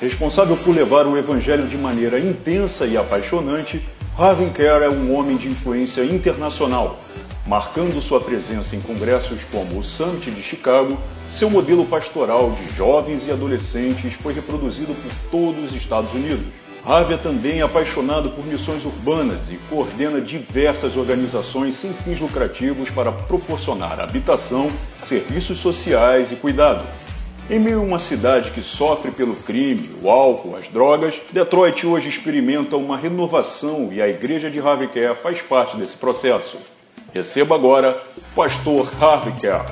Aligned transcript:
Responsável 0.00 0.56
por 0.56 0.74
levar 0.74 1.06
o 1.06 1.18
evangelho 1.18 1.68
de 1.68 1.76
maneira 1.76 2.18
intensa 2.18 2.86
e 2.86 2.96
apaixonante, 2.96 3.82
Harvey 4.18 4.48
Kerr 4.48 4.82
é 4.82 4.88
um 4.88 5.14
homem 5.14 5.36
de 5.36 5.46
influência 5.46 6.02
internacional, 6.02 6.98
marcando 7.46 8.00
sua 8.00 8.18
presença 8.18 8.74
em 8.74 8.80
congressos 8.80 9.44
como 9.52 9.78
o 9.78 9.84
Summit 9.84 10.30
de 10.30 10.42
Chicago. 10.42 10.98
Seu 11.30 11.50
modelo 11.50 11.84
pastoral 11.84 12.52
de 12.52 12.74
jovens 12.74 13.26
e 13.26 13.30
adolescentes 13.30 14.14
foi 14.14 14.32
reproduzido 14.32 14.94
por 14.94 15.12
todos 15.30 15.64
os 15.64 15.74
Estados 15.74 16.14
Unidos. 16.14 16.46
Harvey 16.82 17.16
é 17.16 17.18
também 17.18 17.60
apaixonado 17.60 18.30
por 18.30 18.46
missões 18.46 18.86
urbanas 18.86 19.50
e 19.50 19.58
coordena 19.68 20.18
diversas 20.18 20.96
organizações 20.96 21.74
sem 21.74 21.92
fins 21.92 22.18
lucrativos 22.18 22.88
para 22.88 23.12
proporcionar 23.12 24.00
habitação, 24.00 24.72
serviços 25.02 25.58
sociais 25.58 26.32
e 26.32 26.36
cuidado. 26.36 26.86
Em 27.50 27.58
meio 27.58 27.80
a 27.80 27.82
uma 27.82 27.98
cidade 27.98 28.52
que 28.52 28.62
sofre 28.62 29.10
pelo 29.10 29.34
crime, 29.34 29.90
o 30.00 30.08
álcool, 30.08 30.54
as 30.54 30.68
drogas, 30.68 31.20
Detroit 31.32 31.84
hoje 31.84 32.08
experimenta 32.08 32.76
uma 32.76 32.96
renovação 32.96 33.88
e 33.92 34.00
a 34.00 34.06
igreja 34.06 34.48
de 34.48 34.60
Harvey 34.60 34.86
Kerr 34.86 35.16
faz 35.16 35.42
parte 35.42 35.76
desse 35.76 35.96
processo. 35.96 36.58
Receba 37.12 37.56
agora 37.56 38.00
o 38.16 38.20
pastor 38.36 38.88
Harvey 39.00 39.32
Kerr. 39.40 39.64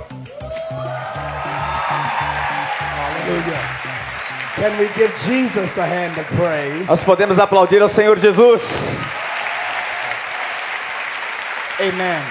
Can 4.57 4.77
we 4.77 4.89
give 4.97 5.13
Jesus 5.17 5.79
a 5.79 5.85
hand 5.85 6.19
of 6.19 6.25
praise? 6.35 6.89
Nós 6.89 7.05
podemos 7.05 7.39
aplaudir 7.39 7.81
ao 7.81 7.89
Senhor 7.89 8.19
Jesus. 8.19 8.63
Amen. 11.79 12.23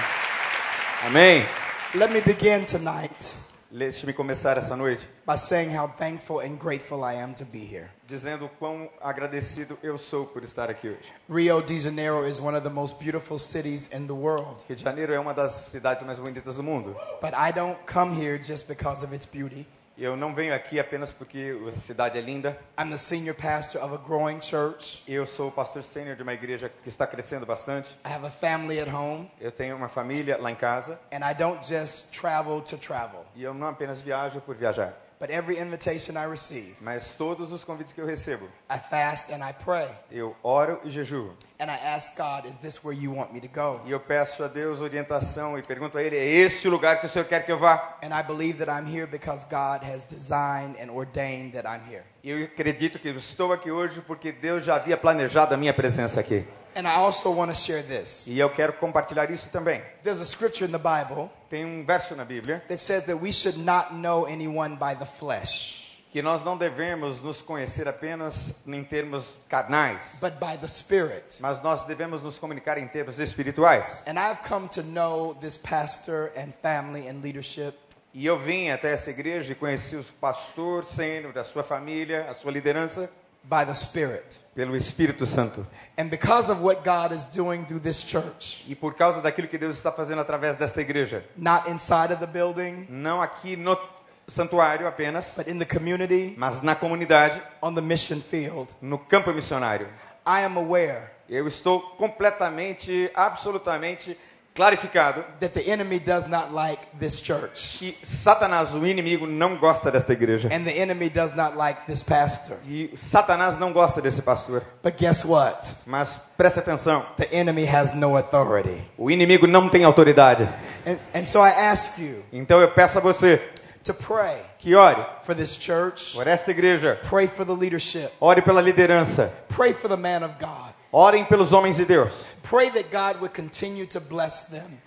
Amém. 1.06 1.46
Let 1.94 2.10
me 2.10 2.20
begin 2.20 2.66
tonight 2.66 3.47
Deixe-me 3.78 4.12
começar 4.12 4.58
essa 4.58 4.74
noite 4.76 5.08
by 5.24 5.36
saying 5.36 5.76
how 5.76 5.86
thankful 5.86 6.40
and 6.40 6.56
grateful 6.56 7.04
I 7.04 7.14
am 7.22 7.32
to 7.34 7.44
be 7.44 7.58
here. 7.60 7.88
dizendo 8.08 8.46
o 8.46 8.48
quão 8.48 8.90
agradecido 9.00 9.78
eu 9.82 9.96
sou 9.96 10.26
por 10.26 10.42
estar 10.42 10.68
aqui 10.68 10.88
hoje. 10.88 11.12
Rio 11.30 11.62
de 11.62 11.78
Janeiro 11.78 12.26
is 12.28 12.40
one 12.40 12.56
of 12.56 12.64
the 12.64 12.74
most 12.74 12.98
beautiful 12.98 13.38
cities 13.38 13.88
in 13.94 14.06
the 14.06 14.12
world, 14.12 14.64
Rio 14.68 14.76
de 14.76 14.82
Janeiro 14.82 15.12
é 15.12 15.20
uma 15.20 15.32
das 15.32 15.52
cidades 15.70 16.04
mais 16.04 16.18
bonitas 16.18 16.56
do 16.56 16.62
mundo. 16.62 16.96
but 17.20 17.32
I 17.34 17.52
don't 17.52 17.78
come 17.86 18.12
here 18.20 18.36
just 18.42 18.66
because 18.66 19.04
of 19.04 19.14
its 19.14 19.26
beauty. 19.26 19.64
Eu 20.00 20.16
não 20.16 20.32
venho 20.32 20.54
aqui 20.54 20.78
apenas 20.78 21.10
porque 21.12 21.56
a 21.74 21.76
cidade 21.76 22.16
é 22.16 22.20
linda. 22.20 22.56
I'm 22.80 22.88
the 22.90 22.96
senior 22.96 23.34
pastor 23.34 23.82
of 23.82 23.92
a 23.92 23.98
growing 23.98 24.40
church. 24.40 25.02
Eu 25.08 25.26
sou 25.26 25.48
o 25.48 25.50
pastor 25.52 25.82
sênior 25.82 26.14
de 26.14 26.22
uma 26.22 26.32
igreja 26.32 26.68
que 26.68 26.88
está 26.88 27.04
crescendo 27.04 27.44
bastante. 27.44 27.90
I 28.06 28.12
have 28.12 28.24
a 28.24 28.30
family 28.30 28.78
at 28.78 28.88
home, 28.88 29.28
Eu 29.40 29.50
tenho 29.50 29.74
uma 29.74 29.88
família 29.88 30.38
lá 30.40 30.52
em 30.52 30.54
casa. 30.54 31.00
and 31.12 31.28
I 31.28 31.34
don't 31.34 31.66
just 31.66 32.12
travel 32.16 32.60
to 32.62 32.76
travel, 32.78 33.26
E 33.34 33.42
eu 33.42 33.52
não 33.52 33.66
apenas 33.66 34.00
viajo 34.00 34.40
por 34.40 34.54
viajar. 34.54 34.94
But 35.20 35.30
every 35.30 35.58
invitation 35.58 36.16
I 36.16 36.26
receive, 36.30 36.76
Mas 36.80 37.14
todos 37.16 37.52
os 37.52 37.64
convites 37.64 37.92
que 37.92 38.00
eu 38.00 38.06
recebo, 38.06 38.46
I 38.70 38.78
fast 38.78 39.32
and 39.32 39.38
I 39.48 39.52
pray, 39.64 39.88
eu 40.10 40.34
oro 40.42 40.80
e 40.84 40.90
jejuo. 40.90 41.34
and 41.60 41.70
I 41.70 41.76
ask 41.94 42.16
God, 42.16 42.44
is 42.48 42.58
this 42.58 42.82
where 42.84 42.96
you 42.96 43.12
want 43.12 43.32
me 43.32 43.40
to 43.40 43.48
go? 43.48 43.80
E 43.84 43.90
eu 43.90 43.98
peço 44.00 44.44
a 44.44 44.48
Deus 44.48 44.80
orientação 44.80 45.58
e 45.58 45.62
pergunto 45.62 45.98
a 45.98 46.02
Ele: 46.02 46.16
é 46.16 46.24
esse 46.24 46.68
o 46.68 46.70
lugar 46.70 47.00
que 47.00 47.06
o 47.06 47.08
Senhor 47.08 47.24
quer 47.24 47.44
que 47.44 47.50
eu 47.50 47.58
vá? 47.58 47.98
And 48.02 48.16
I 48.16 48.22
believe 48.22 48.64
that 48.64 48.70
I'm 48.70 48.86
here 48.88 49.06
because 49.06 49.44
God 49.50 49.82
has 49.82 50.04
designed 50.04 50.76
and 50.80 50.90
ordained 50.92 51.52
that 51.60 51.66
I'm 51.66 51.82
here. 51.92 52.04
Eu 52.22 52.44
acredito 52.44 52.98
que 52.98 53.08
eu 53.08 53.16
estou 53.16 53.52
aqui 53.52 53.70
hoje 53.70 54.00
porque 54.06 54.30
Deus 54.32 54.64
já 54.64 54.76
havia 54.76 54.96
planejado 54.96 55.54
a 55.54 55.56
minha 55.56 55.72
presença 55.74 56.20
aqui. 56.20 56.44
And 56.74 56.86
I 56.86 56.96
also 56.96 57.30
want 57.32 57.50
to 57.50 57.56
share 57.56 57.82
this. 57.82 58.26
E 58.26 58.38
eu 58.38 58.50
quero 58.50 58.72
compartilhar 58.74 59.30
isso 59.30 59.48
também. 59.50 59.82
There's 60.02 60.20
a 60.20 60.24
scripture 60.24 60.66
in 60.66 60.72
the 60.72 60.78
Bible 60.78 61.30
Tem 61.48 61.64
um 61.64 61.84
verso 61.84 62.14
na 62.14 62.24
Bíblia 62.24 62.62
that 62.68 62.78
says 62.78 63.04
that 63.04 63.16
we 63.20 63.32
should 63.32 63.58
not 63.58 63.94
know 63.94 64.26
anyone 64.26 64.76
by 64.76 64.94
the 64.94 65.06
flesh, 65.06 66.02
que 66.12 66.20
nós 66.20 66.44
não 66.44 66.56
devemos 66.58 67.20
nos 67.20 67.40
conhecer 67.40 67.88
apenas 67.88 68.56
em 68.66 68.84
termos 68.84 69.34
carnais, 69.48 70.18
but 70.20 70.34
by 70.38 70.56
the 70.60 70.68
Spirit. 70.68 71.40
mas 71.40 71.62
nós 71.62 71.84
devemos 71.84 72.22
nos 72.22 72.38
comunicar 72.38 72.76
em 72.78 72.86
termos 72.86 73.18
espirituais. 73.18 74.02
And 74.06 74.18
I've 74.18 74.46
come 74.46 74.68
to 74.68 74.82
know 74.82 75.34
this 75.40 75.56
pastor 75.56 76.30
and 76.36 76.52
family 76.62 77.08
and 77.08 77.22
leadership 77.22 77.74
E 78.14 78.24
eu 78.26 78.38
vim 78.38 78.70
até 78.70 78.92
essa 78.94 79.10
igreja 79.10 79.52
e 79.52 79.54
conheci 79.54 79.94
o 79.94 80.02
pastor 80.20 80.84
sênior, 80.84 81.36
a 81.36 81.44
sua 81.44 81.62
família, 81.62 82.26
a 82.28 82.34
sua 82.34 82.50
liderança, 82.50 83.10
by 83.48 83.64
the 83.64 83.74
Spirit. 83.74 84.38
pelo 84.54 84.74
Espírito 84.74 85.24
Santo. 85.24 85.64
And 85.96 86.10
because 86.10 86.50
of 86.50 86.62
what 86.64 86.82
God 86.82 87.12
is 87.12 87.24
doing 87.26 87.64
through 87.64 87.80
this 87.80 88.02
church, 88.02 88.64
E 88.68 88.74
por 88.74 88.94
causa 88.94 89.20
daquilo 89.22 89.46
que 89.46 89.56
Deus 89.56 89.76
está 89.76 89.92
fazendo 89.92 90.20
através 90.20 90.56
desta 90.56 90.80
igreja, 90.80 91.22
not 91.36 91.70
inside 91.70 92.12
of 92.12 92.18
the 92.18 92.26
building, 92.26 92.86
não 92.90 93.22
aqui 93.22 93.56
no 93.56 93.78
santuário 94.26 94.88
apenas, 94.88 95.34
but 95.36 95.46
in 95.46 95.58
the 95.58 95.64
community, 95.64 96.34
mas 96.36 96.60
na 96.60 96.74
comunidade, 96.74 97.40
on 97.62 97.72
the 97.72 97.80
mission 97.80 98.20
field, 98.20 98.74
no 98.82 98.98
campo 98.98 99.32
missionário. 99.32 99.86
I 100.26 100.44
am 100.44 100.58
aware 100.58 101.18
Eu 101.28 101.46
estou 101.46 101.80
completamente, 101.80 103.10
absolutamente 103.14 104.16
clarificado 104.58 105.24
that 105.38 105.54
the 105.54 105.70
enemy 105.70 106.00
does 106.00 106.26
not 106.26 106.52
like 106.52 106.82
this 106.98 107.20
church. 107.22 107.78
que 107.78 107.96
Satanás, 108.02 108.74
o 108.74 108.84
inimigo, 108.84 109.24
não 109.24 109.56
gosta 109.56 109.88
desta 109.88 110.12
igreja. 110.12 110.48
And 110.52 110.64
the 110.64 110.76
enemy 110.76 111.08
does 111.08 111.32
not 111.36 111.56
like 111.56 111.82
this 111.86 112.02
pastor. 112.02 112.56
E 112.66 112.90
Satanás 112.96 113.56
não 113.56 113.72
gosta 113.72 114.02
desse 114.02 114.20
pastor. 114.20 114.64
But 114.82 114.96
guess 114.98 115.24
what? 115.24 115.68
Mas 115.86 116.20
preste 116.36 116.58
atenção, 116.58 117.06
The 117.16 117.28
enemy 117.30 117.64
has 117.66 117.94
no 117.94 118.16
authority. 118.16 118.82
o 118.98 119.10
inimigo 119.10 119.46
não 119.46 119.68
tem 119.68 119.84
autoridade. 119.84 120.42
And, 120.84 120.98
and 121.14 121.24
so 121.24 121.38
I 121.40 121.50
ask 121.50 121.98
you 121.98 122.24
Então 122.32 122.60
eu 122.60 122.68
peço 122.68 122.98
a 122.98 123.00
você 123.00 123.40
to 123.84 123.94
pray 123.94 124.36
que 124.58 124.74
ore 124.74 125.00
for 125.22 125.34
this 125.36 125.56
church, 125.56 126.14
por 126.16 126.26
esta 126.26 126.50
igreja, 126.50 126.98
pray 127.08 127.28
for 127.28 127.46
the 127.46 127.52
leadership, 127.52 128.10
ore 128.20 128.42
pela 128.42 128.60
liderança, 128.60 129.32
pray 129.48 129.72
for 129.72 129.88
the 129.88 129.96
man 129.96 130.24
of 130.24 130.34
God. 130.40 130.74
Orem 130.92 131.24
pelos 131.24 131.52
homens 131.52 131.76
de 131.76 131.84
Deus. 131.84 132.24
Pray 132.42 132.70
that 132.70 132.90
God 132.90 133.20
would 133.20 133.34
continue 133.34 133.86
to 133.86 134.00
bless 134.00 134.44
them 134.50 134.78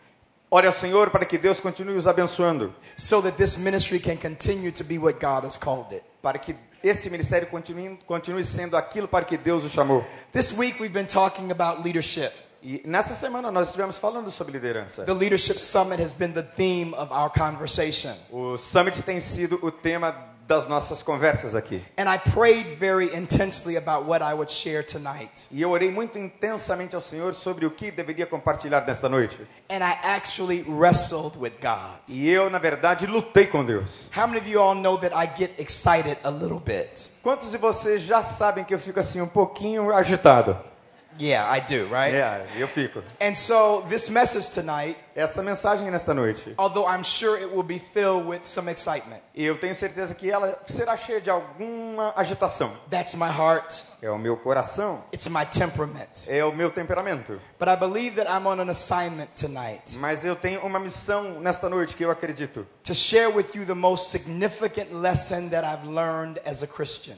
Ore 0.53 0.67
ao 0.67 0.73
Senhor 0.73 1.09
para 1.09 1.23
que 1.23 1.37
Deus 1.37 1.61
continue 1.61 1.95
os 1.95 2.05
abençoando, 2.05 2.73
so 2.97 3.21
that 3.21 3.37
this 3.37 3.55
ministry 3.57 4.01
can 4.01 4.17
continue 4.17 4.69
to 4.69 4.83
be 4.83 4.97
what 4.97 5.17
God 5.17 5.45
has 5.45 5.55
called 5.55 5.95
it. 5.95 6.03
para 6.21 6.37
que 6.37 6.53
este 6.83 7.09
ministério 7.09 7.47
continue, 7.47 7.97
continue 8.05 8.43
sendo 8.43 8.75
aquilo 8.75 9.07
para 9.07 9.23
que 9.23 9.37
Deus 9.37 9.63
o 9.63 9.69
chamou. 9.69 10.03
This 10.33 10.51
week 10.57 10.77
we've 10.81 10.93
been 10.93 11.07
talking 11.07 11.51
about 11.51 11.81
leadership. 11.85 12.33
E 12.61 12.81
nessa 12.85 13.15
semana 13.15 13.49
nós 13.49 13.67
estivemos 13.67 13.97
falando 13.97 14.29
sobre 14.29 14.51
liderança. 14.51 15.05
The 15.05 15.13
Leadership 15.13 15.57
Summit 15.57 16.01
has 16.03 16.11
been 16.11 16.33
the 16.33 16.43
theme 16.43 16.93
of 16.95 17.13
our 17.13 17.31
conversation. 17.31 18.13
O 18.29 18.57
Summit 18.57 19.01
tem 19.03 19.21
sido 19.21 19.57
o 19.61 19.71
tema 19.71 20.13
das 20.51 20.67
nossas 20.67 21.01
conversas 21.01 21.55
aqui. 21.55 21.81
And 21.97 22.13
I 22.13 22.17
prayed 22.17 22.75
very 22.77 23.15
intensely 23.15 23.77
about 23.77 24.05
what 24.05 24.21
I 24.21 24.33
would 24.33 24.51
share 24.51 24.83
tonight. 24.83 25.45
E 25.49 25.61
eu 25.61 25.71
orei 25.71 25.89
muito 25.89 26.19
intensamente 26.19 26.93
ao 26.93 27.01
Senhor 27.01 27.33
sobre 27.33 27.65
o 27.65 27.71
que 27.71 27.89
deveria 27.89 28.25
compartilhar 28.25 28.85
nesta 28.85 29.07
noite. 29.07 29.39
And 29.69 29.77
I 29.77 29.97
actually 30.03 30.65
wrestled 30.67 31.37
with 31.39 31.53
God. 31.61 32.01
E 32.09 32.27
eu, 32.29 32.49
na 32.49 32.59
verdade, 32.59 33.07
lutei 33.07 33.47
com 33.47 33.63
Deus. 33.63 34.09
How 34.13 34.27
many 34.27 34.39
of 34.39 34.49
you 34.49 34.61
all 34.61 34.75
know 34.75 34.97
that 34.97 35.15
I 35.15 35.29
get 35.39 35.57
excited 35.57 36.17
a 36.21 36.29
little 36.29 36.59
bit? 36.59 37.11
Quantos 37.23 37.51
de 37.51 37.57
vocês 37.57 38.01
já 38.01 38.21
sabem 38.21 38.65
que 38.65 38.73
eu 38.73 38.79
fico 38.79 38.99
assim 38.99 39.21
um 39.21 39.29
pouquinho 39.29 39.95
agitado? 39.95 40.70
Yeah, 41.19 41.45
I 41.55 41.59
do, 41.61 41.85
right? 41.87 42.15
É, 42.15 42.47
eu 42.57 42.67
fico. 42.67 43.03
And 43.19 43.33
so 43.35 43.83
this 43.89 44.09
message 44.09 44.49
tonight, 44.51 44.97
Essa 45.13 45.43
mensagem 45.43 45.91
nesta 45.91 46.13
noite, 46.13 46.53
although 46.57 46.87
I'm 46.87 47.03
sure 47.03 47.37
it 47.37 47.51
will 47.53 47.63
be 47.63 47.79
filled 47.79 48.25
with 48.25 48.45
some 48.45 48.71
excitement, 48.71 49.21
eu 49.35 49.57
tenho 49.59 49.75
certeza 49.75 50.15
que 50.15 50.31
ela 50.31 50.57
será 50.65 50.95
cheia 50.95 51.19
de 51.19 51.29
alguma 51.29 52.13
agitação. 52.15 52.71
that's 52.89 53.13
my 53.15 53.27
heart, 53.29 53.73
É 54.01 54.09
o 54.09 54.17
meu 54.17 54.37
coração, 54.37 55.03
it's 55.13 55.27
my 55.27 55.45
temperament. 55.45 56.27
é 56.27 56.43
o 56.45 56.51
meu 56.53 56.71
temperamento. 56.71 57.39
But 57.59 57.67
I 57.67 57.75
believe 57.75 58.15
that 58.15 58.27
I'm 58.31 58.47
on 58.47 58.59
an 58.61 58.69
assignment 58.69 59.27
tonight 59.35 59.97
Mas 59.97 60.23
eu 60.23 60.35
tenho 60.35 60.61
uma 60.61 60.79
missão 60.79 61.39
nesta 61.41 61.69
noite 61.69 61.93
que 61.95 62.03
eu 62.05 62.09
acredito. 62.09 62.65
to 62.83 62.95
share 62.95 63.29
with 63.29 63.53
you 63.53 63.65
the 63.65 63.75
most 63.75 64.09
significant 64.11 64.93
lesson 64.93 65.49
that 65.49 65.65
I've 65.67 65.85
learned 65.87 66.39
as 66.45 66.63
a 66.63 66.67
Christian. 66.67 67.17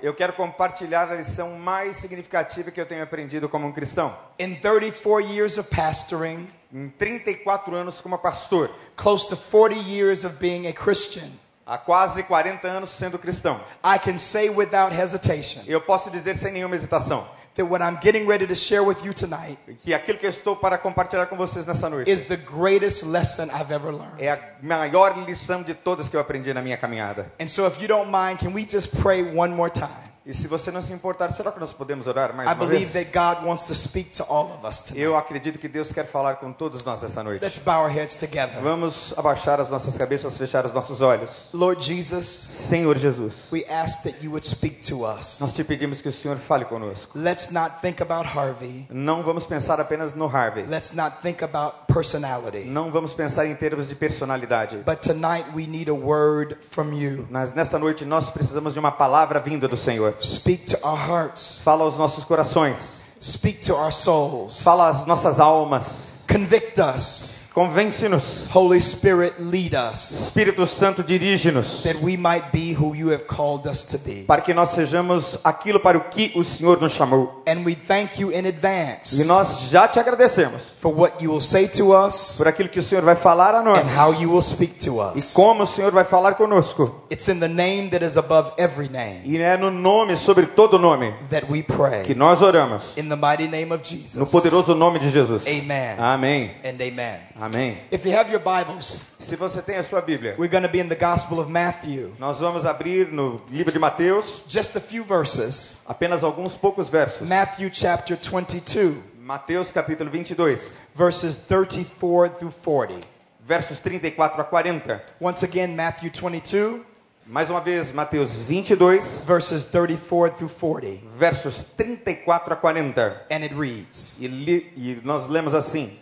Eu 0.00 0.14
quero 0.14 0.32
compartilhar 0.32 1.10
a 1.10 1.14
lição 1.14 1.58
mais 1.58 1.96
significativa 1.96 2.70
que 2.70 2.80
eu 2.80 2.86
tenho 2.86 3.02
aprendido 3.02 3.48
como 3.48 3.66
um 3.66 3.72
cristão. 3.72 4.16
In 4.38 4.54
34 4.54 5.20
years 5.20 5.58
of 5.58 5.74
pastoring, 5.74 6.48
Em 6.72 6.90
34 6.90 7.74
anos 7.74 8.00
como 8.00 8.18
pastor, 8.18 8.70
close 8.94 9.26
to 9.28 9.36
40 9.36 9.74
years 9.88 10.24
of 10.24 10.36
being 10.36 10.66
a 10.66 10.72
Christian, 10.72 11.30
há 11.66 11.78
quase 11.78 12.22
40 12.22 12.68
anos 12.68 12.90
sendo 12.90 13.18
cristão, 13.18 13.58
I 13.82 13.98
can 13.98 14.18
say 14.18 14.50
without 14.50 14.94
hesitation 14.94 15.62
eu 15.66 15.80
posso 15.80 16.10
dizer 16.10 16.36
sem 16.36 16.52
nenhuma 16.52 16.74
hesitação 16.74 17.26
that 17.58 17.66
what 17.66 17.82
I'm 17.82 17.98
getting 18.00 18.24
ready 18.26 18.46
to 18.46 18.54
share 18.54 18.84
with 18.84 19.04
you 19.04 19.12
tonight 19.12 19.58
que 19.80 19.92
aquilo 19.92 20.16
que 20.18 20.26
eu 20.26 20.30
estou 20.30 20.56
para 20.56 20.78
compartilhar 20.78 21.26
com 21.26 21.36
vocês 21.36 21.66
nessa 21.66 21.90
noite 21.90 22.08
is 22.08 22.22
the 22.22 22.36
greatest 22.36 23.04
lesson 23.04 23.50
I've 23.50 23.72
ever 23.72 23.92
learned. 23.92 24.22
é 24.22 24.30
a 24.30 24.40
maior 24.62 25.18
lição 25.26 25.62
de 25.62 25.74
todas 25.74 26.08
que 26.08 26.16
eu 26.16 26.20
aprendi 26.20 26.54
na 26.54 26.62
minha 26.62 26.76
caminhada. 26.76 27.30
And 27.40 27.48
so, 27.48 27.66
if 27.66 27.82
you 27.82 27.88
don't 27.88 28.10
mind, 28.10 28.38
can 28.38 28.54
we 28.54 28.64
just 28.64 28.96
pray 29.02 29.22
one 29.22 29.54
more 29.54 29.70
time? 29.70 30.07
E 30.28 30.34
se 30.34 30.46
você 30.46 30.70
não 30.70 30.82
se 30.82 30.92
importar, 30.92 31.32
será 31.32 31.50
que 31.50 31.58
nós 31.58 31.72
podemos 31.72 32.06
orar 32.06 32.36
mais 32.36 32.50
I 32.50 32.52
uma 32.52 32.66
believe 32.66 32.84
vez? 32.84 33.10
that 33.10 33.18
God 33.18 33.48
wants 33.48 33.64
to 33.64 33.74
speak 33.74 34.10
to 34.10 34.22
all 34.24 34.52
of 34.52 34.66
us 34.66 34.82
tonight. 34.82 35.00
Eu 35.00 35.16
acredito 35.16 35.58
que 35.58 35.66
Deus 35.66 35.90
quer 35.90 36.04
falar 36.04 36.34
com 36.34 36.52
todos 36.52 36.84
nós 36.84 37.02
essa 37.02 37.22
noite. 37.22 37.42
Let's 37.42 37.56
bow 37.56 37.84
our 37.84 37.90
heads 37.90 38.14
together. 38.14 38.60
Vamos 38.60 39.14
abaixar 39.16 39.58
as 39.58 39.70
nossas 39.70 39.96
cabeças, 39.96 40.36
fechar 40.36 40.66
os 40.66 40.74
nossos 40.74 41.00
olhos. 41.00 41.48
Lord 41.54 41.82
Jesus, 41.82 42.26
Senhor 42.26 42.98
Jesus, 42.98 43.50
we 43.50 43.64
ask 43.70 44.02
that 44.02 44.22
you 44.22 44.30
would 44.30 44.46
speak 44.46 44.86
to 44.86 45.06
us. 45.06 45.40
nós 45.40 45.54
te 45.54 45.64
pedimos 45.64 46.02
que 46.02 46.10
o 46.10 46.12
Senhor 46.12 46.36
fale 46.36 46.66
conosco. 46.66 47.18
Let's 47.18 47.50
not 47.50 47.76
think 47.80 48.02
about 48.02 48.28
Harvey. 48.28 48.86
Não 48.90 49.22
vamos 49.22 49.46
pensar 49.46 49.80
apenas 49.80 50.12
no 50.12 50.26
Harvey. 50.26 50.66
Let's 50.68 50.92
not 50.92 51.22
think 51.22 51.42
about 51.42 51.86
personality. 51.90 52.66
Não 52.66 52.92
vamos 52.92 53.14
pensar 53.14 53.46
em 53.46 53.54
termos 53.54 53.88
de 53.88 53.94
personalidade. 53.94 54.76
But 54.84 55.00
tonight 55.00 55.46
we 55.54 55.66
need 55.66 55.88
a 55.88 55.94
word 55.94 56.58
from 56.70 56.92
you. 56.92 57.26
Mas 57.30 57.54
nesta 57.54 57.78
noite 57.78 58.04
nós 58.04 58.28
precisamos 58.28 58.74
de 58.74 58.78
uma 58.78 58.92
palavra 58.92 59.40
vinda 59.40 59.66
do 59.66 59.78
Senhor. 59.78 60.17
Speak 60.20 60.66
to 60.66 60.78
our 60.86 60.96
hearts. 60.96 61.62
Fala 61.62 61.84
aos 61.84 61.96
nossos 61.96 62.24
corações. 62.24 63.02
Speak 63.20 63.60
to 63.66 63.74
our 63.74 63.92
souls. 63.92 64.62
Fala 64.62 64.90
às 64.90 65.06
nossas 65.06 65.40
almas. 65.40 66.24
Convict 66.26 66.78
us. 66.78 67.37
Convence-nos. 67.58 68.46
Holy 68.54 68.80
Spirit, 68.80 69.34
lead 69.40 69.74
us. 69.74 70.10
Espírito 70.28 70.64
Santo, 70.64 71.02
dirige-nos. 71.02 71.82
That 71.82 71.98
we 72.00 72.16
might 72.16 72.52
be 72.52 72.72
who 72.72 72.94
you 72.94 73.10
have 73.10 73.24
called 73.26 73.66
us 73.68 73.82
to 73.86 73.98
be. 73.98 74.22
Para 74.26 74.40
que 74.42 74.54
nós 74.54 74.70
sejamos 74.70 75.38
aquilo 75.42 75.80
para 75.80 75.98
o 75.98 76.02
que 76.02 76.30
o 76.36 76.44
Senhor 76.44 76.80
nos 76.80 76.92
chamou. 76.92 77.42
And 77.48 77.64
we 77.64 77.74
thank 77.74 78.20
you 78.20 78.30
in 78.30 78.44
E 78.44 78.48
advance 78.48 79.24
nós 79.26 79.68
já 79.70 79.88
te 79.88 79.98
agradecemos 79.98 80.62
for 80.80 80.92
what 80.94 81.22
you 81.22 81.32
will 81.32 81.40
say 81.40 81.66
to 81.66 81.92
us 81.92 82.36
por 82.38 82.46
aquilo 82.46 82.68
que 82.68 82.78
o 82.78 82.82
Senhor 82.82 83.02
vai 83.04 83.16
falar 83.16 83.54
a 83.56 83.62
nós. 83.62 83.78
and 83.80 84.00
how 84.00 84.12
you 84.12 84.30
will 84.30 84.40
speak 84.40 84.74
to 84.84 85.00
E 85.14 85.18
us. 85.18 85.32
como 85.32 85.64
o 85.64 85.66
Senhor 85.66 85.90
vai 85.90 86.04
falar 86.04 86.34
conosco. 86.34 87.04
It's 87.10 87.28
in 87.28 87.40
the 87.40 87.48
name 87.48 87.88
that 87.90 88.04
is 88.04 88.16
above 88.16 88.52
every 88.56 88.88
name 88.88 89.22
E 89.24 89.36
é 89.38 89.56
no 89.56 89.70
nome, 89.70 90.16
sobre 90.16 90.46
todo 90.46 90.78
nome, 90.78 91.12
that 91.30 91.46
we 91.50 91.62
que 91.62 91.72
pray. 91.74 92.14
nós 92.14 92.40
oramos. 92.40 92.96
In 92.96 93.08
the 93.08 93.16
mighty 93.16 93.48
name 93.48 93.72
of 93.72 93.78
No 93.82 93.84
Jesus. 93.84 94.30
poderoso 94.30 94.74
nome 94.76 95.00
de 95.00 95.10
Jesus. 95.10 95.44
Amen. 95.48 95.96
Amém. 95.98 96.50
And 96.64 96.80
amen. 96.80 97.18
Amém. 97.40 97.47
If 97.90 98.04
you 98.06 98.16
have 98.16 98.30
your 98.30 98.40
Bibles, 98.40 99.16
Se 99.20 99.36
você 99.36 99.60
tem 99.62 99.76
a 99.76 99.82
sua 99.82 100.00
Bíblia, 100.00 100.34
we're 100.38 100.48
going 100.50 100.62
to 100.62 100.68
be 100.68 100.80
in 100.80 100.88
the 100.88 100.94
Gospel 100.96 101.38
of 101.40 101.50
Matthew. 101.50 102.12
nós 102.18 102.40
vamos 102.40 102.64
abrir 102.66 103.12
no 103.12 103.40
livro 103.50 103.70
de 103.72 103.78
Mateus 103.78 104.42
Just 104.48 104.76
a 104.76 104.80
few 104.80 105.04
verses. 105.04 105.80
apenas 105.86 106.22
alguns 106.24 106.54
poucos 106.54 106.88
versos. 106.88 107.28
Matthew 107.28 107.70
chapter 107.72 108.16
22, 108.16 108.96
Mateus 109.20 109.70
capítulo 109.72 110.10
22, 110.10 110.78
verses 110.94 111.36
34 111.36 112.30
through 112.38 112.52
40. 112.64 113.00
versos 113.46 113.80
34 113.80 114.40
a 114.40 114.44
40. 114.44 115.02
Once 115.20 115.42
again, 115.44 115.74
Matthew 115.74 116.10
22, 116.10 116.82
Mais 117.26 117.50
uma 117.50 117.60
vez, 117.60 117.92
Mateus 117.92 118.34
22, 118.48 119.20
verses 119.26 119.64
34 119.66 120.30
through 120.36 120.48
40. 120.50 121.00
versos 121.18 121.62
34 121.76 122.54
a 122.54 122.56
40. 122.56 123.26
And 123.30 123.44
it 123.44 123.54
reads 123.54 124.16
E, 124.20 124.26
li- 124.28 124.72
e 124.76 124.98
nós 125.04 125.28
lemos 125.28 125.54
assim: 125.54 125.98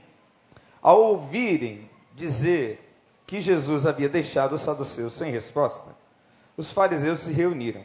Ao 0.87 1.03
ouvirem 1.03 1.91
dizer 2.15 2.79
que 3.27 3.41
Jesus 3.41 3.87
havia 3.87 4.09
deixado 4.09 4.53
os 4.53 4.61
saduceus 4.61 5.15
sem 5.15 5.33
resposta, 5.33 5.97
os 6.57 6.71
fariseus 6.71 7.19
se 7.19 7.33
reuniram. 7.33 7.83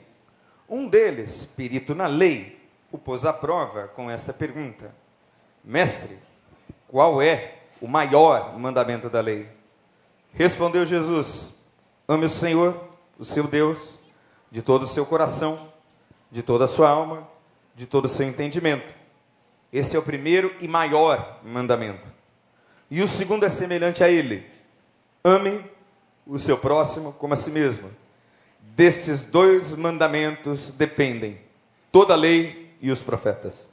Um 0.69 0.87
deles, 0.87 1.43
perito 1.43 1.95
na 1.95 2.05
lei, 2.05 2.63
o 2.91 2.99
pôs 2.99 3.25
à 3.25 3.33
prova 3.33 3.87
com 3.87 4.07
esta 4.07 4.31
pergunta: 4.31 4.93
Mestre, 5.63 6.19
qual 6.87 7.19
é 7.23 7.55
o 7.81 7.87
maior 7.87 8.55
mandamento 8.59 9.09
da 9.09 9.19
lei? 9.19 9.49
Respondeu 10.31 10.85
Jesus: 10.85 11.55
Ame 12.07 12.27
o 12.27 12.29
Senhor, 12.29 12.79
o 13.17 13.25
seu 13.25 13.47
Deus, 13.47 13.95
de 14.51 14.61
todo 14.61 14.83
o 14.83 14.87
seu 14.87 15.07
coração, 15.07 15.73
de 16.29 16.43
toda 16.43 16.65
a 16.65 16.67
sua 16.67 16.91
alma, 16.91 17.27
de 17.75 17.87
todo 17.87 18.05
o 18.05 18.07
seu 18.07 18.27
entendimento. 18.27 18.93
Esse 19.73 19.95
é 19.95 19.99
o 19.99 20.03
primeiro 20.03 20.55
e 20.59 20.67
maior 20.67 21.39
mandamento. 21.43 22.10
E 22.91 23.01
o 23.01 23.07
segundo 23.07 23.45
é 23.45 23.49
semelhante 23.49 24.03
a 24.03 24.09
ele: 24.09 24.45
ame 25.23 25.63
o 26.27 26.37
seu 26.37 26.57
próximo 26.57 27.13
como 27.13 27.33
a 27.33 27.37
si 27.37 27.49
mesmo. 27.49 27.89
Destes 28.75 29.25
dois 29.25 29.73
mandamentos 29.75 30.69
dependem 30.71 31.39
toda 31.91 32.13
a 32.13 32.17
lei 32.17 32.75
e 32.81 32.91
os 32.91 33.01
profetas. 33.01 33.67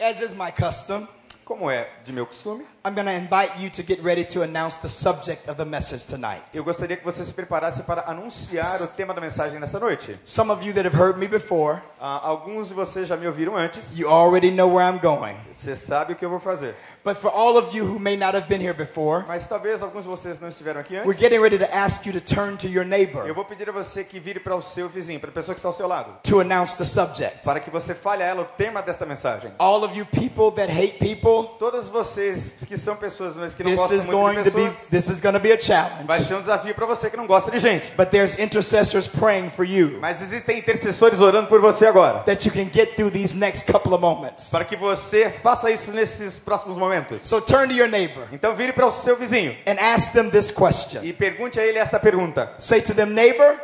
As 0.00 0.20
is 0.20 0.32
my 0.32 0.52
custom, 0.52 1.06
Como 1.44 1.70
é 1.70 1.88
de 2.04 2.12
meu 2.12 2.26
costume, 2.26 2.62
I'm 2.84 2.92
going 2.94 3.06
to 3.06 3.10
invite 3.12 3.58
you 3.58 3.70
to 3.70 3.82
get 3.82 4.02
ready 4.04 4.22
to 4.34 4.42
announce 4.42 4.80
the 4.82 4.88
subject 4.88 5.48
of 5.48 5.56
the 5.56 5.64
message 5.64 6.04
tonight. 6.04 6.42
eu 6.52 6.62
gostaria 6.62 6.94
que 6.94 7.02
você 7.04 7.24
se 7.24 7.32
preparasse 7.32 7.84
para 7.84 8.02
anunciar 8.06 8.82
o 8.82 8.86
tema 8.88 9.14
da 9.14 9.20
mensagem 9.20 9.58
nessa 9.58 9.80
noite. 9.80 10.14
Some 10.26 10.50
of 10.52 10.62
you 10.62 10.74
that 10.74 10.86
have 10.86 10.94
heard 10.94 11.18
me 11.18 11.26
before, 11.26 11.80
Ah, 11.98 12.20
alguns 12.22 12.68
de 12.68 12.74
vocês 12.74 13.08
já 13.08 13.16
me 13.16 13.26
ouviram 13.26 13.56
antes. 13.56 13.96
you 13.96 14.10
already 14.10 14.50
know 14.50 14.74
where 14.74 14.86
I'm 14.86 14.98
going. 15.00 15.36
Você 15.50 15.74
sabe 15.74 16.12
o 16.12 16.16
que 16.16 16.24
eu 16.24 16.28
vou 16.28 16.38
fazer. 16.38 16.76
But 17.04 17.16
for 17.16 17.30
all 17.30 17.56
of 17.56 17.74
you 17.76 17.84
who 17.84 17.98
may 17.98 18.16
not 18.16 18.34
have 18.36 18.48
been 18.48 18.60
here 18.60 18.74
before, 18.74 19.24
Mas 19.26 19.46
talvez 19.48 19.82
alguns 19.82 20.02
de 20.04 20.08
vocês 20.08 20.40
não 20.40 20.48
estiveram 20.48 20.80
aqui 20.80 20.94
we're 20.94 21.02
antes. 21.08 21.20
getting 21.20 21.40
ready 21.40 21.58
to 21.58 21.64
ask 21.74 22.04
you 22.06 22.12
to 22.12 22.20
turn 22.20 22.56
to 22.56 22.66
your 22.66 22.84
Eu 22.84 22.88
neighbor 22.88 23.34
vou 23.34 23.44
pedir 23.44 23.68
a 23.68 23.72
você 23.72 24.04
que 24.04 24.18
vire 24.20 24.40
para 24.40 24.54
o 24.56 24.60
seu 24.62 24.88
vizinho, 24.88 25.18
para 25.20 25.30
a 25.30 25.32
pessoa 25.32 25.54
que 25.54 25.58
está 25.60 25.68
ao 25.68 25.72
seu 25.74 25.86
lado, 25.86 26.12
to 26.22 26.40
announce 26.40 26.76
the 26.76 26.84
subject. 26.84 27.44
para 27.44 27.60
que 27.60 27.70
você 27.70 27.94
fale 27.94 28.22
a 28.22 28.26
ela 28.26 28.42
o 28.42 28.44
tema 28.44 28.82
desta 28.82 29.06
mensagem. 29.06 29.52
All 29.58 29.82
of 29.84 29.96
you 29.96 30.04
people 30.06 30.50
that 30.56 30.70
hate 30.72 30.98
people, 30.98 31.56
Todas 31.58 31.88
vocês 31.88 32.54
que 32.66 32.76
são 32.76 32.96
pessoas 32.96 33.36
mas 33.36 33.54
que 33.54 33.62
não 33.62 33.70
this 33.70 33.80
gostam 33.80 33.98
is 33.98 34.06
muito 34.06 34.18
going 34.20 34.42
de 34.42 34.50
to 34.50 34.56
be 34.56 34.64
pessoas, 34.66 34.88
this 34.90 35.08
is 35.08 35.20
going 35.20 35.34
to 35.34 35.40
be 35.40 35.52
a 35.52 35.56
vai 35.56 35.60
challenge. 35.60 36.24
ser 36.24 36.34
um 36.34 36.40
desafio 36.40 36.74
para 36.74 36.86
você 36.86 37.08
que 37.10 37.16
não 37.16 37.26
gosta 37.26 37.50
de 37.50 37.58
gente. 37.58 37.92
But 37.96 38.10
there's 38.10 38.38
intercessors 38.38 39.06
praying 39.06 39.50
for 39.50 39.64
you 39.64 39.98
Mas 40.00 40.20
existem 40.20 40.58
intercessores 40.58 41.20
orando 41.20 41.48
por 41.48 41.60
você 41.60 41.86
agora, 41.86 42.20
that 42.24 42.46
you 42.46 42.52
can 42.52 42.68
get 42.72 42.96
through 42.96 43.10
these 43.12 43.34
next 43.36 43.70
couple 43.70 43.92
of 43.94 44.00
moments. 44.00 44.50
para 44.50 44.64
que 44.64 44.76
você 44.76 45.30
faça 45.30 45.70
isso 45.70 45.90
nesses 45.92 46.38
próximos 46.38 46.76
momentos. 46.76 46.87
So 47.22 47.40
turn 47.40 47.68
to 47.68 47.74
your 47.74 47.88
neighbor 47.88 48.26
Então 48.32 48.54
vire 48.54 48.72
para 48.72 48.86
o 48.86 48.90
seu 48.90 49.16
vizinho 49.16 49.54
and 49.66 49.78
ask 49.78 50.12
them 50.12 50.30
this 50.30 50.50
question. 50.50 51.02
e 51.04 51.12
pergunte 51.12 51.58
a 51.60 51.64
ele 51.66 51.78
esta 51.78 51.98
pergunta. 51.98 52.52
Say 52.58 52.80
to 52.82 52.94
them, 52.94 53.10
neighbor, 53.10 53.56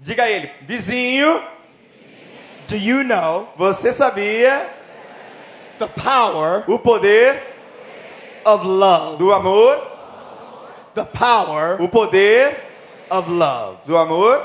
Diga 0.00 0.22
a 0.24 0.30
ele: 0.30 0.48
Vizinho, 0.62 1.42
do 2.68 2.76
you 2.76 3.02
know 3.02 3.48
você 3.56 3.92
sabia 3.92 4.64
the 5.78 5.86
power 5.88 6.62
o 6.68 6.78
poder 6.78 7.42
of 8.44 8.64
love? 8.66 9.18
do 9.18 9.32
amor? 9.32 9.76
The 10.94 11.04
power 11.04 11.80
O 11.82 11.88
poder 11.88 12.56
of 13.10 13.28
love. 13.30 13.78
do 13.86 13.96
amor? 13.96 14.44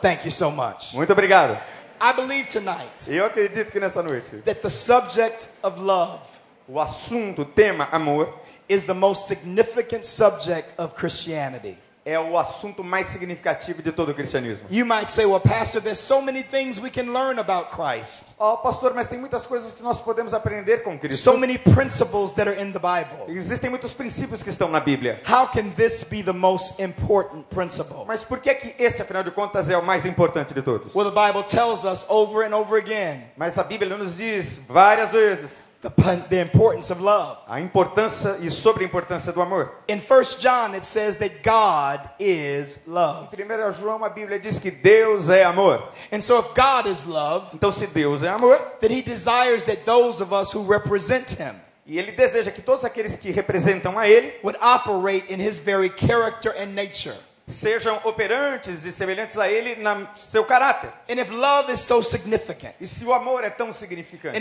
Thank 0.00 0.24
you 0.24 0.32
so 0.32 0.50
much. 0.50 0.94
Muito 0.94 1.12
obrigado. 1.12 1.56
I 2.00 2.12
believe 2.12 2.48
tonight 2.48 3.08
Eu 3.08 3.24
acredito 3.26 3.70
que 3.70 3.78
nessa 3.78 4.02
noite 4.02 4.38
that 4.44 4.60
the 4.62 4.70
subject 4.70 5.46
of 5.62 5.80
love 5.80 6.18
o 6.68 6.80
assunto, 6.80 7.42
o 7.42 7.44
tema 7.44 7.88
amor 7.92 8.32
is 8.68 8.84
the 8.84 8.94
most 8.94 9.26
significant 9.26 10.04
subject 10.04 10.72
of 10.78 10.94
Christianity. 10.94 11.76
é 12.04 12.18
o 12.18 12.36
assunto 12.36 12.82
mais 12.82 13.06
significativo 13.08 13.80
de 13.80 13.92
todo 13.92 14.10
o 14.10 14.14
cristianismo. 14.14 14.66
You 14.70 14.84
might 14.84 15.08
say, 15.08 15.24
well, 15.24 15.40
Pastor, 15.40 15.80
there's 15.80 16.00
so 16.00 16.20
many 16.20 16.42
things 16.42 16.80
we 16.80 16.90
can 16.90 17.12
learn 17.12 17.38
about 17.38 17.70
Christ. 17.70 18.34
Ó, 18.38 18.56
pastor, 18.56 18.92
mas 18.92 19.06
tem 19.06 19.18
muitas 19.20 19.46
coisas 19.46 19.72
que 19.72 19.82
nós 19.82 20.00
podemos 20.00 20.34
aprender 20.34 20.82
com 20.82 20.98
Cristo. 20.98 21.22
So 21.22 21.38
many 21.38 21.58
principles 21.58 22.32
that 22.32 22.48
are 22.48 22.60
in 22.60 22.72
the 22.72 22.80
Bible. 22.80 23.32
Existem 23.32 23.70
muitos 23.70 23.94
princípios 23.94 24.42
que 24.42 24.50
estão 24.50 24.68
na 24.68 24.80
Bíblia. 24.80 25.20
How 25.28 25.46
can 25.46 25.70
this 25.70 26.02
be 26.02 26.22
the 26.22 26.32
most 26.32 26.82
important 26.82 27.44
principle? 27.48 28.04
Mas 28.06 28.24
por 28.24 28.40
que 28.40 28.54
que 28.54 28.82
esse, 28.82 29.00
afinal 29.00 29.22
de 29.22 29.30
contas, 29.30 29.70
é 29.70 29.78
o 29.78 29.84
mais 29.84 30.04
importante 30.04 30.52
de 30.52 30.62
todos? 30.62 30.92
Well, 30.94 31.08
the 31.10 31.26
Bible 31.26 31.44
tells 31.44 31.84
us 31.84 32.04
over 32.08 32.44
and 32.44 32.54
over 32.56 32.78
again 32.78 33.30
Mas 33.36 33.56
a 33.58 33.62
Bíblia 33.62 33.96
nos 33.96 34.16
diz 34.16 34.60
várias 34.68 35.12
vezes 35.12 35.71
the, 35.82 36.40
importance 36.40 36.90
of 36.90 37.00
love. 37.00 37.38
a 37.48 37.60
importância 37.60 38.38
e 38.40 38.50
sobre 38.50 38.84
a 38.84 38.86
importância 38.86 39.32
do 39.32 39.42
amor. 39.42 39.72
In 39.88 39.98
1 39.98 40.22
John, 40.40 40.74
it 40.74 40.84
says 40.84 41.16
that 41.16 41.42
God 41.42 42.08
is 42.20 42.86
love. 42.86 43.28
Em 43.36 43.44
1 43.44 43.72
João, 43.72 44.04
a 44.04 44.08
Bíblia 44.08 44.38
diz 44.38 44.58
que 44.58 44.70
Deus 44.70 45.28
é 45.28 45.44
amor. 45.44 45.82
And 46.12 46.20
so, 46.20 46.38
if 46.38 46.54
God 46.54 46.86
is 46.88 47.04
love, 47.04 47.48
Então, 47.54 47.72
se 47.72 47.86
Deus 47.86 48.22
é 48.22 48.28
amor, 48.28 48.58
then 48.80 48.92
He 48.92 49.02
desires 49.02 49.64
that 49.64 49.84
those 49.84 50.22
of 50.22 50.32
us 50.32 50.54
who 50.54 50.62
represent 50.64 51.30
Him 51.38 51.54
e 51.84 51.98
Ele 51.98 52.12
deseja 52.12 52.50
que 52.50 52.62
todos 52.62 52.84
aqueles 52.84 53.16
que 53.16 53.30
representam 53.32 53.98
a 53.98 54.08
Ele 54.08 54.32
would 54.42 54.58
operate 54.60 55.32
in 55.32 55.40
His 55.40 55.58
very 55.58 55.90
character 55.90 56.54
and 56.56 56.74
nature. 56.74 57.16
Sejam 57.52 58.00
operantes 58.04 58.84
e 58.84 58.92
semelhantes 58.92 59.38
a 59.38 59.48
Ele 59.48 59.76
no 59.76 60.08
seu 60.16 60.44
caráter. 60.44 60.90
And 61.08 61.20
if 61.20 61.30
love 61.30 61.70
is 61.72 61.80
so 61.80 62.02
significant, 62.02 62.74
E 62.80 62.86
se 62.86 63.04
o 63.04 63.12
amor 63.12 63.44
é 63.44 63.50
tão 63.50 63.72
significante, 63.72 64.38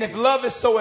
so 0.49 0.79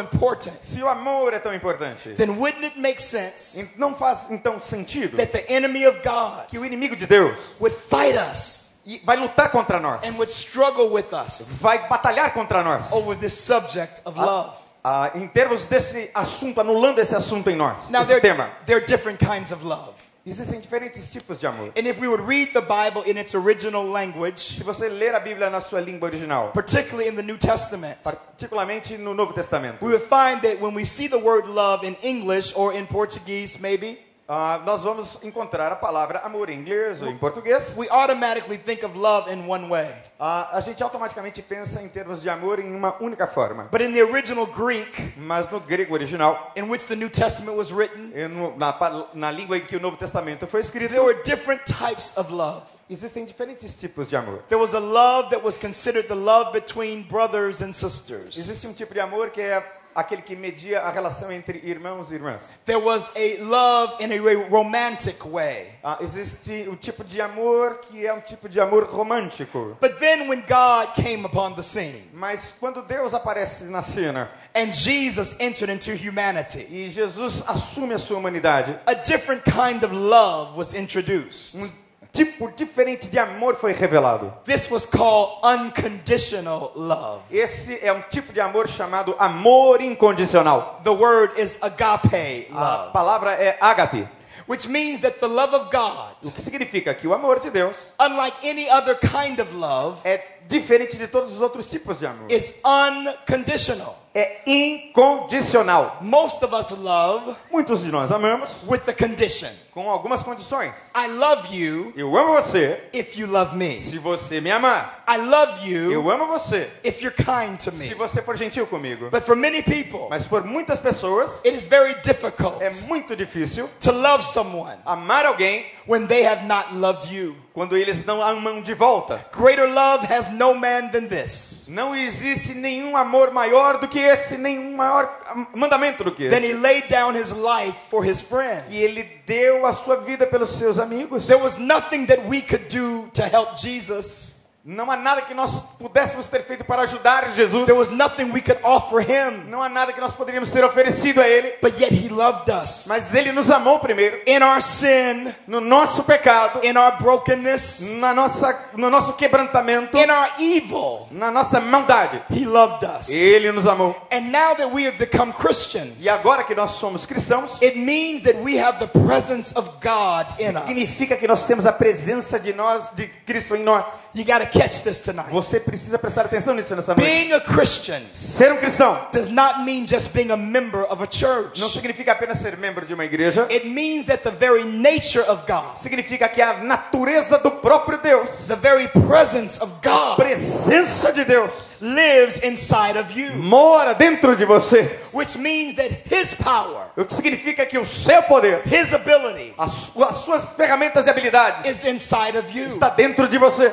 se 0.63 0.83
o 0.83 0.89
amor 0.89 1.35
é 1.35 1.39
tão 1.39 1.55
importante, 1.55 2.11
then 2.11 2.31
wouldn't 2.31 2.65
it 2.65 2.79
make 2.79 3.03
sense 3.03 3.69
não 3.77 3.95
faz 3.95 4.27
então 4.31 4.61
sentido 4.61 5.17
that 5.17 5.33
the 5.33 5.45
enemy 5.53 5.87
of 5.87 5.99
God 6.03 6.47
que 6.49 6.59
o 6.59 6.65
inimigo 6.65 6.97
de 6.97 7.07
Deus 7.07 7.37
would 7.61 7.75
fight 7.77 8.17
us 8.17 8.81
e 8.87 9.01
vai 9.05 9.17
lutar 9.17 9.51
contra 9.51 9.79
nós, 9.79 10.03
and 10.05 10.13
would 10.15 10.31
struggle 10.31 10.91
with 10.91 11.13
us 11.13 11.43
vai 11.61 11.87
batalhar 11.89 12.33
contra 12.33 12.63
nós, 12.63 12.93
over 12.93 13.17
this 13.19 13.33
subject 13.35 14.01
of 14.05 14.19
love? 14.19 14.53
ah, 14.83 15.11
em 15.15 15.29
termos 15.29 15.67
desse 15.67 16.11
assunto, 16.15 16.61
anulando 16.61 16.99
esse 17.01 17.15
assunto 17.15 17.51
em 17.51 17.57
nós, 17.57 17.91
Now, 17.91 18.01
esse 18.01 18.09
there, 18.09 18.21
tema. 18.21 18.49
there 18.67 18.79
are 18.79 18.87
different 18.87 19.19
kinds 19.25 19.53
of 19.53 19.65
love. 19.65 19.93
Existem 20.27 20.61
diferentes 20.61 21.11
tipos 21.11 21.39
de 21.39 21.47
amor. 21.47 21.73
And 21.77 21.87
if 21.87 21.99
we 21.99 22.07
would 22.07 22.21
read 22.21 22.53
the 22.53 22.61
Bible 22.61 23.03
in 23.05 23.17
its 23.17 23.35
original 23.35 23.85
language, 23.85 24.59
Se 24.59 24.63
você 24.63 24.89
ler 24.91 25.15
a 25.15 25.21
Bíblia 25.21 25.49
na 25.51 25.61
sua 25.61 25.81
língua 25.81 26.11
original, 26.11 26.51
particularly 26.53 27.09
in 27.09 27.17
the 27.17 27.23
New 27.23 27.39
Testament, 27.39 27.97
particularmente 28.03 28.99
no 28.99 29.15
Novo 29.15 29.33
Testamento, 29.33 29.79
we 29.81 29.93
would 29.93 30.03
find 30.03 30.43
that 30.43 30.61
when 30.61 30.75
we 30.75 30.85
see 30.85 31.07
the 31.09 31.19
word 31.19 31.47
love 31.49 31.85
in 31.85 31.97
English 32.03 32.53
or 32.55 32.75
in 32.75 32.87
Portuguese, 32.87 33.59
maybe, 33.61 33.99
ah, 34.33 34.61
nós 34.65 34.85
vamos 34.85 35.19
encontrar 35.25 35.73
a 35.73 35.77
palavra 35.77 36.21
amor 36.21 36.49
em 36.51 36.61
inglês 36.61 37.03
ou 37.03 37.09
em 37.09 37.17
português. 37.19 37.75
we 37.77 37.89
automatically 37.91 38.57
think 38.57 38.85
of 38.85 38.97
love 38.97 39.29
in 39.29 39.45
one 39.49 39.69
way. 39.69 39.89
Ah, 40.21 40.51
a 40.57 40.61
gente 40.61 40.81
automaticamente 40.85 41.43
pensa 41.43 41.83
em 41.83 41.89
termos 41.89 42.23
de 42.23 42.31
amor 42.31 42.61
em 42.61 42.73
uma 42.73 42.95
única 43.01 43.27
forma. 43.27 43.65
But 43.73 43.81
in 43.81 43.93
the 43.93 44.05
original 44.05 44.47
Greek, 44.47 45.15
Mas 45.17 45.51
no 45.51 45.59
grego 45.59 45.95
original, 45.95 46.53
in 46.55 46.63
which 46.71 46.87
the 46.87 46.95
New 46.95 47.11
Testament 47.11 47.57
was 47.57 47.73
written, 47.73 48.13
no- 48.29 48.57
na, 48.57 48.73
na 49.15 49.31
língua 49.33 49.57
em 49.57 49.61
que 49.63 49.75
o 49.77 49.81
Novo 49.81 49.97
Testamento 49.97 50.47
foi 50.47 50.61
escrito, 50.61 50.91
there 50.95 51.05
were 51.05 51.21
different 51.25 51.63
types 51.65 52.17
of 52.17 52.33
love. 52.33 52.63
existem 52.89 53.25
diferentes 53.25 53.79
tipos 53.81 54.07
de 54.09 54.17
amor. 54.17 54.43
There 54.49 54.61
was 54.61 54.75
a 54.75 54.81
love 54.81 55.31
that 55.31 55.45
was 55.45 55.57
considered 55.57 56.07
the 56.09 56.15
love 56.15 56.53
between 56.53 57.03
brothers 57.03 57.61
and 57.63 57.73
sisters. 57.73 58.37
Existe 58.37 58.67
um 58.69 58.73
tipo 58.73 58.95
de 58.95 59.01
amor 59.01 59.31
que 59.31 59.41
é 59.41 59.61
aquele 59.95 60.23
que 60.23 60.37
media 60.37 60.81
a 60.81 60.91
relação 60.91 61.31
entre 61.33 61.61
irmãos 61.65 62.11
e 62.11 62.15
irmãs. 62.15 62.61
There 62.65 62.81
was 62.81 63.09
a 63.17 63.43
love 63.43 64.03
in 64.03 64.13
a 64.13 64.49
romantic 64.49 65.25
way. 65.25 65.69
Ah, 65.83 65.99
existe 66.01 66.69
o 66.69 66.77
tipo 66.77 67.05
de 67.05 67.21
amor 67.21 67.81
que 67.81 68.07
é 68.07 68.13
um 68.13 68.21
tipo 68.21 68.49
de 68.49 68.61
amor 68.61 68.85
romântico. 68.85 69.77
But 69.81 69.99
then 69.99 70.29
when 70.29 70.43
God 70.43 70.95
came 70.95 71.25
upon 71.25 71.55
the 71.55 71.63
scene 71.63 72.03
Mas 72.13 72.55
quando 72.59 72.83
Deus 72.83 73.15
aparece 73.15 73.65
na 73.65 73.83
cena 73.83 74.31
and 74.55 74.73
Jesus 74.73 75.39
entered 75.41 75.71
into 75.71 75.93
humanity, 75.93 76.67
e 76.71 76.89
Jesus 76.91 77.43
assume 77.49 77.95
a 77.95 77.99
sua 77.99 78.19
humanidade, 78.19 78.79
a 78.87 78.95
different 78.95 79.45
kind 79.45 79.85
of 79.85 79.93
love 79.93 80.57
was 80.57 80.75
introduced. 80.75 81.57
um 81.57 81.90
tipo 82.13 82.51
diferente 82.51 83.09
de 83.09 83.19
amor 83.19 83.55
foi 83.57 83.73
revelado. 83.73 84.33
This 84.45 84.71
was 84.71 84.87
called 84.87 85.39
unconditional 85.43 86.73
love. 86.75 87.23
Esse 87.31 87.79
é 87.83 87.93
um 87.93 88.03
tipo 88.03 88.33
de 88.33 88.41
amor 88.41 88.69
chamado 88.69 89.15
amor 89.19 89.81
incondicional. 89.81 90.81
The 90.83 90.91
word 90.91 91.41
is 91.41 91.59
agape 91.63 92.49
A 92.53 92.61
love, 92.61 92.93
palavra 92.93 93.33
é 93.33 93.57
ágape, 93.61 94.09
which 94.47 94.69
means 94.69 95.01
that 95.01 95.19
the 95.21 95.29
love 95.29 95.55
of 95.55 95.71
God, 95.71 96.15
o 96.25 96.31
que 96.31 96.41
significa 96.41 96.95
que 96.95 97.07
o 97.07 97.15
amor 97.15 97.41
de 97.41 97.51
Deus 97.51 97.93
unlike 98.01 98.49
any 98.49 98.69
other 98.69 98.97
kind 98.99 99.39
of 99.39 99.55
love, 99.55 99.99
é 100.05 100.40
diferente 100.51 100.99
de 100.99 101.07
todos 101.07 101.33
os 101.33 101.41
outros 101.41 101.71
tipos 101.71 101.99
de 102.01 102.07
amor. 102.07 102.31
is 102.31 102.61
unconditional. 102.65 103.97
É 104.13 104.43
incondicional. 104.45 105.99
Most 106.01 106.45
of 106.45 106.53
us 106.53 106.71
love 106.73 107.37
Muitos 107.49 107.83
de 107.85 107.93
nós 107.93 108.11
amamos 108.11 108.49
with 108.67 108.81
the 108.81 108.93
condition 108.93 109.49
com 109.73 109.89
algumas 109.89 110.25
condições. 110.25 110.75
I 110.97 111.07
love 111.07 111.55
you 111.55 111.93
Eu 111.97 112.17
amo 112.17 112.33
você 112.35 112.81
if 112.93 113.17
you 113.17 113.29
love 113.29 113.57
me. 113.57 113.81
se 113.81 113.99
você 113.99 114.41
me 114.41 114.51
amar. 114.51 115.05
I 115.09 115.17
love 115.17 115.65
you 115.65 115.93
Eu 115.93 116.11
amo 116.11 116.27
você 116.27 116.69
if 116.83 117.01
you're 117.01 117.15
kind 117.17 117.57
to 117.59 117.71
se 117.71 117.89
me. 117.91 117.95
você 117.95 118.21
for 118.21 118.37
gentil 118.37 118.67
comigo. 118.67 119.11
But 119.11 119.23
for 119.23 119.37
many 119.37 119.63
people, 119.63 120.09
Mas 120.11 120.25
por 120.27 120.43
muitas 120.45 120.81
pessoas 120.81 121.45
it 121.45 121.55
is 121.55 121.69
very 121.69 121.95
difficult 122.03 122.61
é 122.61 122.69
muito 122.89 123.15
difícil 123.15 123.71
to 123.79 123.93
love 123.93 124.25
someone 124.25 124.77
amar 124.85 125.25
alguém 125.25 125.65
when 125.87 126.07
they 126.09 126.27
have 126.27 126.45
not 126.47 126.75
loved 126.75 127.15
you. 127.15 127.37
Quando 127.53 127.77
eles 127.77 128.05
não 128.05 128.23
amam 128.23 128.61
de 128.63 128.75
volta. 128.75 129.25
Greater 129.37 129.69
love 129.69 130.07
has 130.07 130.29
no 130.31 130.55
man 130.55 130.89
than 130.89 131.07
this. 131.07 131.67
Não 131.69 131.95
existe 131.95 132.55
nenhum 132.55 132.97
amor 132.97 133.33
maior 133.33 133.79
do 133.79 133.89
que 133.89 133.99
esse, 133.99 134.37
nenhum 134.37 134.77
maior 134.77 135.09
mandamento 135.55 136.05
do 136.05 136.13
que 136.13 136.29
Then 136.29 136.43
he 136.45 136.53
esse. 136.53 136.61
laid 136.61 136.89
down 136.89 137.15
his 137.15 137.33
life 137.33 137.75
for 137.91 138.05
his 138.05 138.21
friend. 138.21 138.63
E 138.71 138.79
ele 138.79 139.03
deu 139.27 139.67
a 139.67 139.73
sua 139.73 139.97
vida 139.97 140.27
pelos 140.27 140.51
seus 140.51 140.79
amigos. 140.79 141.27
There 141.27 141.43
was 141.43 141.59
nothing 141.59 142.07
that 142.07 142.27
we 142.29 142.41
could 142.41 142.69
do 142.69 143.09
to 143.15 143.23
help 143.23 143.57
Jesus. 143.59 144.40
Não 144.63 144.91
há 144.91 144.97
nada 144.97 145.23
que 145.23 145.33
nós 145.33 145.63
pudéssemos 145.79 146.29
ter 146.29 146.43
feito 146.45 146.65
para 146.65 146.83
ajudar 146.83 147.33
Jesus. 147.35 147.65
There 147.65 147.79
was 147.79 147.91
nothing 147.91 148.25
we 148.31 148.43
could 148.43 148.59
offer 148.63 149.01
him. 149.01 149.45
Não 149.49 149.63
há 149.63 149.71
nada 149.71 149.91
que 149.91 150.01
nós 150.01 150.13
poderíamos 150.13 150.51
ter 150.53 150.63
oferecido 150.63 151.19
a 151.21 151.27
ele. 151.27 151.55
But 151.63 151.81
yet 151.81 151.95
he 151.95 152.11
loved 152.11 152.51
us. 152.53 152.87
Mas 152.87 153.15
ele 153.15 153.33
nos 153.33 153.51
amou 153.51 153.79
primeiro. 153.79 154.21
In 154.27 154.43
our 154.43 154.61
sin, 154.61 155.33
No 155.47 155.61
nosso 155.63 156.05
pecado, 156.05 156.61
in 156.63 156.77
our 156.77 156.99
brokenness, 156.99 157.81
na 158.01 158.13
nossa, 158.13 158.55
no 158.75 158.91
nosso 158.91 159.15
quebrantamento, 159.15 159.97
in 159.97 160.11
our 160.11 160.31
evil, 160.39 161.09
na 161.11 161.31
nossa 161.31 161.59
maldade. 161.59 162.21
he 162.31 162.45
loved 162.45 162.85
us. 162.85 163.09
Ele 163.09 163.51
nos 163.53 163.67
amou. 163.67 163.97
And 164.13 164.31
now 164.31 164.55
that 164.55 164.71
we 164.71 164.85
have 164.87 164.99
become 164.99 165.33
Christians, 165.33 165.95
E 166.05 166.09
agora 166.09 166.45
que 166.45 166.55
nós 166.55 166.73
somos 166.73 167.07
cristãos, 167.07 167.63
it 167.63 167.79
means 167.79 168.23
that 168.23 168.37
we 168.43 168.59
have 168.63 168.79
the 168.79 168.87
presence 169.07 169.57
of 169.57 169.71
God 169.81 170.27
in 170.39 170.55
us. 170.57 170.67
significa 170.67 171.17
que 171.17 171.27
nós 171.27 171.47
temos 171.47 171.67
a 171.67 171.73
presença 171.73 172.39
de 172.39 172.53
nós, 172.53 172.91
de 172.95 173.07
Cristo 173.07 173.57
em 173.57 173.63
nós. 173.63 173.87
You 174.15 174.25
got 174.27 174.43
catch 174.61 174.83
this 174.83 175.01
tonight. 175.01 175.31
Você 175.31 175.59
precisa 175.59 175.99
prestar 175.99 176.27
atenção 176.27 176.55
nisso 176.55 176.77
nessa 176.77 176.95
noite. 176.95 177.09
Being 177.09 177.33
a 177.33 177.41
Christian 177.41 178.01
Ser 178.13 178.53
um 178.53 178.59
cristão 178.59 179.09
does 179.13 179.29
not 179.29 179.61
mean 179.65 179.87
just 179.87 180.13
being 180.13 180.31
a 180.31 180.37
member 180.37 180.83
of 180.91 181.03
a 181.03 181.07
church. 181.11 181.59
não 181.61 181.71
significa 181.71 182.13
apenas 182.13 182.39
ser 182.39 182.57
membro 182.59 182.85
de 182.85 182.93
uma 182.93 183.05
igreja. 183.05 183.47
It 183.51 183.67
means 183.67 184.05
that 184.07 184.23
the 184.23 184.31
very 184.31 184.65
nature 184.65 185.25
of 185.29 185.43
God, 185.47 185.77
Significa 185.77 186.29
que 186.29 186.43
a 186.43 186.59
natureza 186.59 187.39
do 187.39 187.51
próprio 187.53 187.99
Deus, 187.99 188.47
the 188.49 188.57
very 188.57 188.89
presence 188.89 189.61
of 189.63 189.73
God, 189.83 190.17
presença 190.17 191.13
de 191.13 191.25
Deus, 191.25 191.51
lives 191.81 192.43
inside 192.43 192.99
of 192.99 193.19
you, 193.19 193.35
mora 193.37 193.95
dentro 193.95 194.37
de 194.37 194.45
você. 194.45 194.99
which 195.13 195.39
means 195.39 195.75
that 195.75 195.91
His 196.05 196.35
power, 196.35 196.87
O 196.97 197.05
que 197.05 197.15
significa 197.15 197.65
que 197.65 197.79
o 197.79 197.85
seu 197.87 198.23
poder, 198.25 198.61
His 198.67 198.93
ability 198.93 199.55
as, 199.57 199.91
as 200.07 200.17
suas 200.17 200.51
ferramentas 200.51 201.07
e 201.07 201.11
habilidades 201.11 201.65
is 201.65 201.85
inside 201.85 202.37
of 202.37 202.47
you. 202.57 202.67
está 202.67 202.91
dentro 202.91 203.27
de 203.27 203.39
você. 203.39 203.73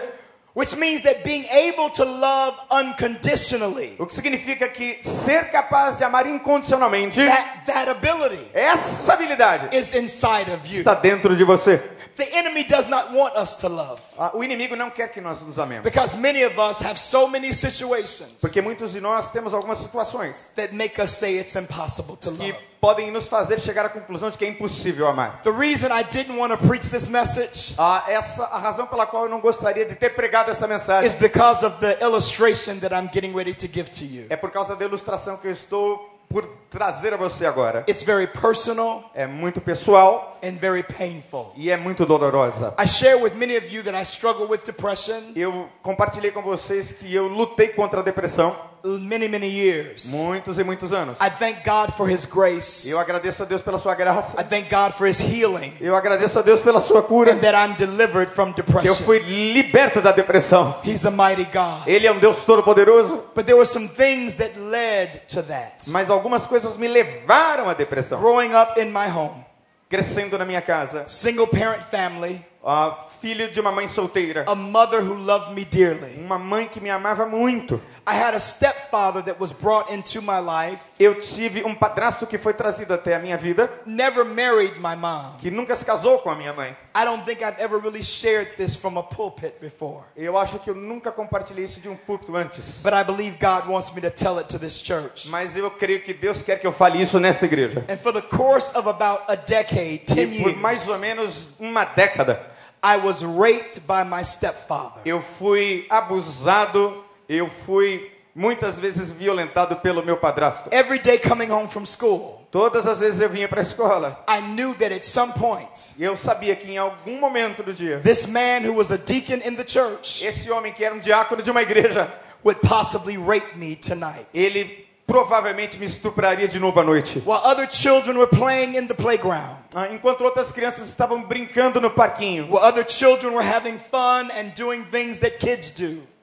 Which 0.58 0.76
means 0.76 1.04
that 1.04 1.24
being 1.24 1.46
able 1.52 1.92
to 1.92 2.04
love 2.04 2.58
unconditionally, 2.72 3.96
O 4.00 4.08
que 4.08 4.16
significa 4.16 4.68
que 4.68 4.98
ser 5.04 5.52
capaz 5.52 6.00
de 6.00 6.04
amar 6.04 6.26
incondicionalmente, 6.26 7.24
that, 7.24 7.64
that 7.68 7.90
ability 7.92 8.44
essa 8.56 9.14
habilidade 9.14 9.70
is 9.72 9.94
inside 9.94 10.52
of 10.52 10.66
you. 10.66 10.80
está 10.80 10.96
dentro 10.96 11.36
de 11.36 11.44
você. 11.44 11.80
The 12.18 12.36
enemy 12.36 12.64
does 12.64 12.88
not 12.88 13.14
want 13.14 13.36
us 13.38 13.56
to 13.58 13.70
love 13.70 14.02
Ah, 14.18 14.32
O 14.34 14.44
inimigo 14.44 14.76
não 14.76 14.90
quer 14.90 15.10
que 15.12 15.22
nós 15.22 15.40
nos 15.42 15.60
amemos. 15.60 15.84
because 15.84 16.18
many 16.18 16.44
of 16.44 16.58
us 16.60 16.82
have 16.82 17.00
so 17.00 17.28
many 17.28 17.54
situations 17.54 18.34
Porque 18.42 18.60
muitos 18.62 18.94
de 18.94 19.00
nós 19.00 19.30
temos 19.32 19.54
algumas 19.54 19.78
situações 19.78 20.52
that 20.56 20.74
make 20.74 21.00
us 21.00 21.12
say 21.12 21.38
it's 21.40 21.56
impossible 21.56 22.18
to 22.18 22.32
que 22.32 22.52
love. 22.52 22.58
podem 22.82 23.12
nos 23.12 23.28
fazer 23.28 23.60
chegar 23.60 23.86
à 23.86 23.90
conclusão 23.90 24.30
de 24.32 24.38
que 24.38 24.46
é 24.46 24.48
impossível 24.50 25.08
amar. 25.08 25.42
The 25.44 25.52
reason 25.52 25.90
I 25.96 26.04
didn't 26.04 26.36
want 26.38 26.52
to 26.60 26.68
preach 26.68 26.90
this 26.90 27.08
message 27.08 27.76
Ah, 27.78 28.04
essa 28.08 28.46
a 28.46 28.58
razão 28.58 28.88
pela 28.88 29.06
qual 29.06 29.26
eu 29.26 29.30
não 29.30 29.40
gostaria 29.40 29.86
de 29.86 29.94
ter 29.96 30.10
pregado 30.16 30.50
essa 30.50 30.68
mensagem 30.68 31.08
is 31.08 31.14
because 31.14 31.64
of 31.64 31.78
the 31.80 32.00
illustration 32.04 32.80
that 32.80 32.94
I'm 32.96 33.10
getting 33.14 33.36
ready 33.36 33.54
to 33.54 33.68
give 33.68 33.92
to 33.92 34.04
you. 34.04 34.26
é 34.30 34.36
por 34.36 34.50
causa 34.50 34.76
da 34.76 34.84
ilustração 34.86 35.38
que 35.38 35.48
eu 35.48 35.52
estou 35.52 36.17
por 36.30 36.46
trazer 36.70 37.14
a 37.14 37.18
você 37.18 37.46
agora. 37.46 37.86
It's 37.88 38.04
very 38.04 38.28
personal 38.28 39.10
É 39.16 39.26
muito 39.26 39.62
pessoal 39.62 40.38
and 40.44 40.54
very 40.56 40.84
painful. 40.84 41.54
e 41.56 41.70
é 41.70 41.78
muito 41.78 42.06
dolorosa. 42.06 42.76
I 42.78 42.88
share 42.88 43.16
with 43.22 43.32
many 43.36 43.58
of 43.58 43.74
you 43.74 43.84
that 43.84 43.98
I 43.98 44.02
struggle 44.04 44.48
with 44.48 44.60
depression 44.66 45.32
Eu 45.36 45.70
compartilhei 45.82 46.32
com 46.32 46.42
vocês 46.42 46.92
que 46.92 47.14
eu 47.14 47.28
lutei 47.28 47.70
contra 47.70 48.02
a 48.02 48.04
depressão 48.04 48.56
many, 49.00 49.28
many 49.28 49.48
years. 49.48 50.12
muitos 50.12 50.58
e 50.60 50.64
muitos 50.64 50.92
anos. 50.94 51.18
I 51.20 51.30
thank 51.30 51.64
God 51.64 51.92
for 51.96 52.10
His 52.10 52.26
grace. 52.26 52.90
Eu 52.90 53.00
agradeço 53.00 53.44
a 53.44 53.46
Deus 53.46 53.62
pela 53.62 53.78
sua 53.78 53.94
graça. 53.96 54.40
I 54.42 54.44
thank 54.46 54.70
God 54.74 54.94
for 54.94 55.08
His 55.08 55.20
healing 55.20 55.74
Eu 55.82 55.96
agradeço 55.96 56.40
a 56.40 56.42
Deus 56.42 56.62
pela 56.62 56.80
sua 56.82 57.02
cura. 57.02 57.32
and 57.34 57.40
that 57.40 57.56
I'm 57.56 57.76
delivered 57.76 58.30
from 58.32 58.54
Que 58.54 58.62
eu 58.62 58.66
depression. 58.66 58.96
fui 59.06 59.20
liberto 59.20 60.02
da 60.02 60.12
depressão. 60.12 60.80
He's 60.84 61.06
a 61.06 61.12
mighty 61.12 61.46
God. 61.46 61.88
Ele 61.88 62.08
é 62.08 62.12
um 62.12 62.20
Deus 62.20 62.46
todo-poderoso, 62.46 63.24
But 63.36 63.46
there 63.46 63.56
were 63.58 63.66
some 63.68 63.88
things 63.88 64.36
that 64.36 64.58
led 64.60 65.22
to 65.34 65.42
that. 65.44 65.90
mas 65.90 66.10
algumas 66.10 66.46
coisas 66.46 66.78
me 66.78 66.88
levaram 66.88 67.70
à 67.70 67.74
depressão. 67.74 68.20
Growing 68.20 68.54
up 68.56 68.80
in 68.80 68.86
my 68.92 69.08
home, 69.14 69.46
Crescendo 69.90 70.38
na 70.38 70.44
minha 70.44 70.62
casa, 70.62 71.06
single 71.08 71.48
parent 71.48 71.82
family, 71.82 72.46
ah, 72.62 73.06
filho 73.22 73.50
de 73.50 73.58
uma 73.62 73.72
mãe 73.72 73.88
solteira, 73.88 74.44
a 74.46 74.54
mother 74.54 75.00
who 75.02 75.14
loved 75.14 75.54
me 75.56 75.64
dearly. 75.64 76.20
uma 76.20 76.38
mãe 76.38 76.68
que 76.68 76.82
me 76.82 76.90
amava 76.90 77.26
muito. 77.26 77.82
I 78.10 78.14
had 78.16 78.34
a 78.34 78.40
stepfather 78.40 79.22
that 79.24 79.38
was 79.38 79.52
brought 79.52 79.92
into 79.92 80.22
my 80.22 80.40
life, 80.40 80.82
Eu 80.98 81.20
tive 81.20 81.66
um 81.66 81.76
padrasto 81.76 82.26
que 82.26 82.38
foi 82.38 82.54
trazido 82.54 82.94
até 82.94 83.14
a 83.16 83.20
minha 83.20 83.36
vida, 83.38 83.70
never 83.86 84.24
married 84.24 84.80
my 84.80 84.96
mom. 84.96 85.36
que 85.40 85.52
nunca 85.52 85.76
se 85.76 85.84
casou 85.84 86.20
com 86.20 86.30
a 86.30 86.36
minha 86.36 86.54
mãe. 86.54 86.74
I 86.96 87.04
don't 87.04 87.26
think 87.26 87.44
I've 87.44 87.60
ever 87.62 87.78
really 87.80 88.02
shared 88.02 88.56
this 88.56 88.78
from 88.78 88.98
a 88.98 89.04
pulpit 89.04 89.60
before. 89.60 90.04
Eu 90.16 90.38
acho 90.38 90.58
que 90.60 90.70
eu 90.70 90.74
nunca 90.76 91.12
compartilhei 91.12 91.66
isso 91.66 91.82
de 91.82 91.90
um 91.90 91.98
púlpito 91.98 92.34
antes. 92.36 92.82
But 92.82 92.94
I 92.94 93.04
believe 93.04 93.38
God 93.40 93.68
wants 93.70 93.92
me 93.94 94.00
to 94.02 94.10
tell 94.10 94.38
it 94.40 94.48
to 94.54 94.58
this 94.58 94.82
church. 94.82 95.28
Mas 95.28 95.58
eu 95.58 95.70
creio 95.70 96.02
que 96.02 96.14
Deus 96.14 96.42
quer 96.42 96.60
que 96.62 96.66
eu 96.66 96.72
fale 96.72 97.02
isso 97.02 97.20
nesta 97.20 97.46
igreja. 97.46 97.84
And 97.90 97.98
for 97.98 98.14
the 98.14 98.22
course 98.22 98.72
of 98.74 98.88
about 98.88 99.24
a 99.28 99.36
decade, 99.36 100.04
10 100.06 100.18
E 100.32 100.44
por 100.44 100.56
mais 100.56 100.88
ou 100.88 100.98
menos 100.98 101.50
uma 101.60 101.84
década, 101.84 102.40
I 102.82 102.96
was 102.96 103.22
raped 103.22 103.82
by 103.82 104.06
my 104.06 104.24
stepfather. 104.24 105.02
eu 105.04 105.22
fui 105.22 105.86
abusado, 105.90 107.04
eu 107.30 107.50
fui 107.50 108.12
muitas 108.36 108.80
vezes 108.80 109.12
violentado 109.12 109.78
pelo 109.78 110.04
meu 110.04 110.18
padrasto. 110.18 110.70
Every 110.72 111.00
day 111.00 111.18
coming 111.18 111.50
home 111.52 111.68
from 111.68 111.86
school, 111.86 112.38
Todas 112.50 112.88
as 112.88 113.02
vezes 113.02 113.20
eu 113.20 113.28
vinha 113.30 113.48
para 113.48 113.60
a 113.60 113.64
escola 113.64 114.24
I 114.28 114.40
knew 114.42 114.74
that 114.76 114.94
at 114.94 115.04
some 115.04 115.34
point, 115.34 115.70
eu 116.00 116.16
sabia 116.16 116.56
que 116.56 116.72
em 116.72 116.78
algum 116.78 117.20
momento 117.20 117.62
do 117.62 117.74
dia, 117.74 118.00
this 118.04 118.26
man 118.26 118.62
who 118.66 118.74
was 118.74 118.90
a 118.92 118.98
deacon 118.98 119.42
in 119.46 119.56
the 119.56 119.66
church 119.68 120.24
esse 120.26 120.50
homem 120.50 120.72
que 120.72 120.84
era 120.84 120.96
um 120.96 121.00
diácono 121.00 121.42
de 121.42 121.52
uma 121.52 121.62
igreja, 121.62 122.08
would 122.46 122.62
possibly 122.62 123.18
rape 123.18 123.58
me 123.58 123.76
tonight. 123.76 124.26
ele 124.34 124.88
provavelmente 125.06 125.80
me 125.80 125.86
estupraria 125.86 126.48
de 126.48 126.60
novo 126.60 126.80
à 126.80 126.84
noite. 126.84 127.20
While 127.26 127.42
other 127.44 127.66
children 127.70 128.18
were 128.18 128.28
playing 128.28 128.76
in 128.78 128.88
the 128.88 128.94
playground, 128.94 129.58
Ah, 129.74 129.88
Enquanto 129.92 130.22
outras 130.24 130.52
crianças 130.52 130.88
estavam 130.90 131.22
brincando 131.24 131.80
no 131.80 131.90
parquinho, 131.90 132.48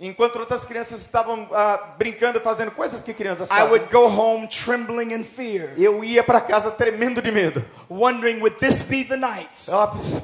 enquanto 0.01 0.37
outras 0.39 0.65
crianças 0.65 1.01
estavam 1.01 1.49
ah, 1.53 1.95
brincando, 1.97 2.41
fazendo 2.41 2.71
coisas 2.73 3.01
que 3.03 3.15
crianças 3.15 3.47
I 3.49 3.51
fazem, 3.53 3.69
would 3.71 3.87
go 3.93 4.07
home 4.07 4.49
trembling 4.49 5.13
in 5.15 5.23
fear, 5.23 5.73
eu 5.79 6.03
ia 6.05 6.23
para 6.23 6.41
casa 6.41 6.71
tremendo 6.71 7.23
de 7.23 7.31
medo. 7.31 7.65
wondering 7.89 8.39
would 8.41 8.57
this 8.59 8.83
be 8.83 9.05
the 9.05 9.17
night 9.17 9.49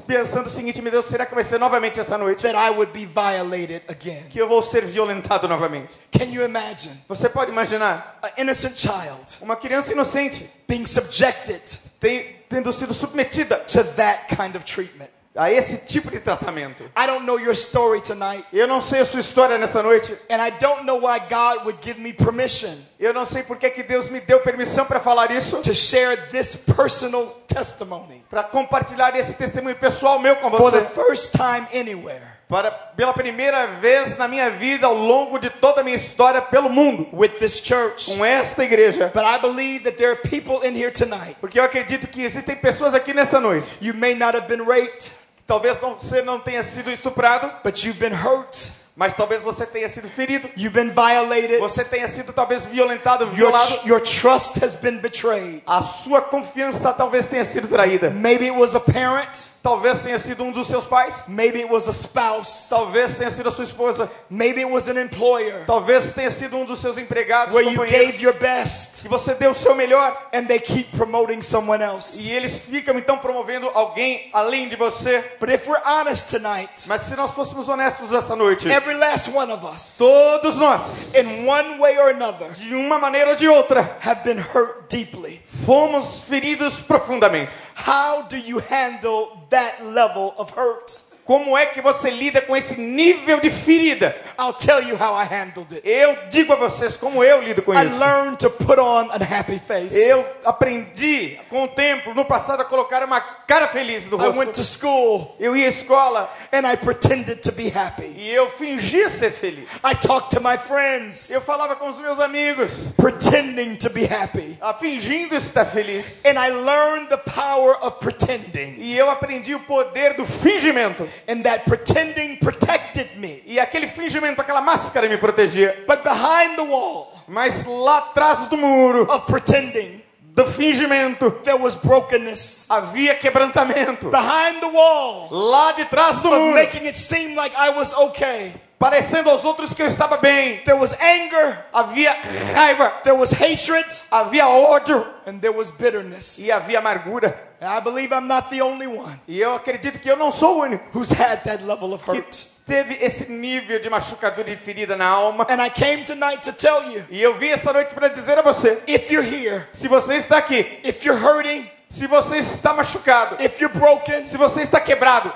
Pensando 0.06 0.46
o 0.46 0.50
seguinte, 0.50 0.82
meu 0.82 0.90
Deus, 0.90 1.06
será 1.06 1.24
que 1.24 1.34
vai 1.34 1.44
ser 1.44 1.58
novamente 1.58 2.00
essa 2.00 2.18
noite 2.18 2.42
that 2.42 2.56
I 2.56 2.70
would 2.70 2.92
be 2.92 3.06
violated 3.06 3.82
again? 3.88 4.24
que 4.28 4.40
eu 4.40 4.48
vou 4.48 4.60
ser 4.60 4.84
violentado 4.84 5.46
novamente? 5.46 5.88
Can 6.10 6.24
you 6.26 6.42
imagine 6.44 6.94
Você 7.08 7.28
pode 7.28 7.50
imaginar 7.50 8.18
an 8.22 8.30
innocent 8.42 8.76
child 8.76 9.38
uma 9.40 9.56
criança 9.56 9.92
inocente 9.92 10.48
being 10.68 10.84
subjected 10.84 11.62
tem- 12.00 12.36
tendo 12.48 12.72
sido 12.72 12.92
submetida 12.92 13.58
to 13.58 13.84
that 13.94 14.26
kind 14.34 14.56
of 14.56 14.64
treatment? 14.64 15.10
A 15.36 15.50
esse 15.50 15.78
tipo 15.86 16.10
de 16.10 16.18
tratamento? 16.20 16.82
I 16.96 17.06
don't 17.06 17.24
know 17.24 17.38
your 17.38 17.52
story 17.54 18.00
tonight, 18.00 18.44
Eu 18.52 18.66
não 18.66 18.82
sei 18.82 19.00
a 19.00 19.04
sua 19.04 19.20
história 19.20 19.56
nessa 19.58 19.82
noite. 19.82 20.12
and 20.28 20.40
I 20.44 20.50
don't 20.50 20.84
know 20.84 20.96
why 21.00 21.18
God 21.20 21.64
would 21.66 21.78
give 21.82 22.00
me 22.00 22.12
permission 22.12 22.74
Eu 22.98 23.12
não 23.14 23.24
sei 23.24 23.42
por 23.42 23.56
que 23.56 23.70
que 23.70 23.82
Deus 23.82 24.08
me 24.08 24.20
deu 24.20 24.40
permissão 24.40 24.84
para 24.86 24.98
falar 25.00 25.30
isso, 25.30 25.58
to 25.62 25.74
share 25.74 26.16
this 26.30 26.56
personal 26.56 27.26
testimony 27.46 28.24
para 28.28 28.42
compartilhar 28.44 29.14
esse 29.16 29.34
testemunho 29.34 29.76
pessoal 29.76 30.18
meu 30.18 30.36
com 30.36 30.50
for 30.50 30.70
the 30.72 30.80
você. 30.80 30.94
first 30.94 31.32
time 31.32 31.66
anywhere 31.78 32.39
Para 32.50 32.70
pela 32.70 33.14
primeira 33.14 33.66
vez 33.66 34.18
na 34.18 34.26
minha 34.26 34.50
vida 34.50 34.86
ao 34.86 34.94
longo 34.94 35.38
de 35.38 35.48
toda 35.48 35.80
a 35.80 35.84
minha 35.84 35.96
história 35.96 36.42
pelo 36.42 36.68
mundo 36.68 37.08
with 37.12 37.38
this 37.38 37.62
church. 37.64 38.06
com 38.06 38.24
esta 38.24 38.64
igreja. 38.64 39.10
But 39.14 39.22
I 39.24 39.38
believe 39.38 39.84
that 39.84 39.96
there 39.96 40.10
are 40.10 40.20
people 40.20 40.66
in 40.68 40.74
here 40.76 40.90
tonight. 40.90 41.36
Porque 41.40 41.58
eu 41.60 41.62
acredito 41.62 42.08
que 42.08 42.22
existem 42.22 42.56
pessoas 42.56 42.92
aqui 42.92 43.14
nessa 43.14 43.40
noite. 43.40 43.66
You 43.80 43.94
may 43.94 44.14
not 44.14 44.36
have 44.36 44.48
been 44.48 44.64
raped, 44.64 45.12
Talvez 45.50 45.78
você 45.78 46.22
não 46.22 46.38
tenha 46.38 46.62
sido 46.62 46.92
estuprado, 46.92 47.50
but 47.64 47.82
you've 47.84 47.98
been 47.98 48.14
hurt. 48.14 48.79
Mas 48.96 49.14
talvez 49.14 49.42
você 49.42 49.64
tenha 49.66 49.88
sido 49.88 50.08
ferido. 50.08 50.48
You've 50.56 50.70
been 50.74 50.90
violated. 50.90 51.58
Você 51.58 51.84
tenha 51.84 52.08
sido 52.08 52.32
talvez 52.32 52.66
violentado, 52.66 53.24
Your, 53.26 53.34
violado. 53.34 53.80
your 53.88 54.00
trust 54.00 54.62
has 54.64 54.74
been 54.74 54.98
betrayed. 54.98 55.62
A 55.66 55.80
sua 55.82 56.20
confiança 56.20 56.92
talvez 56.92 57.26
tenha 57.28 57.44
sido 57.44 57.68
traída. 57.68 58.10
Maybe 58.10 58.46
it 58.46 58.56
was 58.56 58.74
a 58.74 58.80
parent. 58.80 59.38
Talvez 59.62 60.00
tenha 60.00 60.18
sido 60.18 60.42
um 60.42 60.52
dos 60.52 60.66
seus 60.66 60.86
pais. 60.86 61.24
Maybe 61.28 61.60
it 61.60 61.70
was 61.70 61.86
a 61.88 61.92
spouse. 61.92 62.68
Talvez 62.70 63.16
tenha 63.16 63.30
sido 63.30 63.48
a 63.48 63.52
sua 63.52 63.64
esposa. 63.64 64.10
Maybe 64.30 64.60
it 64.62 64.70
was 64.70 64.88
an 64.88 64.98
employer 64.98 65.64
Talvez 65.66 66.12
tenha 66.14 66.30
sido 66.30 66.56
um 66.56 66.64
dos 66.64 66.78
seus 66.80 66.96
empregados, 66.96 67.54
where 67.54 67.70
you 67.70 67.84
gave 67.84 68.22
your 68.22 68.32
best 68.34 69.04
E 69.04 69.08
você 69.08 69.34
deu 69.34 69.50
o 69.50 69.54
seu 69.54 69.74
melhor. 69.74 70.16
and 70.32 70.46
they 70.46 70.58
keep 70.58 70.90
promoting 70.96 71.42
someone 71.42 71.82
else. 71.82 72.22
E 72.26 72.30
eles 72.32 72.60
ficam 72.60 72.96
então 72.98 73.18
promovendo 73.18 73.68
alguém 73.74 74.30
além 74.32 74.68
de 74.68 74.76
você. 74.76 75.22
But 75.38 75.50
if 75.50 75.66
we're 75.68 75.82
honest 75.86 76.30
tonight, 76.30 76.86
Mas 76.86 77.02
se 77.02 77.14
nós 77.14 77.32
fôssemos 77.32 77.68
honestos 77.68 78.12
essa 78.14 78.34
noite, 78.34 78.66
every 78.80 78.96
last 78.96 79.28
one 79.34 79.50
of 79.50 79.64
us, 79.64 79.98
todos 79.98 80.56
nós, 80.56 81.14
in 81.14 81.44
one 81.44 81.78
way 81.78 81.98
or 81.98 82.10
another, 82.10 82.50
de 82.52 82.74
uma 82.74 82.98
maneira 82.98 83.30
ou 83.30 83.36
de 83.36 83.46
outra, 83.46 83.96
have 84.00 84.24
been 84.24 84.38
hurt 84.38 84.88
deeply. 84.88 85.40
fomos 85.66 86.24
feridos 86.26 86.80
profundamente. 86.80 87.50
How 87.74 88.22
do 88.22 88.38
you 88.38 88.58
handle 88.58 89.46
that 89.50 89.84
level 89.84 90.34
of 90.38 90.50
hurt? 90.50 91.09
Como 91.30 91.56
é 91.56 91.66
que 91.66 91.80
você 91.80 92.10
lida 92.10 92.40
com 92.40 92.56
esse 92.56 92.74
nível 92.74 93.38
de 93.38 93.50
ferida? 93.50 94.16
I'll 94.36 94.52
tell 94.52 94.82
you 94.82 94.96
how 94.96 95.14
I 95.16 95.24
handled 95.24 95.72
it. 95.72 95.88
Eu 95.88 96.18
digo 96.28 96.52
a 96.52 96.56
vocês 96.56 96.96
como 96.96 97.22
eu 97.22 97.40
lido 97.40 97.62
com 97.62 97.72
I 97.72 97.86
isso. 97.86 98.00
learned 98.00 98.38
to 98.38 98.50
put 98.50 98.80
on 98.80 99.08
a 99.12 99.38
happy 99.38 99.60
face. 99.60 99.96
Eu 99.96 100.26
aprendi 100.44 101.38
com 101.48 101.62
o 101.62 101.68
tempo, 101.68 102.14
no 102.14 102.24
passado, 102.24 102.62
a 102.62 102.64
colocar 102.64 103.04
uma 103.04 103.20
cara 103.20 103.68
feliz 103.68 104.10
no 104.10 104.16
I 104.20 104.26
went 104.30 104.46
rosto. 104.46 104.52
to 104.54 104.64
school 104.64 105.36
Eu 105.38 105.56
ia 105.56 105.66
à 105.66 105.68
escola 105.68 106.28
and 106.52 106.66
I 106.68 106.76
pretended 106.76 107.36
to 107.42 107.52
be 107.52 107.68
happy. 107.72 108.12
e 108.16 108.28
eu 108.28 108.50
fingia 108.50 109.08
ser 109.08 109.30
feliz. 109.30 109.68
I 109.84 109.94
talked 109.94 110.36
to 110.36 110.42
my 110.42 110.58
friends 110.58 111.30
Eu 111.30 111.40
falava 111.40 111.76
com 111.76 111.90
os 111.90 112.00
meus 112.00 112.18
amigos, 112.18 112.88
pretending 112.96 113.76
to 113.76 113.88
be 113.88 114.04
happy. 114.04 114.58
ah, 114.60 114.74
fingindo 114.74 115.36
estar 115.36 115.64
feliz. 115.64 116.24
And 116.24 116.32
I 116.44 116.50
learned 116.50 117.08
the 117.08 117.18
power 117.18 117.76
of 117.82 117.98
pretending. 118.00 118.74
E 118.78 118.98
eu 118.98 119.08
aprendi 119.08 119.54
o 119.54 119.60
poder 119.60 120.14
do 120.14 120.26
fingimento. 120.26 121.08
And 121.28 121.42
that 121.44 121.64
pretending 121.64 122.38
protected 122.38 123.16
me. 123.16 123.42
E 123.46 123.58
aquele 123.60 123.86
fingimento, 123.86 124.40
aquela 124.40 124.60
máscara 124.60 125.08
me 125.08 125.16
protegia. 125.16 125.84
But 125.86 126.02
behind 126.02 126.56
the 126.56 126.62
wall 126.64 127.12
Mas 127.28 127.64
lá 127.64 127.98
atrás 127.98 128.48
do 128.48 128.56
muro, 128.56 129.06
of 129.08 129.26
pretending, 129.26 130.02
do 130.34 130.44
fingimento, 130.46 131.30
there 131.44 131.56
was 131.58 131.76
brokenness. 131.76 132.66
havia 132.68 133.14
quebrantamento. 133.14 134.10
Behind 134.10 134.60
the 134.60 134.66
wall 134.68 135.28
Lá 135.30 135.72
de 135.72 135.84
trás 135.84 136.20
do 136.22 136.28
of 136.32 136.38
muro, 136.40 136.54
making 136.54 136.86
it 136.86 136.96
seem 136.96 137.36
like 137.36 137.54
I 137.56 137.70
was 137.70 137.92
okay, 137.92 138.52
parecendo 138.78 139.28
aos 139.30 139.44
outros 139.44 139.72
que 139.74 139.82
eu 139.82 139.86
estava 139.86 140.16
bem. 140.16 140.62
there 140.64 140.76
was 140.78 140.92
anger, 141.00 141.56
Havia 141.72 142.16
raiva, 142.54 142.92
there 143.04 143.16
was 143.16 143.30
hatred, 143.32 143.86
havia 144.10 144.46
ódio 144.46 145.06
and 145.26 145.38
there 145.40 145.52
was 145.56 145.70
bitterness. 145.70 146.38
e 146.38 146.50
havia 146.50 146.78
amargura. 146.80 147.49
I 147.60 147.80
believe 147.80 148.10
I'm 148.14 148.26
not 148.26 148.48
the 148.48 148.62
only 148.62 148.86
one 148.86 149.20
E 149.28 149.38
eu 149.38 149.54
acredito 149.54 149.98
que 149.98 150.10
eu 150.10 150.16
não 150.16 150.32
sou 150.32 150.58
o 150.58 150.60
único 150.62 150.98
who's 150.98 151.10
had 151.12 151.42
that 151.44 151.62
level 151.62 151.92
of 151.92 152.04
que 152.04 152.10
hurt. 152.10 152.36
teve 152.66 152.94
esse 153.04 153.30
nível 153.30 153.80
de 153.80 153.90
machucadura 153.90 154.48
e 154.50 154.56
ferida 154.56 154.96
na 154.96 155.06
alma. 155.06 155.46
And 155.50 155.62
I 155.64 155.70
came 155.70 156.04
tonight 156.04 156.42
to 156.42 156.52
tell 156.52 156.90
you 156.90 157.04
E 157.10 157.20
eu 157.20 157.34
vim 157.34 157.48
essa 157.48 157.72
noite 157.72 157.94
para 157.94 158.08
dizer 158.08 158.38
a 158.38 158.42
você: 158.42 158.82
if 158.86 159.10
you're 159.10 159.26
here, 159.26 159.66
se 159.72 159.88
você 159.88 160.14
está 160.14 160.38
aqui, 160.38 160.80
hurting, 161.10 161.70
se 161.90 162.06
você 162.06 162.36
está 162.38 162.72
machucado, 162.72 163.42
if 163.42 163.60
you're 163.60 163.76
broken, 163.76 164.26
se 164.26 164.36
você 164.36 164.62
está 164.62 164.80
quebrado, 164.80 165.32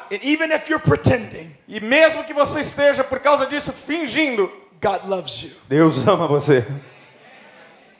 e 1.68 1.80
mesmo 1.80 2.22
que 2.24 2.32
você 2.32 2.60
esteja 2.60 3.02
por 3.02 3.18
causa 3.18 3.44
disso 3.46 3.72
fingindo, 3.72 4.50
God 4.80 5.04
loves 5.08 5.42
you. 5.42 5.50
Deus 5.68 6.06
ama 6.06 6.28
você. 6.28 6.64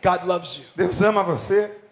God 0.03 0.25
loves 0.25 0.57
you. 0.57 0.65
Deus 0.77 1.03
ama 1.03 1.23
você. 1.25 1.84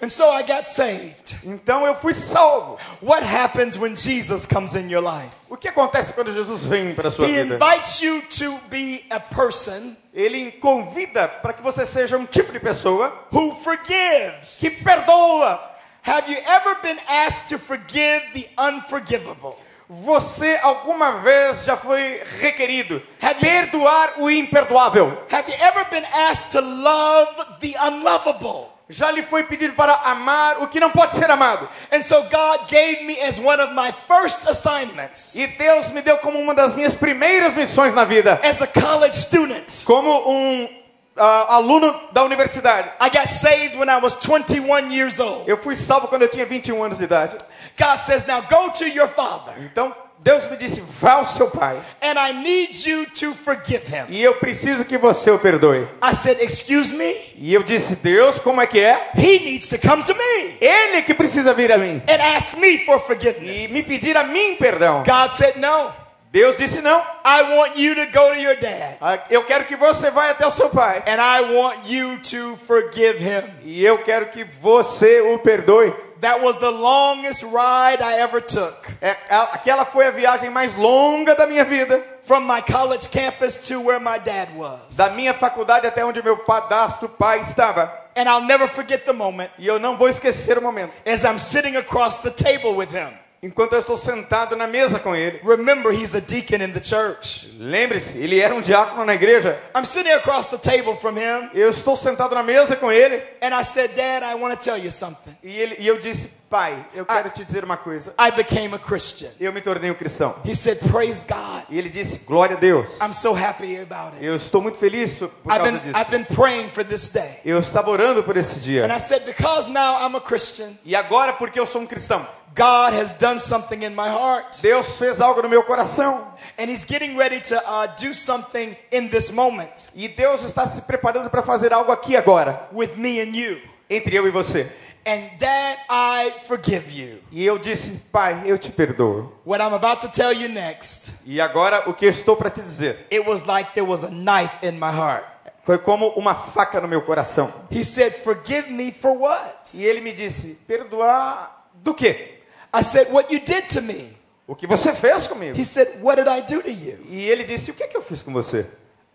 And 0.00 0.08
so 0.10 0.30
I 0.30 0.42
got 0.42 0.64
saved. 0.66 1.36
Então 1.44 1.84
eu 1.86 1.94
fui 1.94 2.14
salvo. 2.14 2.78
What 3.02 3.24
happens 3.24 3.76
when 3.76 3.96
Jesus 3.96 4.46
comes 4.46 4.74
in 4.76 4.88
your 4.88 5.02
life? 5.02 5.34
O 5.50 5.56
que 5.56 5.68
acontece 5.68 6.12
quando 6.12 6.32
Jesus 6.32 6.64
vem 6.64 6.94
para 6.94 7.08
a 7.08 7.10
sua 7.10 7.26
He 7.26 7.32
vida? 7.42 7.54
invites 7.56 8.00
you 8.00 8.22
to 8.38 8.56
be 8.68 9.04
a 9.10 9.18
person 9.18 9.96
Ele 10.14 10.52
convida 10.60 11.26
para 11.28 11.52
que 11.52 11.62
você 11.62 11.84
seja 11.84 12.16
um 12.16 12.26
tipo 12.26 12.52
de 12.52 12.60
pessoa 12.60 13.12
who 13.32 13.54
forgives. 13.56 14.58
que 14.60 14.70
perdoa. 14.84 15.60
Have 16.06 16.30
you 16.30 16.38
ever 16.46 16.76
been 16.80 16.98
asked 17.08 17.48
to 17.48 17.58
forgive 17.58 18.22
the 18.32 18.48
unforgivable? 18.56 19.56
Você 19.90 20.58
alguma 20.62 21.12
vez 21.22 21.64
já 21.64 21.76
foi 21.76 22.22
requerido 22.40 23.02
Have 23.22 23.34
you- 23.34 23.40
perdoar 23.40 24.12
o 24.18 24.30
imperdoável? 24.30 25.24
Have 25.32 25.50
you 25.50 25.56
ever 25.58 25.84
been 25.90 26.04
asked 26.30 26.52
to 26.52 26.60
love 26.60 27.58
the 27.60 27.74
unlovable? 27.80 28.68
Já 28.90 29.10
lhe 29.10 29.22
foi 29.22 29.44
pedido 29.44 29.74
para 29.74 29.92
amar 30.04 30.62
o 30.62 30.66
que 30.66 30.80
não 30.80 30.90
pode 30.90 31.14
ser 31.14 31.30
amado? 31.30 31.68
And 31.92 32.00
so 32.00 32.22
God 32.22 32.68
gave 32.68 33.04
me 33.04 33.20
as 33.20 33.38
one 33.38 33.60
of 33.62 33.74
my 33.74 33.92
first 34.06 34.48
assignments 34.48 35.34
E 35.34 35.46
Deus 35.58 35.90
me 35.90 36.00
deu 36.00 36.16
como 36.18 36.38
uma 36.38 36.54
das 36.54 36.74
minhas 36.74 36.94
primeiras 36.94 37.54
missões 37.54 37.94
na 37.94 38.04
vida, 38.04 38.40
as 38.42 38.62
a 38.62 38.66
college 38.66 39.14
student. 39.14 39.84
como 39.84 40.30
um 40.30 40.68
ah, 41.16 41.56
aluno 41.56 41.94
da 42.12 42.24
universidade. 42.24 42.88
I 43.00 43.10
got 43.10 43.28
saved 43.28 43.76
when 43.76 43.90
I 43.90 44.00
was 44.00 44.14
21 44.16 44.90
years 44.90 45.20
old. 45.20 45.46
Eu 45.46 45.58
fui 45.58 45.76
salvo 45.76 46.08
quando 46.08 46.22
eu 46.22 46.28
tinha 46.28 46.46
21 46.46 46.82
anos 46.82 46.98
de 46.98 47.04
idade. 47.04 47.36
God 47.78 47.98
says, 47.98 48.24
Now 48.26 48.40
go 48.42 48.70
to 48.70 48.86
your 48.86 49.08
father, 49.08 49.54
Então 49.58 49.94
Deus 50.20 50.50
me 50.50 50.56
disse: 50.56 50.82
vá 51.00 51.12
ao 51.12 51.26
seu 51.26 51.48
pai 51.50 51.76
and 52.02 52.14
I 52.18 52.32
need 52.32 52.88
you 52.88 53.06
to 53.20 53.32
forgive 53.34 53.82
him. 53.86 54.06
e 54.08 54.22
eu 54.22 54.34
preciso 54.34 54.84
que 54.84 54.98
você 54.98 55.30
o 55.30 55.38
perdoe. 55.38 55.86
I 56.02 56.14
said, 56.14 56.40
Excuse 56.42 56.92
me? 56.92 57.14
E 57.36 57.54
eu 57.54 57.62
disse: 57.62 57.96
Deus, 57.96 58.38
como 58.38 58.60
é 58.60 58.66
que 58.66 58.80
é? 58.80 59.10
He 59.16 59.38
needs 59.38 59.68
to 59.68 59.78
come 59.78 60.02
to 60.02 60.14
me 60.14 60.56
Ele 60.60 61.02
que 61.02 61.14
precisa 61.14 61.54
vir 61.54 61.72
a 61.72 61.78
mim 61.78 62.02
and 62.08 62.36
ask 62.36 62.54
me 62.58 62.84
for 62.84 62.96
e 62.96 63.00
forgiveness. 63.00 63.70
me 63.72 63.82
pedir 63.82 64.16
a 64.16 64.24
mim 64.24 64.56
perdão. 64.56 65.02
God 65.04 65.30
said, 65.32 65.56
No, 65.56 65.90
Deus 66.30 66.58
disse: 66.58 66.82
não. 66.82 67.00
I 67.24 67.42
want 67.56 67.76
you 67.76 67.94
to 67.94 68.06
go 68.06 68.28
to 68.34 68.40
your 68.40 68.56
dad, 68.56 68.96
Ah, 69.00 69.18
Eu 69.30 69.44
quero 69.44 69.64
que 69.64 69.76
você 69.76 70.10
vá 70.10 70.30
até 70.30 70.46
o 70.46 70.50
seu 70.50 70.68
pai 70.68 71.02
and 71.06 71.20
I 71.20 71.54
want 71.54 71.88
you 71.88 72.18
to 72.30 72.58
forgive 72.66 73.18
him. 73.22 73.44
e 73.64 73.84
eu 73.84 73.98
quero 73.98 74.26
que 74.26 74.44
você 74.44 75.20
o 75.20 75.38
perdoe. 75.38 75.94
That 76.20 76.42
was 76.42 76.56
the 76.56 76.70
longest 76.70 77.44
ride 77.44 78.02
I 78.02 78.20
ever 78.20 78.40
took. 78.40 78.74
É, 79.00 79.16
aquela 79.30 79.84
foi 79.84 80.06
a 80.06 80.10
viagem 80.10 80.50
mais 80.50 80.74
longa 80.74 81.34
da 81.34 81.46
minha 81.46 81.64
vida. 81.64 82.02
From 82.22 82.40
my 82.40 82.60
college 82.60 83.08
campus 83.08 83.56
to 83.68 83.80
where 83.80 84.00
my 84.00 84.18
dad 84.18 84.48
was. 84.56 84.96
Da 84.96 85.10
minha 85.10 85.32
faculdade 85.32 85.86
até 85.86 86.04
onde 86.04 86.22
meu 86.22 86.36
padastro 86.38 87.08
pai 87.08 87.40
estava. 87.40 87.92
And 88.16 88.28
I'll 88.28 88.44
never 88.44 88.66
forget 88.68 89.04
the 89.04 89.12
moment 89.12 89.50
E 89.58 89.66
eu 89.66 89.78
não 89.78 89.96
vou 89.96 90.08
esquecer 90.08 90.58
o 90.58 90.62
momento. 90.62 90.92
as 91.06 91.24
I'm 91.24 91.38
sitting 91.38 91.76
across 91.76 92.18
the 92.18 92.30
table 92.30 92.74
with 92.74 92.90
him. 92.90 93.12
Enquanto 93.40 93.74
eu 93.74 93.78
estou 93.78 93.96
sentado 93.96 94.56
na 94.56 94.66
mesa 94.66 94.98
com 94.98 95.14
ele. 95.14 95.40
Remember, 95.44 95.92
he's 95.92 96.12
a 96.14 96.20
deacon 96.20 96.56
in 96.62 96.72
the 96.72 96.82
church. 96.82 97.54
Lembre-se, 97.58 98.18
ele 98.18 98.40
era 98.40 98.52
um 98.54 98.60
diácono 98.60 99.04
na 99.04 99.14
igreja. 99.14 99.56
I'm 99.76 99.84
sitting 99.84 100.10
across 100.12 100.48
the 100.48 100.58
table 100.58 100.96
from 100.96 101.16
him, 101.16 101.48
Eu 101.54 101.70
estou 101.70 101.96
sentado 101.96 102.34
na 102.34 102.42
mesa 102.42 102.74
com 102.74 102.90
ele. 102.90 103.22
and 103.40 103.54
I 103.54 103.62
said, 103.62 103.92
Dad, 103.94 104.24
I 104.24 104.34
want 104.34 104.58
to 104.58 104.64
tell 104.64 104.76
you 104.76 104.90
something. 104.90 105.36
E, 105.42 105.56
ele, 105.56 105.76
e 105.78 105.86
eu 105.86 106.00
disse, 106.00 106.30
pai, 106.50 106.84
eu 106.92 107.06
quero 107.06 107.30
te 107.30 107.44
dizer 107.44 107.62
uma 107.62 107.76
coisa. 107.76 108.12
I 108.18 108.32
became 108.32 108.74
a 108.74 108.78
Christian. 108.78 109.30
Eu 109.38 109.52
me 109.52 109.60
tornei 109.60 109.88
um 109.88 109.94
cristão. 109.94 110.34
He 110.44 110.56
said, 110.56 110.78
Praise 110.90 111.24
God. 111.24 111.62
E 111.70 111.78
ele 111.78 111.88
disse, 111.90 112.18
glória 112.26 112.56
a 112.56 112.58
Deus. 112.58 112.98
I'm 113.00 113.14
so 113.14 113.32
happy 113.36 113.76
about 113.78 114.16
it. 114.16 114.24
Eu 114.24 114.34
estou 114.34 114.60
muito 114.60 114.78
feliz 114.78 115.14
por 115.16 115.26
I've 115.28 115.58
causa 115.58 115.62
been, 115.62 115.78
disso. 115.78 115.96
I've 115.96 116.10
been 116.10 116.24
praying 116.24 116.68
for 116.70 116.84
this 116.84 117.06
day. 117.12 117.38
Eu 117.44 117.60
estava 117.60 117.88
orando 117.88 118.24
por 118.24 118.36
esse 118.36 118.56
And 118.56 118.62
dia. 118.62 118.86
I 118.96 118.98
said, 118.98 119.24
Because 119.24 119.70
now 119.70 120.04
I'm 120.04 120.16
a 120.16 120.20
Christian, 120.20 120.70
E 120.84 120.96
agora, 120.96 121.32
porque 121.34 121.60
eu 121.60 121.66
sou 121.66 121.80
um 121.82 121.86
cristão, 121.86 122.26
God 122.58 122.92
has 122.92 123.12
done 123.12 123.38
something 123.38 123.82
in 123.84 123.94
my 123.94 124.08
heart. 124.08 124.58
Deus 124.60 124.98
fez 124.98 125.20
algo 125.20 125.40
no 125.42 125.48
meu 125.48 125.62
coração. 125.62 126.26
And 126.58 126.68
He's 126.68 126.84
getting 126.84 127.16
ready 127.16 127.40
to 127.40 127.56
uh, 127.56 127.86
do 127.96 128.12
something 128.12 128.76
in 128.90 129.08
this 129.08 129.30
moment 129.30 129.90
E 129.94 130.08
Deus 130.08 130.42
está 130.42 130.66
se 130.66 130.82
preparando 130.82 131.30
para 131.30 131.40
fazer 131.40 131.72
algo 131.72 131.92
aqui 131.92 132.16
agora, 132.16 132.68
with 132.72 132.96
me 132.96 133.20
and 133.20 133.36
you. 133.36 133.58
entre 133.88 134.16
eu 134.16 134.26
e 134.26 134.30
você. 134.30 134.68
And 135.06 135.38
Dad, 135.38 135.78
I 135.88 136.32
forgive 136.46 136.90
you. 136.92 137.18
E 137.30 137.46
eu 137.46 137.58
disse, 137.58 138.00
pai, 138.12 138.42
eu 138.44 138.58
te 138.58 138.70
perdoo. 138.72 139.32
What 139.46 139.62
I'm 139.62 139.72
about 139.72 140.00
to 140.02 140.08
tell 140.08 140.32
you 140.32 140.48
next, 140.48 141.14
E 141.24 141.40
agora, 141.40 141.88
o 141.88 141.94
que 141.94 142.04
eu 142.06 142.10
estou 142.10 142.36
para 142.36 142.50
te 142.50 142.60
dizer, 142.60 143.06
it 143.10 143.20
was 143.26 143.44
like 143.44 143.72
there 143.72 143.86
was 143.86 144.02
a 144.04 144.10
knife 144.10 144.66
in 144.66 144.72
my 144.72 144.90
heart. 144.90 145.24
foi 145.64 145.78
como 145.78 146.08
uma 146.16 146.34
faca 146.34 146.80
no 146.80 146.88
meu 146.88 147.02
coração. 147.02 147.52
He 147.70 147.84
said, 147.84 148.12
Forgive 148.24 148.68
me 148.70 148.90
for 148.90 149.12
what? 149.16 149.70
E 149.74 149.84
ele 149.84 150.00
me 150.00 150.12
disse, 150.12 150.58
perdoar 150.66 151.66
do 151.74 151.94
quê? 151.94 152.37
I 152.72 152.82
said, 152.82 153.10
What 153.12 153.32
you 153.32 153.40
did 153.40 153.68
to 153.70 153.80
me. 153.82 154.16
O 154.46 154.54
que 154.54 154.66
você 154.66 154.94
fez 154.94 155.26
comigo? 155.26 155.58
He 155.58 155.64
said, 155.64 156.00
What 156.02 156.16
did 156.16 156.28
I 156.28 156.40
do 156.40 156.62
to 156.62 156.70
you? 156.70 156.98
E 157.08 157.28
ele 157.28 157.44
disse, 157.44 157.70
o 157.70 157.74
que, 157.74 157.82
é 157.82 157.86
que 157.86 157.96
eu 157.96 158.02
fiz 158.02 158.22
com 158.22 158.32
você? 158.32 158.66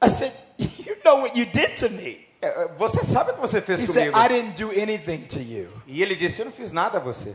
I 0.02 0.10
said, 0.10 0.32
You 0.58 0.96
know 1.04 1.22
what 1.22 1.38
you 1.38 1.46
did 1.46 1.76
to 1.78 1.90
me. 1.90 2.28
"É, 2.42 2.68
Você 2.78 3.04
sabe 3.04 3.32
o 3.32 3.36
que 3.36 3.42
você 3.42 3.62
fez 3.62 3.82
He 3.82 3.88
said, 3.88 4.12
comigo? 4.12 4.18
I 4.20 4.28
didn't 4.28 4.62
do 4.64 4.70
anything 4.72 5.26
to 5.28 5.40
you. 5.40 5.70
E 5.88 6.02
ele 6.04 6.16
disse, 6.16 6.40
eu 6.42 6.46
não 6.46 6.52
fiz 6.52 6.72
nada 6.72 6.98
a 6.98 7.02
você. 7.02 7.34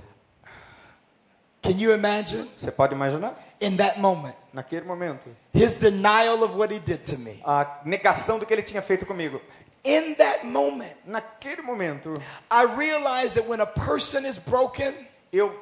Can 1.62 1.72
you 1.78 1.92
imagine? 1.92 2.48
Você 2.56 2.70
pode 2.70 2.94
imaginar? 2.94 3.34
In 3.60 3.76
that 3.78 3.98
moment, 3.98 4.34
Naquele 4.52 4.86
momento, 4.86 5.28
his 5.52 5.74
denial 5.74 6.42
of 6.44 6.56
what 6.56 6.72
he 6.72 6.78
did 6.78 7.04
to 7.04 7.18
me. 7.18 7.40
a 7.44 7.80
negação 7.84 8.38
do 8.38 8.46
que 8.46 8.52
ele 8.54 8.62
tinha 8.62 8.80
feito 8.80 9.04
comigo. 9.04 9.40
In 9.84 10.14
that 10.14 10.44
moment, 10.46 10.94
Naquele 11.04 11.62
momento, 11.62 12.14
I 12.50 12.62
realized 12.64 13.34
that 13.34 13.48
when 13.48 13.60
a 13.60 13.66
person 13.66 14.24
is 14.26 14.38
broken 14.38 14.94
eu 15.32 15.52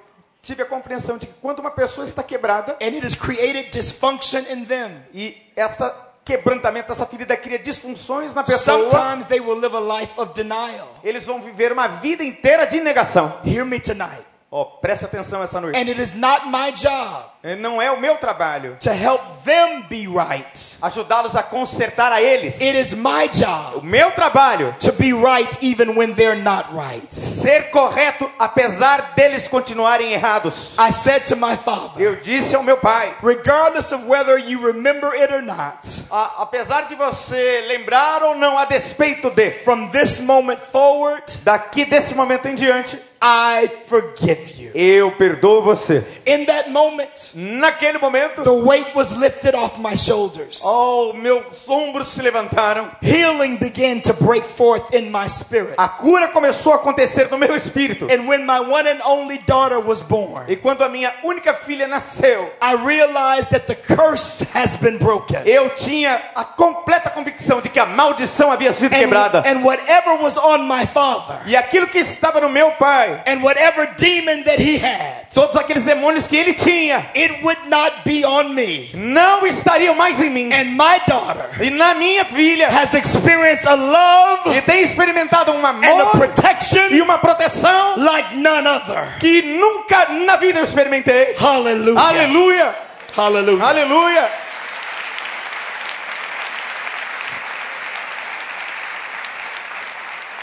tive 0.46 0.62
a 0.62 0.66
compreensão 0.66 1.18
de 1.18 1.26
que 1.26 1.34
quando 1.40 1.58
uma 1.58 1.72
pessoa 1.72 2.06
está 2.06 2.22
quebrada 2.22 2.76
and 2.80 2.94
it 2.94 3.04
has 3.04 3.16
created 3.16 3.68
dysfunction 3.70 4.38
in 4.48 4.64
them, 4.64 4.92
e 5.12 5.36
esta 5.56 5.92
quebrantamento, 6.24 6.92
essa 6.92 7.04
ferida 7.04 7.36
cria 7.36 7.58
disfunções 7.58 8.32
na 8.32 8.44
pessoa, 8.44 8.88
sometimes 8.88 9.26
they 9.26 9.40
will 9.40 9.58
live 9.58 9.76
a 9.76 10.00
life 10.00 10.12
of 10.16 10.32
denial. 10.32 10.88
eles 11.02 11.24
vão 11.26 11.40
viver 11.40 11.72
uma 11.72 11.88
vida 11.88 12.22
inteira 12.22 12.64
de 12.66 12.80
negação. 12.80 13.40
Hear 13.44 13.64
me 13.64 13.80
tonight. 13.80 14.24
Ó, 14.50 14.64
preste 14.64 15.04
atenção 15.04 15.42
essa 15.42 15.60
noite. 15.60 15.76
And 15.76 15.88
it 15.88 16.00
is 16.00 16.14
not 16.14 16.46
my 16.46 16.72
job 16.72 17.24
Não 17.54 17.80
é 17.80 17.90
o 17.92 18.00
meu 18.00 18.16
trabalho 18.16 18.76
to 18.80 18.90
help 18.90 19.20
them 19.44 19.82
be 19.88 20.06
right. 20.08 20.76
ajudá-los 20.82 21.36
a 21.36 21.42
consertar 21.42 22.12
a 22.12 22.20
eles. 22.20 22.60
It 22.60 22.76
is 22.78 22.92
my 22.94 23.26
O 23.26 23.28
job 23.28 23.84
meu 23.84 24.10
trabalho 24.10 24.74
to 24.80 24.92
be 24.92 25.12
right 25.12 25.56
even 25.62 25.96
when 25.96 26.14
they're 26.14 26.40
not 26.42 26.68
right. 26.72 27.06
ser 27.14 27.70
correto 27.70 28.30
apesar 28.38 29.12
deles 29.14 29.46
continuarem 29.48 30.12
errados. 30.12 30.74
I 30.78 30.90
said 30.90 31.24
to 31.26 31.36
my 31.36 31.56
father, 31.56 32.00
Eu 32.02 32.16
disse 32.16 32.54
ao 32.56 32.62
meu 32.62 32.76
pai, 32.78 33.14
regardless 33.22 33.92
of 33.92 34.06
whether 34.08 34.38
you 34.38 34.60
remember 34.66 35.12
it 35.14 35.32
or 35.32 35.42
not, 35.42 35.78
a- 36.10 36.42
apesar 36.42 36.88
de 36.88 36.94
você 36.94 37.64
lembrar 37.68 38.22
ou 38.22 38.34
não 38.34 38.58
a 38.58 38.64
despeito 38.64 39.30
de, 39.30 39.50
from 39.50 39.88
this 39.90 40.20
moment 40.20 40.58
forward, 40.58 41.22
daqui 41.44 41.84
desse 41.84 42.14
momento 42.14 42.46
em 42.48 42.54
diante, 42.54 42.98
I 43.22 43.68
forgive 43.88 44.54
you. 44.58 44.70
eu 44.74 45.10
perdoo 45.12 45.62
você. 45.62 46.04
In 46.26 46.44
that 46.44 46.68
moment, 46.70 47.34
Naquele 47.36 47.98
momento, 47.98 48.42
the 48.42 48.52
weight 48.52 48.94
was 48.94 49.14
lifted 49.16 49.54
off 49.54 49.78
my 49.78 49.94
shoulders. 49.94 50.62
oh, 50.64 51.12
meus 51.12 51.68
ombros 51.68 52.08
se 52.08 52.22
levantaram. 52.22 52.90
Healing 53.02 53.58
began 53.58 54.00
to 54.00 54.14
break 54.14 54.44
forth 54.44 54.94
in 54.94 55.10
my 55.12 55.28
spirit. 55.28 55.74
A 55.78 55.86
cura 55.88 56.28
começou 56.28 56.72
a 56.72 56.76
acontecer 56.76 57.28
no 57.30 57.36
meu 57.36 57.54
espírito. 57.54 58.06
And 58.10 58.26
when 58.26 58.46
my 58.46 58.60
one 58.60 58.86
and 58.88 59.00
only 59.04 59.38
daughter 59.46 59.78
was 59.80 60.00
born, 60.00 60.46
E 60.48 60.56
quando 60.56 60.82
a 60.82 60.88
minha 60.88 61.12
única 61.22 61.52
filha 61.52 61.86
nasceu, 61.86 62.50
I 62.62 62.74
realized 62.74 63.50
that 63.50 63.66
the 63.66 63.74
curse 63.74 64.40
has 64.54 64.76
been 64.76 64.96
broken. 64.98 65.42
eu 65.44 65.68
tinha 65.76 66.20
a 66.34 66.44
completa 66.44 67.10
convicção 67.10 67.60
de 67.60 67.68
que 67.68 67.78
a 67.78 67.86
maldição 67.86 68.50
havia 68.50 68.72
sido 68.72 68.94
And, 68.94 68.98
quebrada. 68.98 69.42
and 69.46 69.62
whatever 69.62 70.14
was 70.22 70.38
on 70.38 70.66
my 70.66 70.86
father, 70.86 71.38
E 71.46 71.54
aquilo 71.54 71.86
que 71.86 71.98
estava 71.98 72.40
no 72.40 72.48
meu 72.48 72.70
pai, 72.72 73.22
and 73.26 73.42
whatever 73.42 73.86
demon 73.98 74.42
that 74.44 74.58
he 74.58 74.78
had, 74.78 75.28
todos 75.34 75.54
aqueles 75.56 75.84
demônios 75.84 76.26
que 76.26 76.36
ele 76.36 76.54
tinha, 76.54 77.10
it 77.14 77.25
would 77.42 77.68
not 77.68 78.02
be 78.04 78.24
on 78.24 78.54
me. 78.54 78.90
não 78.94 79.46
estariam 79.46 79.94
mais 79.94 80.20
em 80.20 80.30
mim. 80.30 80.52
And 80.52 80.76
my 80.76 81.00
daughter 81.06 81.62
E 81.62 81.70
na 81.70 81.94
minha 81.94 82.24
filha, 82.24 82.68
has 82.68 82.94
experienced 82.94 83.66
a 83.66 83.74
love 83.74 84.56
e 84.56 84.60
tem 84.62 84.82
experimentado 84.82 85.52
um 85.52 85.58
and 85.58 85.66
a 85.66 85.70
amor 85.70 86.14
e 86.14 86.18
protection 86.18 87.02
uma 87.02 87.18
proteção 87.18 87.96
like 87.98 88.36
none 88.36 88.66
other. 88.66 89.18
que 89.18 89.42
nunca 89.42 90.06
na 90.10 90.36
vida 90.36 90.60
eu 90.60 90.64
experimentei. 90.64 91.34
Hallelujah. 91.38 92.00
Aleluia! 92.00 92.74
Hallelujah. 93.16 93.64
Aleluia! 93.64 94.28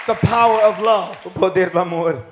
The 0.06 0.16
power 0.16 0.60
of 0.66 0.82
love. 0.82 1.18
O 1.26 1.30
poder 1.30 1.70
do 1.70 1.80
amor. 1.80 2.26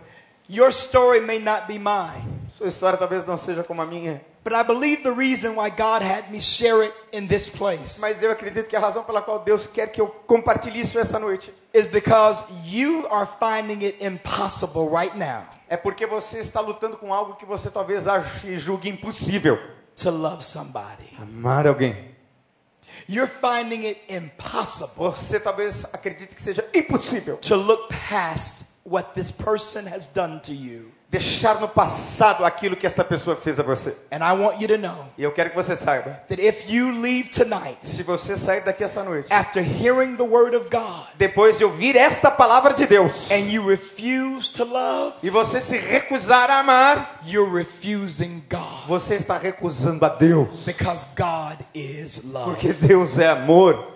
Your 0.49 0.71
story 0.73 1.21
may 1.21 1.39
not 1.39 1.67
be 1.67 1.79
mine, 1.79 2.27
Sua 2.57 2.67
história 2.67 2.97
talvez 2.97 3.25
não 3.25 3.37
seja 3.37 3.63
como 3.63 3.81
a 3.81 3.85
minha, 3.85 4.21
but 4.43 4.53
I 4.53 4.63
believe 4.63 5.03
the 5.03 5.11
reason 5.11 5.55
why 5.55 5.69
God 5.69 6.01
had 6.01 6.31
me 6.31 6.39
share 6.39 6.83
it 6.83 6.93
in 7.11 7.27
this 7.27 7.47
place 7.49 7.99
mas 7.99 8.21
eu 8.21 8.31
acredito 8.31 8.67
que 8.67 8.75
a 8.75 8.79
razão 8.79 9.03
pela 9.03 9.21
qual 9.21 9.39
Deus 9.39 9.67
quer 9.67 9.91
que 9.91 10.01
eu 10.01 10.07
compartilhe 10.27 10.79
isso 10.81 10.97
essa 10.99 11.19
noite 11.19 11.51
is 11.73 11.85
because 11.87 12.43
you 12.65 13.07
are 13.09 13.25
finding 13.25 13.85
it 13.85 14.03
impossible 14.03 14.89
right 14.89 15.15
now 15.17 15.43
é 15.69 15.77
porque 15.77 16.05
você 16.05 16.39
está 16.39 16.59
lutando 16.59 16.97
com 16.97 17.13
algo 17.13 17.35
que 17.35 17.45
você 17.45 17.69
talvez 17.69 18.07
ache 18.07 18.57
julgue 18.57 18.89
impossível. 18.89 19.57
to 19.95 20.09
love 20.09 20.43
somebody. 20.43 21.13
Amar 21.19 21.67
alguém. 21.67 21.95
You're 23.07 23.27
finding 23.27 23.85
it 23.85 23.99
impossible 24.09 25.11
Você 25.11 25.39
talvez 25.39 25.85
acredite 25.93 26.35
que 26.35 26.41
seja 26.41 26.63
impossível 26.73 27.37
to 27.37 27.55
look 27.55 27.89
past 28.09 28.79
what 28.83 29.13
this 29.15 29.31
person 29.31 29.85
has 29.87 30.07
done 30.07 30.39
to 30.41 30.53
you. 30.53 30.91
Deixar 31.11 31.59
no 31.59 31.67
passado 31.67 32.45
aquilo 32.45 32.77
que 32.77 32.87
esta 32.87 33.03
pessoa 33.03 33.35
fez 33.35 33.59
a 33.59 33.63
você. 33.63 33.97
And 34.09 34.19
I 34.19 34.31
want 34.31 34.61
you 34.61 34.67
to 34.69 34.77
know 34.77 35.07
E 35.17 35.23
eu 35.23 35.31
quero 35.33 35.49
que 35.49 35.55
você 35.57 35.75
saiba, 35.75 36.23
that 36.29 36.41
if 36.41 36.71
you 36.71 36.89
leave 37.01 37.29
tonight 37.29 37.77
se 37.83 38.01
você 38.01 38.37
sair 38.37 38.61
daqui 38.61 38.81
essa 38.81 39.03
noite, 39.03 39.27
after 39.29 39.61
hearing 39.61 40.15
the 40.15 40.23
word 40.23 40.55
of 40.55 40.69
God 40.71 41.05
depois 41.17 41.57
de 41.57 41.65
ouvir 41.65 41.97
esta 41.97 42.31
palavra 42.31 42.73
de 42.73 42.87
Deus, 42.87 43.29
and 43.29 43.51
you 43.51 43.67
refuse 43.67 44.49
to 44.53 44.63
love, 44.63 45.17
e 45.21 45.29
você 45.29 45.59
se 45.59 45.77
recusar 45.77 46.49
a 46.49 46.59
amar, 46.59 47.19
you're 47.25 47.51
refusing 47.51 48.41
God 48.49 48.87
você 48.87 49.15
está 49.15 49.37
recusando 49.37 50.05
a 50.05 50.09
Deus. 50.09 50.63
because 50.65 51.05
God 51.17 51.59
is 51.75 52.23
love. 52.23 52.51
Porque 52.51 52.71
Deus 52.71 53.19
é 53.19 53.27
amor. 53.27 53.91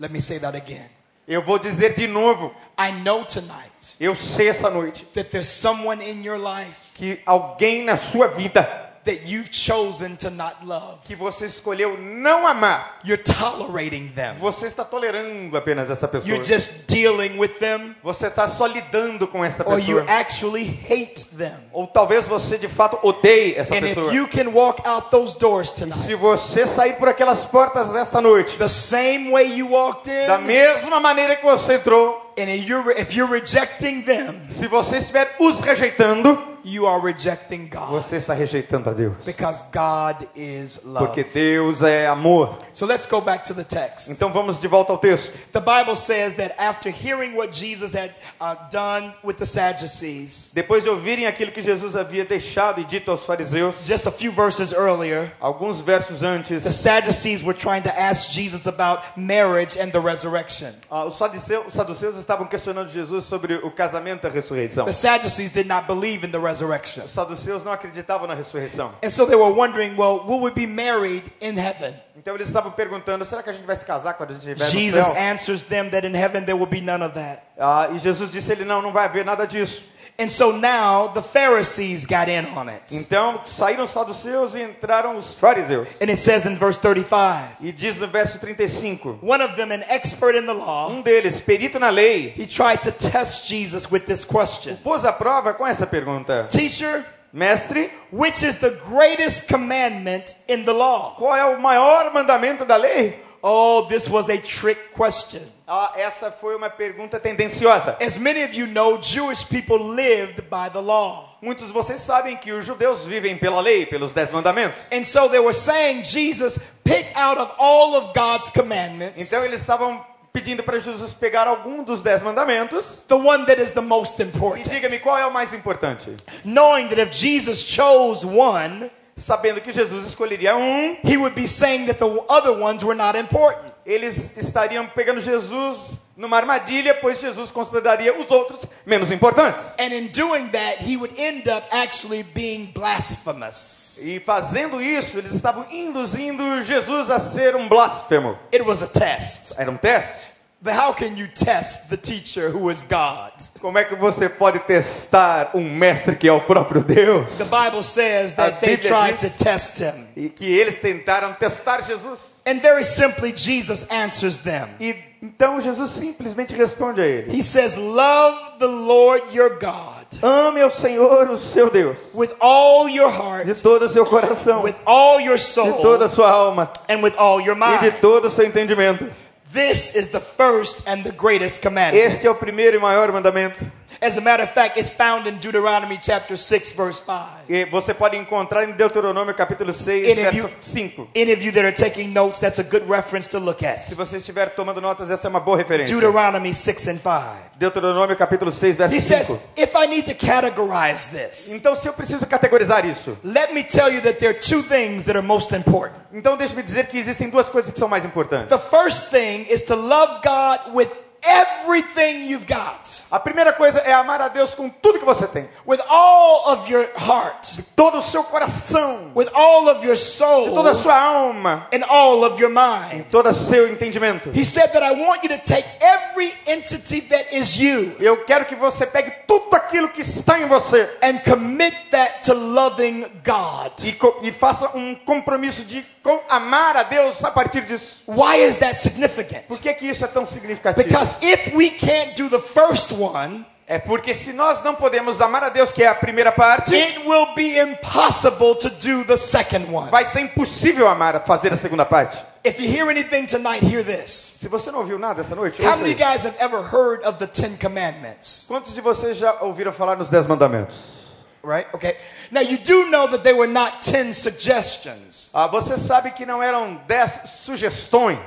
Let 0.00 0.10
me 0.10 0.22
say 0.22 0.38
that 0.38 0.56
again. 0.56 0.88
Eu 1.26 1.42
vou 1.42 1.58
dizer 1.58 1.94
de 1.94 2.06
novo, 2.06 2.54
I 2.78 2.92
know 2.92 3.24
tonight 3.24 3.96
eu 4.00 4.14
sei 4.14 4.48
essa 4.48 4.70
noite 4.70 5.04
that 5.14 5.30
there's 5.30 5.48
someone 5.48 6.02
in 6.02 6.22
your 6.24 6.38
life 6.38 6.76
que 6.94 7.18
alguém 7.26 7.84
na 7.84 7.96
sua 7.96 8.28
vida 8.28 8.84
that 9.04 9.22
you've 9.26 9.48
chosen 9.50 10.16
to 10.16 10.28
not 10.28 10.56
love. 10.64 10.98
que 11.04 11.16
você 11.16 11.46
escolheu 11.46 11.96
não 11.98 12.46
amar, 12.46 13.00
You're 13.02 13.22
tolerating 13.22 14.08
them. 14.14 14.34
você 14.38 14.66
está 14.66 14.84
tolerando 14.84 15.56
apenas 15.56 15.88
essa 15.88 16.06
pessoa. 16.06 16.28
You're 16.28 16.44
just 16.44 16.86
dealing 16.88 17.38
with 17.38 17.58
them, 17.58 17.96
Você 18.02 18.26
está 18.26 18.46
só 18.48 18.66
lidando 18.66 19.26
com 19.26 19.42
esta 19.42 19.66
or 19.66 19.78
you 19.78 20.00
pessoa. 20.00 20.18
actually 20.20 20.78
hate 20.88 21.24
them. 21.36 21.54
Ou 21.72 21.86
talvez 21.86 22.26
você 22.26 22.58
de 22.58 22.68
fato 22.68 22.98
odeie 23.02 23.54
essa 23.56 23.74
And 23.74 23.78
if 23.78 23.94
pessoa. 23.94 24.12
you 24.12 24.28
can 24.28 24.48
walk 24.52 24.82
out 24.86 25.10
those 25.10 25.38
doors 25.38 25.70
Se 25.70 25.80
tonight 25.86 26.14
você 26.16 26.66
sair 26.66 26.94
por 26.94 27.08
aquelas 27.08 27.46
portas 27.46 27.94
esta 27.94 28.20
noite, 28.20 28.58
the 28.58 28.68
same 28.68 29.30
way 29.30 29.46
you 29.56 29.68
walked 29.70 30.04
da 30.26 30.38
in, 30.38 30.44
mesma 30.44 31.00
maneira 31.00 31.34
que 31.36 31.44
você 31.46 31.74
entrou, 31.74 32.27
And 32.38 32.48
if 32.48 32.68
you're, 32.68 32.90
if 32.92 33.14
you're 33.14 33.26
rejecting 33.26 34.04
them, 34.04 34.48
se 34.48 34.68
você 34.68 34.98
estiver 34.98 35.34
os 35.40 35.60
rejeitando, 35.60 36.58
you 36.64 36.86
are 36.86 37.00
rejecting 37.00 37.68
God. 37.68 37.90
você 37.90 38.16
está 38.16 38.34
rejeitando 38.34 38.90
a 38.90 38.92
Deus. 38.92 39.24
Because 39.24 39.64
God 39.72 40.28
is 40.36 40.84
love. 40.84 41.06
Porque 41.06 41.24
Deus 41.24 41.82
é 41.82 42.06
amor. 42.06 42.58
So 42.72 42.86
let's 42.86 43.06
go 43.06 43.20
back 43.20 43.44
to 43.44 43.54
the 43.54 43.64
text. 43.64 44.10
Então 44.10 44.32
vamos 44.32 44.60
de 44.60 44.68
volta 44.68 44.92
ao 44.92 44.98
texto. 44.98 45.32
The 45.52 45.60
Bible 45.60 45.96
says 45.96 46.34
that 46.34 46.54
after 46.58 46.90
hearing 46.90 47.34
what 47.36 47.52
Jesus 47.52 47.94
had 47.94 48.12
uh, 48.40 48.54
done 48.70 49.14
with 49.24 49.36
the 49.36 49.46
Sadducees, 49.46 50.52
Depois 50.54 50.84
de 50.84 50.90
ouvirem 50.90 51.26
aquilo 51.26 51.50
que 51.50 51.62
Jesus 51.62 51.96
havia 51.96 52.24
deixado 52.24 52.80
e 52.80 52.84
dito 52.84 53.10
aos 53.10 53.24
fariseus, 53.24 53.84
just 53.84 54.06
a 54.06 54.12
few 54.12 54.30
verses 54.30 54.72
earlier, 54.72 55.32
alguns 55.40 55.80
versos 55.80 56.22
antes, 56.22 56.64
the 56.64 56.70
Sadducees 56.70 57.42
were 57.42 57.58
trying 57.58 57.82
to 57.82 58.00
ask 58.00 58.30
Jesus 58.30 58.66
about 58.66 59.02
marriage 59.16 59.78
and 59.78 59.90
the 59.90 60.00
resurrection. 60.00 60.72
saduceus, 61.10 61.66
os 61.66 61.74
saduceus 61.74 62.16
estavam 62.28 62.46
questionando 62.46 62.90
Jesus 62.90 63.24
sobre 63.24 63.54
o 63.54 63.70
casamento 63.70 64.26
e 64.26 64.28
a 64.28 64.30
ressurreição. 64.30 64.84
The 64.84 64.92
Sadducees 64.92 65.50
did 65.50 65.66
not 65.66 65.86
believe 65.86 66.26
in 66.26 66.30
the 66.30 66.38
resurrection. 66.38 67.02
Os 67.04 67.12
saduceus 67.12 67.64
não 67.64 67.72
acreditavam 67.72 68.26
na 68.26 68.34
ressurreição. 68.34 68.92
And 69.02 69.08
so 69.08 69.26
they 69.26 69.34
were 69.34 69.54
wondering, 69.54 69.96
well, 69.96 70.26
will 70.26 70.42
we 70.42 70.50
be 70.50 70.66
married 70.66 71.24
in 71.40 71.58
heaven? 71.58 71.94
Então 72.14 72.34
eles 72.34 72.48
estavam 72.48 72.70
perguntando: 72.70 73.24
será 73.24 73.42
que 73.42 73.48
a 73.48 73.52
gente 73.52 73.64
vai 73.64 73.76
se 73.76 73.84
casar 73.84 74.12
quando 74.14 74.30
a 74.30 74.34
gente 74.34 74.46
estiver 74.46 74.62
no 74.62 74.70
Jesus 74.70 75.06
céu? 75.06 75.16
answers 75.16 75.62
them 75.62 75.88
that 75.88 76.06
in 76.06 76.14
heaven 76.14 76.44
there 76.44 76.58
will 76.58 76.66
be 76.66 76.82
none 76.82 77.02
of 77.02 77.14
that. 77.14 77.40
Ah, 77.58 77.88
e 77.94 77.98
Jesus 77.98 78.30
disse: 78.30 78.52
ele 78.52 78.66
não, 78.66 78.82
não 78.82 78.92
vai 78.92 79.06
haver 79.06 79.24
nada 79.24 79.46
disso. 79.46 79.82
And 80.20 80.32
so 80.32 80.50
now 80.50 81.06
the 81.06 81.22
Pharisees 81.22 82.04
got 82.04 82.28
in 82.28 82.44
on 82.46 82.68
it. 82.68 82.82
Então 82.92 83.40
saíram 83.46 83.84
os 83.84 83.90
saduceus 83.90 84.56
e 84.56 84.62
entraram 84.62 85.16
os 85.16 85.34
fariseus. 85.34 85.86
And 86.00 86.10
it 86.10 86.16
says 86.16 86.44
in 86.44 86.56
verse 86.56 86.76
35 86.80 87.58
E 87.60 87.70
diz 87.70 88.00
no 88.00 88.08
verso 88.08 88.36
35: 88.40 89.20
one 89.22 89.40
of 89.40 89.54
them, 89.54 89.70
an 89.70 89.84
expert 89.88 90.34
in 90.34 90.44
the 90.44 90.52
law, 90.52 90.90
um 90.90 91.02
deles, 91.02 91.40
perito 91.40 91.78
na 91.78 91.90
lei, 91.90 92.32
he 92.36 92.46
tried 92.46 92.82
to 92.82 92.90
test 92.90 93.46
Jesus 93.46 93.88
with 93.88 94.06
this 94.06 94.24
question 94.24 94.76
pôs 94.82 95.04
a 95.04 95.12
prova 95.12 95.54
com 95.54 95.64
essa 95.64 95.86
pergunta: 95.86 96.48
Teacher, 96.50 97.04
Mestre, 97.32 97.88
which 98.10 98.42
is 98.42 98.56
the 98.56 98.70
greatest 98.88 99.46
commandment 99.46 100.34
in 100.48 100.64
the 100.64 100.72
law? 100.72 101.14
qual 101.16 101.36
é 101.36 101.44
o 101.44 101.60
maior 101.60 102.12
mandamento 102.12 102.64
da 102.64 102.74
lei? 102.74 103.22
Oh, 103.40 103.86
this 103.88 104.08
was 104.08 104.28
a 104.28 104.36
trick 104.36 104.90
question. 104.96 105.42
Ah, 105.70 105.92
essa 105.96 106.30
foi 106.30 106.56
uma 106.56 106.70
pergunta 106.70 107.20
tendenciosa. 107.20 107.94
As 108.00 108.16
many 108.16 108.42
of 108.42 108.54
you 108.56 108.66
know, 108.66 108.98
Jewish 109.02 109.44
people 109.44 109.76
lived 109.94 110.42
by 110.48 110.70
the 110.72 110.80
law. 110.80 111.36
Muitos 111.42 111.66
de 111.66 111.72
vocês 111.74 112.00
sabem 112.00 112.38
que 112.38 112.50
os 112.50 112.64
judeus 112.64 113.04
vivem 113.04 113.36
pela 113.36 113.60
lei, 113.60 113.84
pelos 113.84 114.14
dez 114.14 114.30
mandamentos. 114.30 114.80
And 114.90 115.04
so 115.04 115.28
they 115.28 115.38
were 115.38 115.52
saying, 115.52 116.04
Jesus, 116.04 116.58
pick 116.82 117.14
out 117.14 117.38
of 117.38 117.52
all 117.58 117.94
of 117.96 118.12
God's 118.14 118.48
commandments 118.50 119.26
Então 119.26 119.44
eles 119.44 119.60
estavam 119.60 120.02
pedindo 120.32 120.62
para 120.62 120.78
Jesus 120.78 121.12
pegar 121.12 121.46
algum 121.46 121.82
dos 121.82 122.00
dez 122.00 122.22
mandamentos 122.22 123.02
the 123.06 123.14
one 123.14 123.44
that 123.44 123.60
is 123.60 123.72
the 123.72 123.80
most 123.80 124.20
e 124.20 124.24
important. 124.24 124.68
diga-me 124.70 124.98
qual 124.98 125.18
é 125.18 125.26
o 125.26 125.30
mais 125.30 125.52
importante. 125.52 126.16
Knowing 126.44 126.88
that 126.88 126.98
if 127.00 127.12
Jesus 127.12 127.62
chose 127.62 128.24
one, 128.24 128.90
Sabendo 129.18 129.60
que 129.60 129.72
Jesus 129.72 130.06
escolheria 130.06 130.56
um, 130.56 130.96
he 131.02 131.16
would 131.16 131.34
be 131.34 131.46
saying 131.46 131.86
that 131.86 131.98
the 131.98 132.24
other 132.28 132.52
ones 132.52 132.84
were 132.84 132.96
not 132.96 133.18
important. 133.18 133.72
eles 133.88 134.36
estariam 134.36 134.86
pegando 134.86 135.18
Jesus 135.18 135.98
numa 136.14 136.36
armadilha, 136.36 136.94
pois 136.94 137.20
Jesus 137.20 137.50
consideraria 137.50 138.12
os 138.18 138.28
outros 138.28 138.66
menos 138.84 139.10
importantes. 139.10 139.72
And 139.78 139.94
in 139.94 140.08
doing 140.08 140.50
that, 140.50 140.78
he 140.80 140.96
would 140.96 141.14
end 141.16 141.48
up 141.48 141.66
actually 141.70 142.22
being 142.22 142.66
blasphemous. 142.74 143.98
E 144.02 144.20
fazendo 144.20 144.80
isso, 144.82 145.16
eles 145.16 145.32
estavam 145.32 145.64
induzindo 145.70 146.60
Jesus 146.62 147.08
a 147.10 147.18
ser 147.18 147.56
um 147.56 147.68
blasfemo. 147.68 148.36
It 148.52 148.62
was 148.62 148.82
a 148.82 148.88
test. 148.88 149.54
Era 149.58 149.70
um 149.70 149.76
teste. 149.76 150.26
But 150.60 150.74
how 150.74 150.92
can 150.92 151.16
you 151.16 151.28
test 151.28 151.88
the 151.88 151.96
teacher 151.96 152.50
who 152.50 152.68
is 152.68 152.82
God? 152.82 153.32
Como 153.60 153.78
é 153.78 153.84
que 153.84 153.94
você 153.94 154.28
pode 154.28 154.58
testar 154.60 155.50
um 155.54 155.62
mestre 155.62 156.16
que 156.16 156.26
é 156.26 156.32
o 156.32 156.40
próprio 156.40 156.82
Deus? 156.82 157.38
The 157.38 157.44
Bible 157.44 157.84
says 157.84 158.34
that 158.34 158.60
they 158.60 158.76
tried 158.76 159.18
to 159.18 159.30
test 159.30 159.78
him. 159.80 160.08
E 160.16 160.28
que 160.28 160.46
eles 160.46 160.78
tentaram 160.78 161.32
testar 161.34 161.82
Jesus. 161.82 162.40
And 162.44 162.60
very 162.60 162.82
simply, 162.82 163.32
Jesus 163.32 163.86
answers 163.88 164.38
them. 164.38 164.68
E 164.80 164.96
então 165.22 165.60
Jesus 165.60 165.90
simplesmente 165.90 166.56
responde 166.56 167.00
a 167.00 167.06
ele: 167.06 167.38
He 167.38 167.42
says, 167.42 167.76
Love 167.76 168.58
the 168.58 168.66
Lord 168.66 169.22
your 169.32 169.50
God 169.60 169.98
Ame 170.22 170.60
ao 170.60 170.70
Senhor, 170.70 171.30
o 171.30 171.38
seu 171.38 171.70
Deus, 171.70 171.98
with 172.14 172.30
all 172.40 172.88
your 172.88 173.10
heart, 173.10 173.46
de 173.46 173.54
todo 173.60 173.84
o 173.84 173.88
seu 173.88 174.04
coração, 174.04 174.62
with 174.62 174.74
all 174.84 175.20
your 175.20 175.36
de 175.36 175.42
soul, 175.42 175.74
toda 175.74 176.06
a 176.06 176.08
sua 176.08 176.30
alma 176.30 176.72
and 176.88 177.02
with 177.02 177.14
all 177.16 177.40
your 177.40 177.56
e 177.56 177.78
de 177.78 177.90
mind. 177.90 178.00
todo 178.00 178.26
o 178.26 178.30
seu 178.30 178.44
entendimento. 178.44 179.06
This 179.52 179.96
is 179.96 180.08
the 180.08 180.20
first 180.20 180.86
and 180.86 181.02
the 181.04 181.12
greatest 181.12 181.62
commandment. 181.62 181.96
Este 181.96 182.26
é 182.26 182.30
o 182.30 182.34
primeiro 182.34 182.76
e 182.76 182.80
maior 182.80 183.10
mandamento. 183.10 183.58
As 184.00 184.16
a 184.16 184.20
matter 184.20 184.44
of 184.44 184.50
fact, 184.52 184.76
it's 184.78 184.90
found 184.90 185.26
in 185.26 185.38
Deuteronomy 185.38 185.98
chapter 186.00 186.36
6, 186.36 186.72
verse 186.74 187.00
5. 187.00 187.48
E 187.48 187.64
você 187.64 187.92
pode 187.92 188.16
encontrar 188.16 188.62
em 188.62 188.72
Deuteronômio 188.72 189.34
capítulo 189.34 189.72
6, 189.72 190.08
Any 190.08 190.22
verso 190.22 190.36
you, 190.36 190.48
5. 190.48 191.08
any 191.16 191.32
of 191.32 191.42
you 191.44 191.50
that 191.52 191.64
are 191.64 191.72
taking 191.74 192.12
notes, 192.12 192.38
that's 192.38 192.60
a 192.60 192.62
good 192.62 192.88
reference 192.88 193.28
to 193.28 193.38
look 193.40 193.64
at. 193.64 193.80
Se 193.80 193.96
você 193.96 194.18
estiver 194.18 194.50
tomando 194.50 194.80
notas, 194.80 195.10
essa 195.10 195.26
é 195.26 195.30
uma 195.30 195.40
boa 195.40 195.56
referência. 195.56 195.92
Deuteronomy 195.92 196.54
6 196.54 196.88
and 196.88 196.98
5. 196.98 197.48
Deuteronômio 197.58 198.16
capítulo 198.16 198.52
6, 198.52 198.76
verso 198.76 198.94
He 198.94 199.00
5. 199.00 199.24
says, 199.24 199.40
if 199.56 199.74
I 199.74 199.86
need 199.88 200.04
to 200.06 200.14
categorize 200.14 201.08
this, 201.10 201.52
Então, 201.52 201.74
se 201.74 201.88
eu 201.88 201.92
preciso 201.92 202.24
categorizar 202.24 202.86
isso, 202.86 203.18
let 203.24 203.52
me 203.52 203.64
tell 203.64 203.92
you 203.92 204.00
that 204.02 204.20
there 204.20 204.30
are 204.30 204.38
two 204.38 204.62
things 204.62 205.04
that 205.06 205.16
are 205.18 205.26
most 205.26 205.52
important. 205.56 205.98
então 206.12 206.36
deixe-me 206.36 206.62
dizer 206.62 206.86
que 206.86 206.96
existem 206.98 207.28
duas 207.30 207.48
coisas 207.48 207.72
que 207.72 207.78
são 207.80 207.88
mais 207.88 208.04
importantes. 208.04 208.48
The 208.48 208.58
first 208.58 209.10
thing 209.10 209.46
is 209.50 209.62
to 209.64 209.74
love 209.74 210.20
God 210.22 210.72
with 210.76 210.88
everything 211.22 212.28
you've 212.28 212.46
got, 212.46 212.88
A 213.10 213.18
primeira 213.18 213.52
coisa 213.52 213.80
é 213.80 213.92
amar 213.92 214.20
a 214.20 214.28
Deus 214.28 214.54
com 214.54 214.68
tudo 214.68 214.98
que 214.98 215.04
você 215.04 215.26
tem, 215.26 215.48
with 215.66 215.80
all 215.88 216.52
of 216.52 216.70
your 216.72 216.88
heart, 216.96 217.58
todo 217.76 217.98
o 217.98 218.02
seu 218.02 218.22
coração, 218.24 219.12
with 219.14 219.28
all 219.34 219.68
of 219.68 219.84
your 219.86 219.96
soul, 219.96 220.54
toda 220.54 220.70
a 220.70 220.74
sua 220.74 220.98
alma, 220.98 221.66
and 221.72 221.84
all 221.88 222.24
of 222.24 222.40
your 222.40 222.50
mind. 222.50 223.04
todo 223.10 223.28
o 223.28 223.34
seu 223.34 223.68
entendimento. 223.68 224.30
He 224.34 224.44
said 224.44 224.70
that 224.72 224.82
I 224.82 224.92
want 224.92 225.22
you 225.22 225.28
to 225.30 225.38
take 225.38 225.66
every 225.80 226.32
entity 226.46 227.00
that 227.08 227.34
is 227.36 227.56
you 227.58 227.94
Eu 227.98 228.24
quero 228.24 228.44
que 228.44 228.54
você 228.54 228.86
pegue 228.86 229.10
tudo 229.26 229.54
aquilo 229.54 229.88
que 229.88 230.00
está 230.02 230.38
em 230.38 230.46
você. 230.46 230.88
and 231.02 231.18
commit 231.24 231.74
that 231.90 232.22
to 232.24 232.34
loving 232.34 233.06
God. 233.24 233.72
e, 233.82 233.96
e 234.22 234.32
faça 234.32 234.76
um 234.76 234.94
compromisso 234.94 235.64
de 235.64 235.82
com- 236.08 236.20
amar 236.28 236.76
a 236.76 236.82
Deus 236.82 237.22
a 237.24 237.30
partir 237.30 237.62
disso. 237.62 238.02
Why 238.06 238.44
is 238.46 238.56
that 238.58 238.78
significant? 238.80 239.42
Por 239.48 239.58
que, 239.58 239.72
que 239.74 239.86
isso 239.86 240.04
é 240.04 240.08
tão 240.08 240.26
significativo? 240.26 240.86
Because 240.88 241.16
if 241.20 241.54
we 241.54 241.70
can't 241.70 242.14
do 242.20 242.28
the 242.30 242.40
first 242.40 242.92
one, 242.92 243.44
É 243.70 243.78
porque 243.78 244.14
se 244.14 244.32
nós 244.32 244.62
não 244.64 244.74
podemos 244.74 245.20
amar 245.20 245.44
a 245.44 245.50
Deus, 245.50 245.70
que 245.70 245.82
é 245.82 245.88
a 245.88 245.94
primeira 245.94 246.32
parte, 246.32 246.74
it 246.74 247.00
will 247.06 247.34
be 247.34 247.58
impossible 247.60 248.54
to 248.54 248.70
do 248.70 249.04
the 249.04 249.16
second 249.18 249.66
one. 249.70 249.90
vai 249.90 250.06
ser 250.06 250.20
impossível 250.20 250.88
amar, 250.88 251.22
fazer 251.26 251.52
a 251.52 251.56
segunda 251.58 251.84
parte. 251.84 252.16
If 252.42 252.58
you 252.58 252.64
hear 252.66 252.88
anything 252.88 253.26
tonight, 253.26 253.62
hear 253.62 253.84
this. 253.84 254.10
Se 254.40 254.48
você 254.48 254.70
não 254.70 254.78
ouviu 254.78 254.98
nada 254.98 255.20
essa 255.20 255.34
noite, 255.34 255.60
How 255.62 255.76
many 255.76 255.92
guys 255.92 256.24
have 256.24 256.36
ever 256.38 256.60
heard 256.62 257.04
of 257.06 257.18
the 257.18 257.26
Ten 257.26 257.58
Commandments? 257.60 258.46
quantos 258.48 258.74
de 258.74 258.80
vocês 258.80 259.18
já 259.18 259.34
ouviram 259.42 259.70
falar 259.70 259.96
nos 259.96 260.08
Dez 260.08 260.24
Mandamentos? 260.24 260.97
Right? 261.42 261.66
Okay. 261.74 261.96
Now 262.30 262.40
you 262.40 262.58
do 262.58 262.90
know 262.90 263.06
that 263.08 263.22
they 263.22 263.32
were 263.32 263.46
not 263.46 263.80
ten 263.82 264.12
suggestions. 264.12 265.30
Ah, 265.34 265.48
você 265.48 265.76
sabe 265.78 266.10
que 266.14 266.26
não 266.26 266.42
eram 266.42 266.80
dez 266.86 267.28
sugestões, 267.28 268.18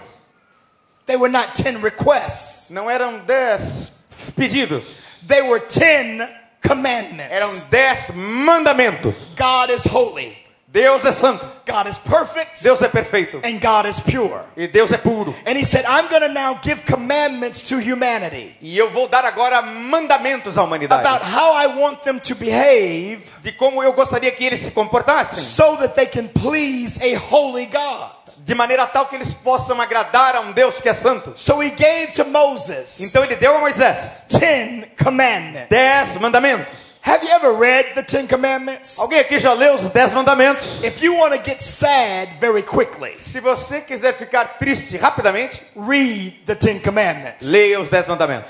They 1.05 1.17
were 1.17 1.29
not 1.31 1.55
ten 1.55 1.81
requests. 1.81 2.69
não 2.71 2.89
eram 2.89 3.19
dez 3.25 3.91
pedidos, 4.35 5.01
They 5.27 5.41
were 5.41 5.59
ten 5.59 6.27
commandments. 6.65 7.31
eram 7.31 7.49
dez 7.69 8.11
mandamentos. 8.15 9.15
God 9.35 9.69
is 9.71 9.83
holy. 9.85 10.37
Deus 10.73 11.03
é 11.03 11.11
santo, 11.11 11.45
God 11.67 11.87
is 11.87 11.97
perfect. 11.97 12.63
Deus 12.63 12.81
é 12.81 12.87
perfeito 12.87 13.41
And 13.43 13.59
God 13.59 13.89
is 13.89 13.99
pure. 13.99 14.39
e 14.55 14.67
Deus 14.69 14.91
é 14.93 14.97
puro. 14.97 15.35
And 15.45 15.57
he 15.57 15.65
said, 15.65 15.83
I'm 15.85 16.07
going 16.07 16.21
to 16.21 16.29
now 16.29 16.57
give 16.63 16.83
commandments 16.85 17.61
to 17.67 17.75
humanity 17.77 18.55
E 18.61 18.77
eu 18.77 18.89
vou 18.89 19.09
dar 19.09 19.25
agora 19.25 19.61
mandamentos 19.61 20.57
à 20.57 20.63
humanidade 20.63 21.05
about 21.05 21.25
how 21.25 21.53
I 21.61 21.67
want 21.67 22.03
them 22.03 22.19
to 22.19 22.35
behave 22.35 23.21
de 23.43 23.51
como 23.51 23.83
eu 23.83 23.91
gostaria 23.91 24.31
que 24.31 24.45
eles 24.45 24.61
se 24.61 24.71
comportassem, 24.71 25.39
so 25.39 25.75
that 25.77 25.93
they 25.93 26.05
can 26.05 26.27
please 26.27 27.01
a 27.03 27.17
holy 27.19 27.65
God. 27.65 28.09
de 28.37 28.55
maneira 28.55 28.87
tal 28.87 29.07
que 29.07 29.15
eles 29.15 29.33
possam 29.33 29.79
agradar 29.81 30.35
a 30.37 30.39
um 30.39 30.53
Deus 30.53 30.79
que 30.79 30.87
é 30.87 30.93
santo. 30.93 31.33
So 31.35 31.61
he 31.61 31.71
gave 31.71 32.13
to 32.13 32.23
Moses 32.25 33.01
Então 33.01 33.23
ele 33.25 33.35
deu 33.35 33.57
a 33.57 33.59
Moisés 33.59 34.23
ten 34.29 34.85
commandments. 35.03 35.67
dez 35.69 36.15
mandamentos. 36.15 36.90
Have 37.03 37.23
you 37.23 37.29
ever 37.31 37.51
read 37.53 37.95
the 37.95 38.03
Ten 38.03 38.27
Commandments? 38.27 38.99
Alguém 38.99 39.19
aqui 39.19 39.39
já 39.39 39.53
leu 39.53 39.73
os 39.73 39.89
dez 39.89 40.13
mandamentos? 40.13 40.83
If 40.83 41.01
you 41.01 41.15
want 41.17 41.33
to 41.35 41.41
get 41.43 41.59
sad 41.59 42.29
very 42.39 42.61
quickly, 42.61 43.15
Se 43.19 43.39
você 43.39 43.81
quiser 43.81 44.13
ficar 44.13 44.57
triste 44.59 44.97
rapidamente, 44.97 45.63
read 45.75 46.31
the 46.45 46.53
Ten 46.55 46.79
Commandments. 46.79 47.47
leia 47.49 47.79
os 47.81 47.89
dez 47.89 48.07
mandamentos. 48.07 48.49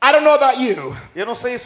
I 0.00 0.12
don't 0.12 0.22
know 0.22 0.34
about 0.34 0.60
you, 0.62 0.94
Eu 1.16 1.26
não 1.26 1.34
sei 1.34 1.58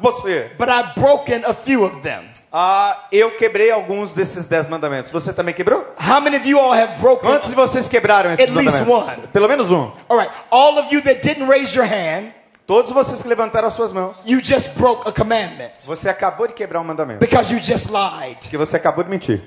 você. 0.00 0.50
but 0.56 0.68
I've 0.70 0.94
broken 0.94 1.44
a 1.44 1.52
few 1.52 1.84
of 1.84 2.00
them. 2.00 2.24
Ah, 2.52 2.96
eu 3.12 3.32
quebrei 3.32 3.70
alguns 3.70 4.12
desses 4.14 4.46
dez 4.46 4.66
mandamentos. 4.68 5.10
Você 5.10 5.30
também 5.32 5.52
quebrou? 5.52 5.84
How 6.00 6.20
many 6.20 6.36
of 6.38 6.48
you 6.48 6.58
all 6.58 6.72
have 6.72 6.94
broken? 7.00 7.28
Quantos 7.28 7.50
de 7.50 7.54
vocês 7.56 7.86
quebraram 7.88 8.32
esses 8.32 8.48
At 8.48 8.54
least 8.56 8.78
mandamentos? 8.86 9.18
one. 9.18 9.26
Pelo 9.28 9.48
menos 9.48 9.70
um. 9.70 9.90
All 10.08 10.16
right, 10.16 10.30
all 10.50 10.78
of 10.78 10.94
you 10.94 11.02
that 11.02 11.20
didn't 11.20 11.48
raise 11.50 11.76
your 11.76 11.84
hand, 11.86 12.32
Todos 12.66 12.90
vocês 12.90 13.22
que 13.22 13.28
levantaram 13.28 13.68
as 13.68 13.74
suas 13.74 13.92
mãos, 13.92 14.16
you 14.24 14.40
just 14.42 14.76
broke 14.76 15.08
a 15.08 15.12
commandment 15.12 15.70
você 15.84 16.08
acabou 16.08 16.48
de 16.48 16.52
quebrar 16.54 16.80
um 16.80 16.84
mandamento. 16.84 17.20
because 17.20 17.52
you 17.52 17.60
just 17.60 17.90
lied. 17.90 18.38
Porque 18.40 18.56
você 18.56 18.76
acabou 18.76 19.04
de 19.04 19.10
mentir. 19.10 19.40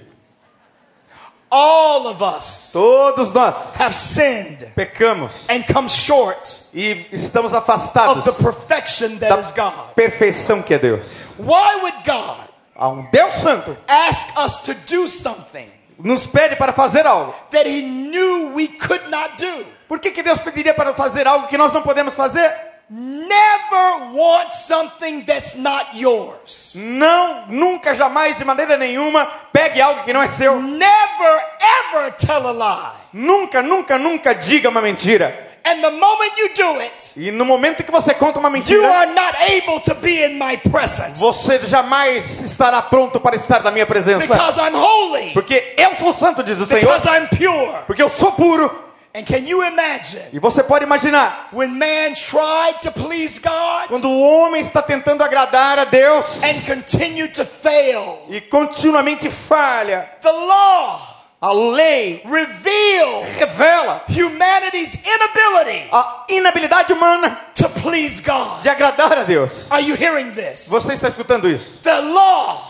All 1.52 2.06
of 2.08 2.22
us 2.24 2.70
Todos 2.72 3.34
nós 3.34 3.74
have 3.80 3.94
sinned 3.96 4.68
pecamos 4.76 5.50
and 5.50 5.64
come 5.74 5.90
short 5.90 6.70
e 6.76 7.08
estamos 7.12 7.52
of 7.54 7.58
afastados 7.58 8.24
the 8.24 8.32
perfection 8.32 9.18
that 9.18 9.30
da 9.30 9.40
is 9.40 9.52
God. 9.52 9.94
perfeição 9.96 10.62
que 10.62 10.76
é 10.76 10.80
Deus. 10.80 11.08
Why 11.40 11.76
would 11.82 11.98
God 12.06 12.48
Há 12.76 12.88
um 12.90 13.02
Deus 13.12 13.34
Santo 13.34 13.76
ask 13.88 14.38
us 14.40 14.58
to 14.58 14.74
do 14.76 15.08
something 15.08 15.66
nos 15.98 16.26
pede 16.28 16.56
para 16.56 16.72
fazer 16.72 17.06
algo. 17.08 17.34
that 17.50 17.68
He 17.68 17.82
knew 17.82 18.54
we 18.54 18.68
could 18.68 19.10
not 19.10 19.36
do? 19.44 19.66
Por 19.88 20.00
que, 20.00 20.12
que 20.12 20.22
Deus 20.22 20.38
pediria 20.40 20.74
para 20.74 20.94
fazer 20.94 21.28
algo 21.28 21.48
que 21.48 21.58
nós 21.58 21.74
não 21.74 21.82
podemos 21.82 22.14
fazer? 22.14 22.69
Never 22.92 24.14
want 24.14 24.52
something 24.52 25.24
that's 25.24 25.56
not 25.56 25.86
yours. 25.94 26.74
Não, 26.76 27.46
nunca, 27.48 27.94
jamais, 27.94 28.38
de 28.40 28.44
maneira 28.46 28.78
nenhuma, 28.78 29.28
pegue 29.54 29.80
algo 29.80 30.04
que 30.04 30.12
não 30.12 30.22
é 30.24 30.28
seu. 30.28 30.60
Never 30.60 31.44
ever 31.62 32.12
tell 32.18 32.48
a 32.48 32.52
lie. 32.52 32.92
Nunca, 33.14 33.62
nunca, 33.62 33.98
nunca 34.00 34.34
diga 34.34 34.70
uma 34.70 34.82
mentira. 34.82 35.48
And 35.64 35.82
the 35.82 35.92
moment 35.92 36.32
you 36.38 36.50
do 36.56 36.80
it, 36.80 37.14
E 37.16 37.32
no 37.32 37.46
momento 37.46 37.84
que 37.84 37.92
você 37.92 38.14
conta 38.14 38.40
uma 38.40 38.48
you 38.48 38.54
mentira, 38.54 38.88
are 38.92 39.14
not 39.14 39.38
able 39.52 39.80
to 39.82 39.94
be 39.96 40.24
in 40.26 40.40
my 40.40 40.58
presence 40.58 41.20
você 41.20 41.60
jamais 41.68 42.42
estará 42.42 42.82
pronto 42.82 43.20
para 43.20 43.36
estar 43.36 43.62
na 43.62 43.70
minha 43.70 43.86
presença. 43.86 44.26
because 44.26 44.58
I'm 44.58 44.74
holy, 44.74 45.32
Porque 45.34 45.76
eu 45.78 45.94
sou 45.96 46.12
santo, 46.14 46.42
diz 46.44 46.60
o 46.60 46.66
Senhor. 46.66 46.82
because 46.92 47.08
I'm 47.08 47.28
pure. 47.28 47.84
Porque 47.86 48.02
eu 48.02 48.10
sou 48.10 48.32
puro. 48.32 48.89
And 49.14 49.26
can 49.26 49.48
you 49.48 49.64
imagine 49.64 50.22
E 50.34 50.40
você 50.40 50.62
pode 50.64 50.84
imaginar, 50.84 51.48
when 51.52 51.78
man 51.78 52.14
tried 52.14 52.80
to 52.82 52.92
please 52.92 53.40
God 53.40 53.88
quando 53.88 54.08
o 54.08 54.20
homem 54.22 54.62
está 54.62 54.82
tentando 54.84 55.24
agradar 55.24 55.80
a 55.80 55.86
Deus 55.86 56.44
and 56.44 56.62
continued 56.66 57.34
to 57.34 57.44
fail? 57.44 58.20
e 58.30 58.40
continuamente 58.42 59.30
falha, 59.32 60.08
The 60.22 60.32
law 60.32 61.16
a 61.42 61.52
lei 61.54 62.22
revealed 62.26 63.26
revela 63.40 64.04
humanity's 64.10 64.94
inability 65.06 65.88
a 65.92 66.26
inabilidade 66.30 66.92
humana 66.94 67.40
to 67.56 67.68
please 67.82 68.22
God. 68.22 68.62
de 68.62 68.70
agradar 68.70 69.18
a 69.18 69.24
Deus. 69.24 69.72
Are 69.72 69.82
you 69.82 69.96
hearing 69.96 70.34
this? 70.34 70.68
Você 70.70 70.94
está 70.94 71.08
escutando 71.08 71.50
isso? 71.50 71.80
The 71.82 72.00
law, 72.02 72.62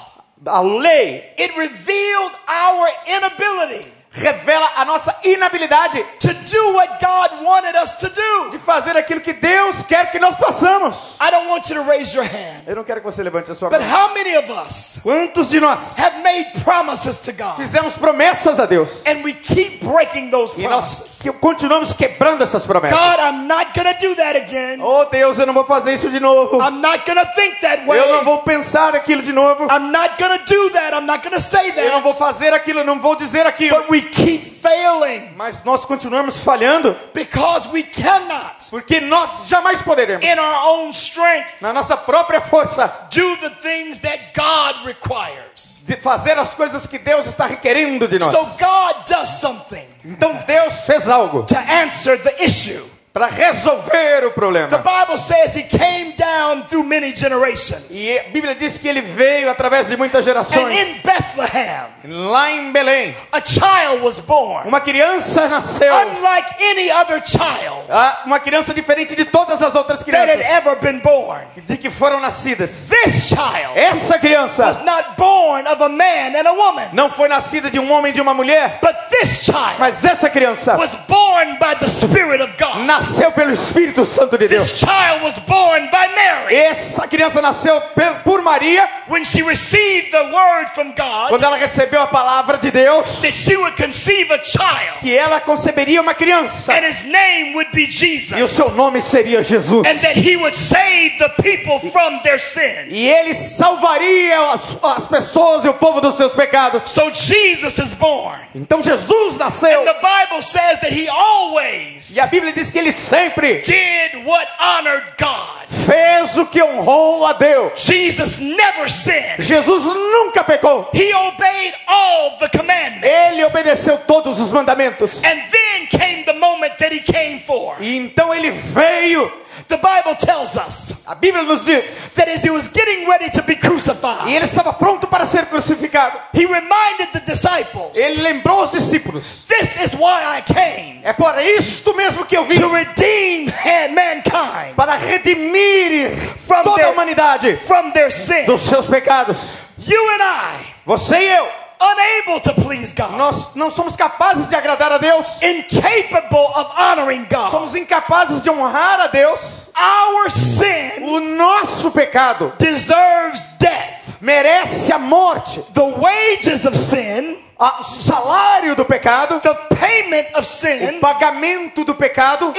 A 0.46 0.62
lei 0.62 1.34
it 1.38 1.52
revealed 1.58 2.32
our 2.48 2.88
inability 3.08 3.86
revela 4.12 4.70
a 4.78 4.86
nossa 4.86 5.16
inabilidade 5.24 6.04
to 6.20 6.34
do 6.34 6.74
what 6.74 7.00
God 7.00 7.44
wanted 7.44 7.76
us 7.82 7.96
to 7.98 8.10
do. 8.10 8.50
de 8.52 8.58
fazer 8.60 8.98
aquilo 8.98 9.22
que 9.22 9.34
Deus 9.34 9.84
quer 9.84 10.12
que 10.12 10.20
nós 10.20 10.36
façamos. 10.38 10.96
I 11.22 11.30
don't 11.32 11.48
want 11.48 11.70
you 11.70 11.76
to 11.76 11.84
raise 11.90 12.16
your 12.16 12.26
hand, 12.26 12.64
Eu 12.68 12.76
não 12.76 12.84
quero 12.84 13.02
que 13.02 13.06
você 13.06 13.22
levante 13.24 13.52
a 13.52 13.56
sua 13.56 13.70
but 13.70 13.80
mão. 13.82 13.90
how 13.90 14.14
many 14.14 14.36
of 14.38 14.52
us 14.52 15.00
Quantos 15.04 15.50
de 15.50 15.60
nós 15.60 15.98
have 15.98 16.20
made 16.22 16.50
promises 16.64 17.20
to 17.20 17.32
God 17.34 17.56
fizemos 17.56 17.94
promessas 17.96 18.60
a 18.60 18.66
Deus 18.66 19.04
and 19.06 19.24
we 19.24 19.34
keep 19.34 19.84
breaking 19.86 20.30
those 20.32 20.54
e 20.58 20.64
promises? 20.64 21.00
nós 21.00 21.20
que- 21.22 21.32
continuamos 21.34 21.94
quebrando 21.94 22.44
essas 22.44 22.66
promessas? 22.66 22.98
God, 23.00 23.20
I'm 23.20 23.48
not 23.48 23.74
to 23.74 23.84
do 24.08 24.16
that 24.16 24.38
again. 24.38 24.80
Oh 24.82 25.06
Deus, 25.06 25.38
eu 25.40 25.46
não 25.46 25.54
vou 25.54 25.66
fazer 25.66 25.94
isso 25.94 26.10
de 26.10 26.20
novo. 26.20 26.58
I'm 26.62 26.82
not 26.82 27.04
to 27.06 27.14
think 27.36 27.60
that 27.62 27.86
way. 27.86 28.00
Eu 28.00 28.08
não 28.14 28.24
vou 28.24 28.40
pensar 28.40 28.96
aquilo 28.96 29.22
de 29.22 29.32
novo. 29.34 29.66
I'm 29.66 29.92
not 29.92 30.16
going 30.22 30.38
to 30.38 30.46
do 30.54 30.70
that. 30.72 30.94
I'm 30.94 31.06
not 31.06 31.22
going 31.24 31.36
to 31.36 31.42
say 31.42 31.74
Eu 31.76 31.92
não 31.92 32.02
vou 32.02 32.14
fazer 32.14 32.54
aquilo, 32.54 32.84
não 32.84 33.00
vou 33.00 33.16
dizer 33.16 33.46
aquilo. 33.46 33.78
But 33.78 33.90
we 33.90 33.99
keep 34.02 34.44
failing 34.44 35.34
Mas 35.36 35.64
nós 35.64 35.86
continuamos 35.86 36.44
falhando 36.44 36.96
because 37.14 37.68
we 37.70 37.84
cannot, 37.84 38.70
porque 38.70 39.00
nós 39.00 39.48
jamais 39.48 39.82
poderemos, 39.82 40.26
in 40.26 40.38
our 40.38 40.68
own 40.70 40.90
strength, 40.92 41.50
na 41.62 41.72
nossa 41.74 41.96
própria 41.98 42.42
força, 42.42 42.88
do 43.12 43.38
the 43.38 43.50
things 43.62 44.00
that 44.00 44.32
God 44.36 44.86
requires. 44.86 45.84
de 45.86 45.96
fazer 45.98 46.38
as 46.38 46.54
coisas 46.54 46.86
que 46.88 46.98
Deus 47.00 47.26
está 47.26 47.46
requerendo 47.46 48.08
de 48.08 48.20
nós. 48.20 48.32
So 48.32 48.44
God 48.58 49.06
does 49.08 49.30
something 49.40 49.86
Então 50.04 50.34
Deus 50.46 50.86
fez 50.86 51.08
algo 51.08 51.44
to 51.44 51.58
answer 51.58 52.18
the 52.18 52.44
issue. 52.44 52.84
Para 53.20 53.28
resolver 53.28 54.24
o 54.26 54.30
The 54.30 54.34
problema. 54.34 54.78
Bible 54.78 55.18
says 55.18 55.54
he 55.54 55.64
came 55.64 56.14
down 56.16 56.64
through 56.68 56.86
many 56.88 57.14
generations. 57.14 57.88
E 57.92 58.18
a 58.18 58.24
Bíblia 58.30 58.56
diz 58.56 58.78
que 58.78 58.88
ele 58.88 59.02
veio 59.02 59.50
através 59.52 59.90
de 59.90 59.98
muitas 59.98 60.22
And 60.22 60.24
gerações. 60.24 60.80
in 60.80 60.94
Bethlehem, 61.04 61.82
Lá 62.06 62.50
em 62.50 62.72
Belém, 62.72 63.16
a 63.34 63.42
child 63.44 64.02
was 64.04 64.20
born, 64.20 64.66
uma 64.70 64.80
criança 64.80 65.50
nasceu. 65.50 65.94
unlike 65.94 66.64
any 66.64 66.90
other 66.90 67.22
child 67.26 67.88
Ah, 67.92 68.22
Uma 68.26 68.40
criança 68.40 68.74
diferente 68.74 69.16
de 69.18 69.26
todas 69.26 69.62
as 69.62 69.76
outras 69.76 70.00
that 70.00 70.16
had 70.16 70.38
crianças 70.40 70.52
ever 70.54 70.76
been 70.78 71.00
born. 71.00 71.42
de 71.68 71.76
que 71.78 71.90
foram 71.90 72.22
nascidas. 72.22 72.88
This 72.90 73.28
child 73.28 73.76
Essa 73.78 74.18
criança 74.18 74.66
was 74.66 74.80
not 74.86 75.16
born 75.18 75.68
of 75.68 75.84
a 75.84 75.90
man 75.90 76.38
and 76.40 76.48
a 76.48 76.54
woman, 76.54 76.88
não 76.94 77.10
foi 77.10 77.28
nascida 77.28 77.70
de 77.70 77.80
um 77.80 77.92
homem 77.92 78.12
e 78.12 78.16
de 78.16 78.22
uma 78.22 78.34
mulher, 78.34 78.80
but 78.82 78.96
this 79.10 79.42
child 79.44 79.76
mas 79.78 80.06
essa 80.06 80.30
criança 80.30 80.78
was 80.78 80.96
born 81.08 81.58
by 81.60 81.76
the 81.80 81.88
Spirit 81.88 82.42
of 82.42 82.54
God. 82.58 82.78
nasceu 82.86 83.09
pelo 83.36 83.52
Espírito 83.52 84.06
Santo 84.06 84.38
de 84.38 84.48
Deus. 84.48 84.72
This 84.72 84.80
child 84.80 85.24
was 85.24 85.38
born 85.40 85.90
by 85.92 86.08
Mary. 86.16 86.56
Essa 86.56 87.08
criança 87.08 87.42
nasceu 87.42 87.82
por 88.24 88.42
Maria 88.42 88.88
When 89.08 89.26
she 89.26 89.42
received 89.42 90.12
the 90.12 90.32
word 90.32 90.70
from 90.74 90.94
God 90.96 91.30
quando 91.30 91.44
ela 91.44 91.58
recebeu 91.58 92.02
a 92.02 92.08
palavra 92.08 92.58
de 92.58 92.72
Deus 92.72 93.22
that 93.22 93.34
she 93.34 93.56
would 93.56 93.76
conceive 93.76 94.32
a 94.32 94.44
child 94.44 95.00
que 95.00 95.16
ela 95.16 95.40
conceberia 95.42 96.02
uma 96.02 96.14
criança 96.14 96.74
and 96.74 96.86
his 96.86 97.04
name 97.04 97.56
would 97.56 97.72
be 97.72 97.84
e 97.84 97.86
o 97.86 97.92
Jesus 97.92 98.52
seu 98.52 98.72
nome 98.72 99.02
seria 99.02 99.42
Jesus. 99.42 99.88
and 99.88 100.00
that 100.00 100.16
he 100.16 100.36
would 100.36 100.56
save 100.56 101.18
the 101.18 101.30
people 101.42 101.80
from 101.92 102.22
their 102.24 102.40
sin. 102.40 102.88
E 102.90 103.08
ele 103.08 103.34
salvaria 103.34 104.54
as, 104.54 104.78
as 104.84 105.08
pessoas 105.08 105.66
e 105.66 105.70
o 105.70 105.74
povo 105.74 106.02
dos 106.02 106.16
seus 106.16 106.34
pecados. 106.34 106.92
So 106.92 107.12
Jesus 107.12 107.78
is 107.80 107.94
born. 107.94 108.40
Então 108.54 108.82
Jesus 108.82 109.38
nasceu. 109.38 109.82
And 109.82 109.86
the 109.86 110.00
Bible 110.02 110.42
says 110.42 110.80
that 110.80 110.92
he 110.94 111.08
always 111.10 112.16
E 112.16 112.20
a 112.20 112.28
Bíblia 112.28 112.54
diz 112.54 112.70
que 112.70 112.78
ele 112.78 112.89
sempre 112.92 113.62
did 113.62 114.26
what 114.26 114.48
honored 114.60 115.14
God. 115.18 115.60
fez 115.90 116.38
o 116.38 116.46
que 116.46 116.62
honrou 116.62 117.26
a 117.26 117.34
Deus. 117.34 117.80
Jesus 117.82 118.40
never 118.40 118.90
sinned. 118.90 119.42
Jesus 119.42 119.84
nunca 119.86 120.44
pecou. 120.44 120.88
He 120.94 121.14
obeyed 121.14 121.74
all 121.88 122.38
the 122.38 122.50
commandments. 122.50 123.08
Ele 123.08 123.46
obedeceu 123.46 123.98
todos 124.00 124.40
os 124.40 124.52
mandamentos. 124.52 125.24
And 125.24 125.42
then 125.52 125.88
came 125.90 126.26
the 126.26 126.34
moment 126.34 126.78
that 126.78 126.94
he 126.94 127.00
came 127.02 127.40
for. 127.40 127.76
E 127.80 127.98
então 127.98 128.34
ele 128.34 128.52
veio. 128.52 129.32
The 129.70 129.78
Bible 129.78 130.16
tells 130.16 130.58
us 130.58 131.04
A 131.08 131.14
Bíblia 131.16 131.44
nos 131.44 131.64
diz. 131.64 132.14
that 132.16 132.28
as 132.28 132.44
he 132.44 132.50
was 132.50 132.68
getting 132.68 133.08
ready 133.08 133.30
to 133.30 133.44
be 133.44 133.54
E 133.54 133.56
crucified, 133.56 134.28
ele 134.28 134.46
estava 134.46 134.74
pronto 134.74 135.06
para 135.08 135.26
ser 135.28 135.46
crucificado. 135.46 136.20
he 136.34 136.46
reminded 136.46 137.12
the 137.14 137.20
disciples, 137.20 137.96
Ele 137.96 138.24
lembrou 138.24 138.64
os 138.64 138.72
discípulos. 138.72 139.46
This 139.48 139.78
is 139.78 139.94
why 139.94 140.38
I 140.38 140.42
came 140.42 141.02
É 141.04 141.14
por 141.14 141.38
isto 141.40 141.94
mesmo 141.96 142.26
que 142.26 142.36
eu 142.36 142.46
vim. 142.46 142.60
to 142.60 142.68
redeem 142.68 143.46
mankind 143.94 144.76
Para 144.76 144.96
redimir 144.98 146.16
From 146.18 146.64
toda 146.64 146.82
a 146.82 146.86
their- 146.86 146.92
humanidade 146.94 147.58
from 147.58 147.92
their 147.92 148.12
sin. 148.12 148.46
dos 148.46 148.62
seus 148.62 148.88
pecados. 148.88 149.38
You 149.78 150.10
and 150.10 150.22
I, 150.24 150.66
Você 150.86 151.16
e 151.16 151.28
eu. 151.38 151.48
Unable 151.82 152.40
to 152.42 152.54
please 152.62 152.94
God, 152.94 153.12
Nós 153.18 153.56
não 153.56 153.70
somos 153.70 153.96
capazes 153.96 154.50
de 154.50 154.56
agradar 154.56 154.92
a 154.92 154.98
Deus. 154.98 155.26
incapable 155.42 156.52
of 156.56 156.68
honoring 156.78 157.26
God. 157.30 157.52
Somos 157.52 157.76
incapazes 157.76 158.42
de 158.44 158.50
honrar 158.50 159.00
a 159.02 159.08
Deus. 159.08 159.70
Our 159.76 160.30
sin 160.30 161.04
O 161.04 161.20
nosso 161.20 161.92
pecado 161.92 162.54
deserves 162.58 163.58
death. 163.60 164.18
merece 164.22 164.92
a 164.92 165.00
morte. 165.00 165.62
The 165.74 165.84
wages 165.84 166.66
of 166.66 166.76
sin, 166.76 167.38
O 167.62 167.84
salário 167.84 168.74
do 168.74 168.86
pecado, 168.86 169.42
the 169.42 169.54
payment 169.76 170.28
of 170.34 170.40
o 170.40 170.44
sin, 170.44 171.00
pagamento 171.02 171.84
do 171.84 171.94
pecado 171.94 172.54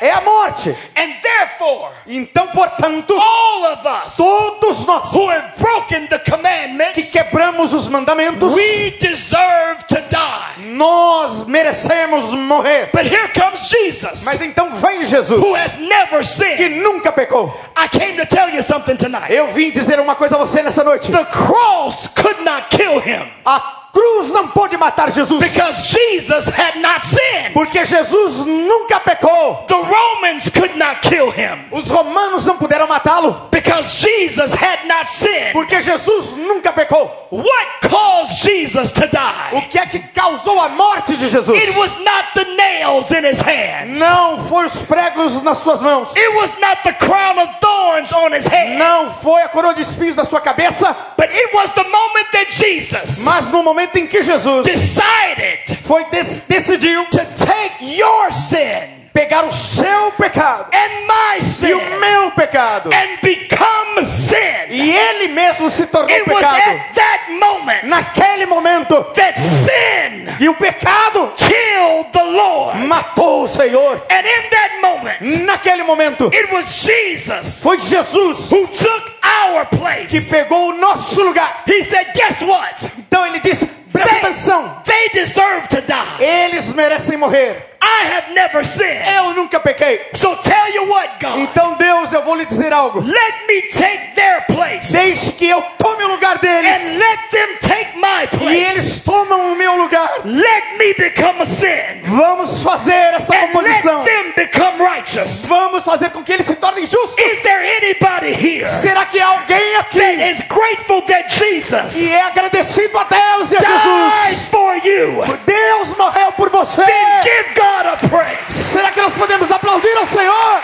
é 0.00 0.10
a 0.10 0.20
morte. 0.22 0.70
And 0.96 1.12
therefore, 1.22 1.92
Então, 2.04 2.48
portanto, 2.48 3.16
all 3.16 3.64
of 3.72 3.86
us 3.86 4.16
todos 4.16 4.84
nós 4.86 5.12
who 5.12 5.30
have 5.30 5.52
broken 5.56 6.08
the 6.08 6.18
que 6.18 6.32
commandments, 6.32 7.12
quebramos 7.12 7.72
os 7.72 7.86
mandamentos, 7.86 8.52
we 8.52 8.90
deserve 9.00 9.84
to 9.86 10.00
die. 10.10 10.66
nós 10.74 11.46
merecemos 11.46 12.24
morrer. 12.32 12.90
But 12.92 13.06
here 13.06 13.28
comes 13.28 13.68
Jesus, 13.68 14.24
Mas 14.24 14.42
então 14.42 14.68
vem 14.70 15.04
Jesus, 15.04 15.40
who 15.40 15.54
has 15.54 15.78
never 15.78 16.18
que 16.18 16.24
sinned. 16.24 16.80
nunca 16.82 17.12
pecou. 17.12 17.54
I 17.76 17.86
came 17.88 18.16
to 18.16 18.26
tell 18.26 18.48
you 18.50 18.64
something 18.64 18.96
tonight. 18.96 19.32
Eu 19.32 19.46
vim 19.52 19.70
dizer 19.70 20.00
uma 20.00 20.16
coisa 20.16 20.34
a 20.34 20.38
você 20.38 20.60
nessa 20.60 20.82
noite. 20.82 21.12
The 21.12 21.24
cross 21.26 22.08
could 22.08 22.42
not 22.42 22.66
kill 22.76 22.98
him 22.98 23.30
A 23.46 23.83
cruz 23.94 24.30
não 24.32 24.48
pôde 24.48 24.76
matar 24.76 25.10
Jesus, 25.12 25.38
because 25.40 25.86
Jesus 25.88 26.48
had 26.48 26.80
not 26.80 27.06
sinned. 27.06 27.52
porque 27.54 27.84
Jesus 27.84 28.44
nunca 28.44 28.98
pecou. 29.00 29.64
The 29.68 29.74
Romans 29.74 30.50
could 30.50 30.76
not 30.76 31.00
kill 31.02 31.30
him 31.30 31.66
Os 31.70 31.88
romanos 31.88 32.44
não 32.44 32.56
puderam 32.58 32.86
matá-lo, 32.88 33.48
because 33.50 33.88
Jesus 34.00 34.52
had 34.52 34.86
not 34.86 35.08
sinned. 35.10 35.52
porque 35.52 35.80
Jesus 35.80 36.36
nunca 36.36 36.72
pecou. 36.72 37.08
What 37.30 37.88
caused 37.88 38.42
Jesus 38.42 38.92
to 38.92 39.04
O 39.04 39.60
die? 39.60 39.68
que 39.68 39.78
é 39.78 39.86
que 39.86 39.98
causou 40.12 40.60
a 40.60 40.68
morte 40.70 41.16
de 41.16 41.28
Jesus. 41.28 41.56
It 41.62 41.76
was 41.78 41.96
not 42.00 42.32
the 42.34 42.44
nails 42.56 43.10
in 43.12 43.24
his 43.24 43.40
hands. 43.40 43.98
Não 43.98 44.38
foi 44.48 44.66
os 44.66 44.76
pregos 44.82 45.40
nas 45.42 45.58
suas 45.58 45.80
mãos. 45.80 46.14
It 46.16 46.34
was 46.36 46.50
not 46.60 46.82
the 46.82 46.92
crown 46.94 47.38
of 47.38 47.48
thorns 47.60 47.73
on 48.12 48.32
his 48.32 48.46
head. 48.46 48.78
Não 48.78 49.10
foi 49.10 49.42
a 49.42 49.48
coroa 49.48 49.74
de 49.74 49.82
espinhos 49.82 50.16
na 50.16 50.24
sua 50.24 50.40
cabeça. 50.40 50.94
But 51.16 51.30
it 51.30 51.54
was 51.54 51.72
the 51.72 51.84
moment 51.84 52.30
that 52.32 52.50
Jesus 52.52 53.18
Mas 53.20 53.46
no 53.50 53.62
momento 53.62 53.96
em 53.96 54.06
que 54.06 54.22
Jesus 54.22 54.64
decided 54.64 55.78
foi 55.82 56.04
dec- 56.06 56.42
decidiu 56.48 57.04
to 57.06 57.18
take 57.34 57.96
your 57.96 58.30
sin 58.32 58.93
pegar 59.14 59.44
o 59.44 59.50
seu 59.50 60.10
pecado 60.18 60.66
and 60.72 61.06
my 61.06 61.68
e 61.68 61.72
o 61.72 62.00
meu 62.00 62.30
pecado 62.32 62.90
and 62.92 63.18
become 63.22 64.04
sin. 64.04 64.66
e 64.70 64.90
ele 64.92 65.28
mesmo 65.28 65.70
se 65.70 65.86
tornou 65.86 66.10
It 66.10 66.24
pecado 66.24 66.56
at 66.56 66.94
that 66.94 67.30
moment 67.30 67.84
naquele 67.84 68.44
momento 68.46 69.04
that 69.14 69.38
sin 69.38 70.26
e 70.40 70.48
o 70.48 70.54
pecado 70.54 71.32
killed 71.36 72.10
the 72.12 72.24
Lord. 72.24 72.78
matou 72.80 73.44
o 73.44 73.48
Senhor 73.48 74.02
And 74.10 74.26
in 74.26 74.50
that 74.50 74.80
moment, 74.82 75.44
naquele 75.44 75.84
momento 75.84 76.26
it 76.34 76.52
was 76.52 76.82
Jesus 76.82 77.60
foi 77.62 77.78
Jesus 77.78 78.50
who 78.50 78.66
took 78.66 79.12
our 79.22 79.64
que 80.08 80.20
pegou 80.22 80.70
o 80.70 80.72
nosso 80.74 81.22
lugar 81.22 81.62
He 81.68 81.84
said, 81.84 82.08
Guess 82.14 82.42
what? 82.42 82.84
então 82.98 83.24
ele 83.26 83.38
disse 83.40 83.64
presta 83.92 84.10
They, 84.10 84.18
atenção 84.18 84.82
they 84.84 85.08
deserve 85.10 85.68
to 85.68 85.80
die. 85.82 86.24
eles 86.24 86.72
merecem 86.72 87.16
morrer 87.16 87.73
I 87.84 88.06
have 88.14 88.32
never 88.32 88.64
sinned. 88.64 89.06
eu 89.06 89.34
nunca 89.34 89.60
pequei. 89.60 90.00
So 90.14 90.36
tell 90.36 90.70
you 90.72 90.88
what, 90.88 91.18
God, 91.20 91.38
então 91.38 91.74
Deus 91.74 92.12
eu 92.12 92.22
vou 92.22 92.34
lhe 92.34 92.46
dizer 92.46 92.72
algo. 92.72 93.00
Let 93.00 93.46
me 93.46 93.62
take 93.68 94.14
their 94.14 94.44
place. 94.46 94.92
Deixe 94.92 95.32
que 95.32 95.48
eu 95.48 95.62
tome 95.78 96.04
o 96.04 96.08
lugar 96.08 96.36
and 96.36 96.40
deles 96.40 96.98
let 96.98 97.30
them 97.30 97.56
take 97.60 97.96
my 97.98 98.24
e 98.24 98.28
place. 98.28 98.58
eles 98.58 99.00
tomam 99.00 99.52
o 99.52 99.56
meu 99.56 99.76
lugar. 99.76 100.08
Let 100.24 100.78
me 100.78 100.94
become 100.94 101.42
a 101.42 101.46
sin. 101.46 102.02
Vamos 102.04 102.62
fazer 102.62 103.14
essa 103.14 103.34
and 103.34 103.40
let 103.40 103.52
composição 103.52 104.04
them 104.04 104.32
become 104.36 104.82
righteous. 104.82 105.44
vamos 105.46 105.84
fazer 105.84 106.10
com 106.10 106.22
que 106.22 106.32
eles 106.32 106.46
se 106.46 106.56
tornem 106.56 106.86
justos. 106.86 107.16
Is 107.18 107.42
there 107.42 107.76
anybody 107.76 108.32
here 108.32 108.66
será 108.66 109.04
que 109.04 109.20
há 109.20 109.26
alguém 109.26 109.72
that 109.74 109.98
aqui 109.98 110.30
is 110.30 110.42
grateful 110.48 111.02
that 111.02 111.34
Jesus 111.34 111.96
e 111.96 112.08
é 112.08 112.22
agradecido 112.22 112.96
a 112.98 113.04
Deus 113.04 113.52
e 113.52 113.56
a 113.56 113.60
died 113.60 113.82
Jesus 113.82 114.48
for 114.50 114.74
you? 114.86 115.24
Deus 115.44 115.96
morreu 115.96 116.32
por 116.32 116.50
você. 116.50 116.82
Then 116.84 117.22
give 117.22 117.54
God 117.54 117.73
a 117.80 117.96
praise. 118.08 118.52
será 118.72 118.90
que 118.92 119.00
nós 119.00 119.12
podemos 119.14 119.50
aplaudir 119.50 119.96
ao 119.96 120.06
Senhor 120.06 120.60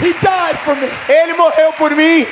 He 0.00 0.12
died 0.14 0.56
for 0.64 0.74
me. 0.74 0.88
Ele 1.08 1.34
morreu 1.34 1.72
por 1.74 1.90
mim 1.92 2.26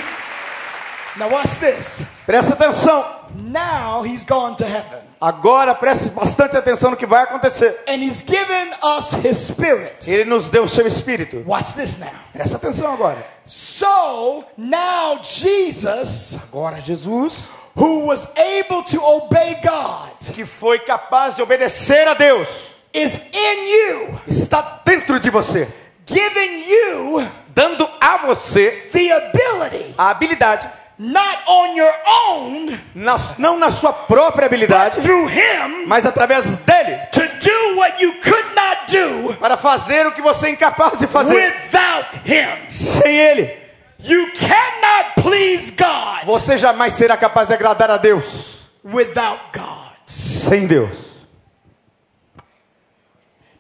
Now 1.17 1.29
watch 1.29 1.57
this. 1.59 2.03
presta 2.27 2.55
atenção 2.55 3.05
Now 3.35 4.05
he's 4.05 4.25
gone 4.25 4.57
to 4.57 4.65
heaven. 4.65 5.01
agora 5.21 5.75
preste 5.75 6.09
bastante 6.11 6.57
atenção 6.57 6.91
no 6.91 6.97
que 6.97 7.07
vai 7.07 7.23
acontecer 7.25 7.85
And 7.87 8.03
he's 8.03 8.23
given 8.27 8.73
us 8.83 9.13
his 9.25 9.37
spirit. 9.37 10.09
Ele 10.11 10.25
nos 10.25 10.51
deu 10.51 10.65
o 10.65 10.69
seu 10.69 10.87
espírito 10.87 11.43
Watch 11.47 11.75
this 11.75 11.99
now. 11.99 12.11
presta 12.33 12.57
atenção 12.57 12.93
agora 12.93 13.25
So 13.45 14.45
now 14.57 15.21
Jesus, 15.23 16.39
agora 16.49 16.81
Jesus 16.81 17.49
who 17.81 18.07
was 18.07 18.27
able 18.37 18.83
to 18.83 19.03
obey 19.03 19.57
God, 19.63 20.35
que 20.35 20.45
foi 20.45 20.79
capaz 20.81 21.35
de 21.37 21.43
obedecer 21.43 22.07
a 22.09 22.15
Deus 22.15 22.49
is 22.93 23.31
in 23.33 23.69
you, 23.69 24.21
está 24.29 24.81
dentro 24.85 25.19
de 25.19 25.31
você 25.31 25.67
giving 26.07 26.65
you 26.69 27.27
dando 27.55 27.89
a 28.01 28.19
você 28.19 28.89
the 28.93 29.11
ability, 29.13 29.95
a 29.97 30.11
habilidade 30.11 30.69
not 30.99 31.39
on 31.47 31.75
your 31.75 31.95
own, 32.29 32.79
na- 32.95 33.17
não 33.39 33.57
na 33.59 33.71
sua 33.71 33.91
própria 33.93 34.45
habilidade 34.47 35.01
through 35.01 35.29
him, 35.31 35.87
mas 35.87 36.05
através 36.05 36.57
dele 36.59 36.99
to 37.11 37.21
do 37.21 37.77
what 37.79 38.03
you 38.03 38.13
could 38.21 38.55
not 38.55 38.93
do 38.93 39.35
para 39.41 39.57
fazer 39.57 40.07
o 40.07 40.13
que 40.13 40.21
você 40.21 40.49
é 40.49 40.51
incapaz 40.51 40.99
de 40.99 41.07
fazer 41.07 41.35
without 41.35 42.07
him. 42.27 42.69
sem 42.69 43.17
ele 43.17 43.60
You 44.03 44.31
cannot 44.33 45.15
please 45.23 45.71
God 45.71 46.25
você 46.25 46.57
jamais 46.57 46.95
será 46.95 47.17
capaz 47.17 47.49
de 47.49 47.55
agradar 47.55 47.91
a 47.91 47.97
Deus 47.97 48.67
without 48.85 49.41
God. 49.53 49.93
sem 50.07 50.67
Deus 50.67 51.11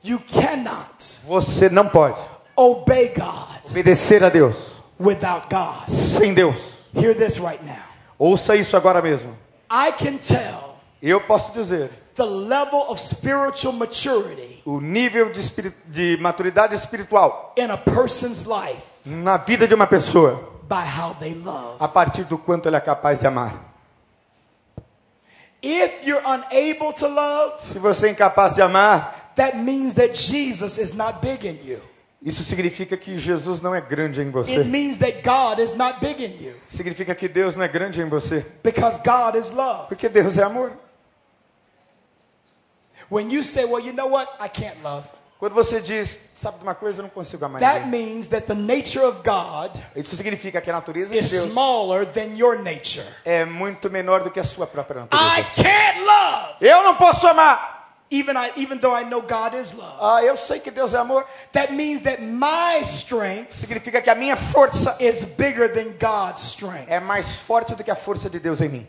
You 0.02 0.18
cannot 0.20 1.02
você 1.26 1.68
não 1.68 1.88
pode 1.88 2.20
obey 2.56 3.08
God 3.14 3.70
obedecer 3.70 4.24
a 4.24 4.28
Deus 4.30 4.72
without 4.98 5.48
God. 5.50 5.88
sem 5.88 6.32
Deus 6.34 6.78
Hear 6.94 7.14
this 7.14 7.38
right 7.38 7.62
now. 7.64 7.76
ouça 8.18 8.56
isso 8.56 8.76
agora 8.76 9.00
mesmo 9.02 9.36
I 9.70 9.92
can 9.92 10.16
tell 10.18 10.80
eu 11.02 11.20
posso 11.20 11.52
dizer 11.52 11.90
the 12.14 12.24
level 12.24 12.84
of 12.88 13.00
spiritual 13.00 13.72
maturity 13.74 14.60
o 14.64 14.80
nível 14.80 15.30
de, 15.30 15.40
espiri- 15.40 15.74
de 15.86 16.18
maturidade 16.20 16.74
espiritual 16.74 17.54
in 17.56 17.70
a 17.70 17.76
person's 17.76 18.44
life 18.46 18.82
na 19.04 19.36
vida 19.36 19.66
de 19.66 19.74
uma 19.74 19.86
pessoa 19.86 20.48
by 20.68 20.82
how 21.00 21.14
they 21.18 21.34
love. 21.34 21.76
a 21.80 21.88
partir 21.88 22.24
do 22.24 22.36
quanto 22.38 22.68
ele 22.68 22.76
é 22.76 22.80
capaz 22.80 23.20
de 23.20 23.26
amar 23.26 23.68
If 25.62 26.06
you're 26.06 26.22
unable 26.24 26.92
to 26.94 27.06
love, 27.06 27.62
se 27.62 27.78
você 27.78 28.08
é 28.08 28.10
incapaz 28.12 28.54
de 28.54 28.62
amar 28.62 29.32
that 29.36 29.56
means 29.58 29.94
that 29.94 30.14
Jesus 30.14 30.78
is 30.78 30.92
not 30.94 31.18
big 31.20 31.46
in 31.46 31.58
you. 31.64 31.80
isso 32.22 32.42
significa 32.44 32.96
que 32.96 33.18
Jesus 33.18 33.60
não 33.60 33.74
é 33.74 33.80
grande 33.80 34.20
em 34.20 34.26
It 34.26 34.32
você 34.32 34.64
means 34.64 34.98
that 34.98 35.22
God 35.22 35.58
is 35.58 35.74
not 35.76 36.00
big 36.00 36.24
in 36.24 36.42
you 36.44 36.54
significa 36.66 37.14
que 37.14 37.28
Deus 37.28 37.56
não 37.56 37.64
é 37.64 37.68
grande 37.68 38.00
em 38.00 38.06
você 38.06 38.46
because 38.62 38.98
God 39.04 39.34
is 39.34 39.50
love. 39.50 39.88
porque 39.88 40.08
Deus 40.08 40.38
é 40.38 40.42
amor 40.42 40.72
When 43.10 43.28
you 43.32 43.42
say, 43.42 43.64
well, 43.64 43.80
you 43.80 43.92
know 43.92 44.06
what? 44.06 44.28
I 44.38 44.46
can't 44.46 44.80
love. 44.84 45.04
Quando 45.40 45.54
você 45.54 45.80
diz, 45.80 46.18
sabe 46.34 46.58
de 46.58 46.62
uma 46.64 46.74
coisa, 46.74 47.00
eu 47.00 47.04
não 47.04 47.08
consigo 47.10 47.42
amar 47.46 47.60
That 47.62 47.86
ninguém. 47.86 48.08
means 48.14 48.28
that 48.28 48.46
the 48.46 48.54
nature 48.54 49.02
of 49.06 49.20
God 49.24 49.74
Isso 49.96 50.14
significa 50.14 50.60
que 50.60 50.68
a 50.68 50.72
natureza 50.74 51.12
de 51.12 51.18
is 51.18 51.30
Deus 51.30 51.46
smaller 51.48 52.04
than 52.06 52.36
your 52.36 52.62
nature. 52.62 53.04
é 53.24 53.46
muito 53.46 53.88
menor 53.90 54.22
do 54.22 54.30
que 54.30 54.38
a 54.38 54.44
sua 54.44 54.66
própria 54.66 55.00
I 55.00 55.42
natureza. 55.42 55.62
can't 55.62 55.98
love. 56.04 56.54
Eu 56.60 56.82
não 56.82 56.94
posso 56.96 57.26
amar. 57.26 57.78
Even, 58.12 58.34
I, 58.36 58.50
even 58.56 58.78
though 58.80 58.92
I 58.94 59.04
know 59.04 59.22
God 59.22 59.54
is 59.54 59.72
love. 59.72 59.96
Ah, 60.00 60.22
eu 60.22 60.36
sei 60.36 60.58
que 60.60 60.70
Deus 60.70 60.92
é 60.94 60.98
amor. 60.98 61.24
That 61.52 61.72
means 61.72 62.02
that 62.02 62.20
my 62.20 62.82
strength 62.82 63.52
Significa 63.52 64.02
que 64.02 64.10
a 64.10 64.14
minha 64.16 64.36
força 64.36 64.96
is 65.00 65.24
bigger 65.24 65.72
than 65.72 65.92
God's 65.98 66.42
strength. 66.42 66.88
é 66.90 67.00
mais 67.00 67.36
forte 67.36 67.74
do 67.74 67.82
que 67.84 67.90
a 67.90 67.94
força 67.96 68.28
de 68.28 68.38
Deus 68.40 68.60
em 68.60 68.68
mim. 68.68 68.88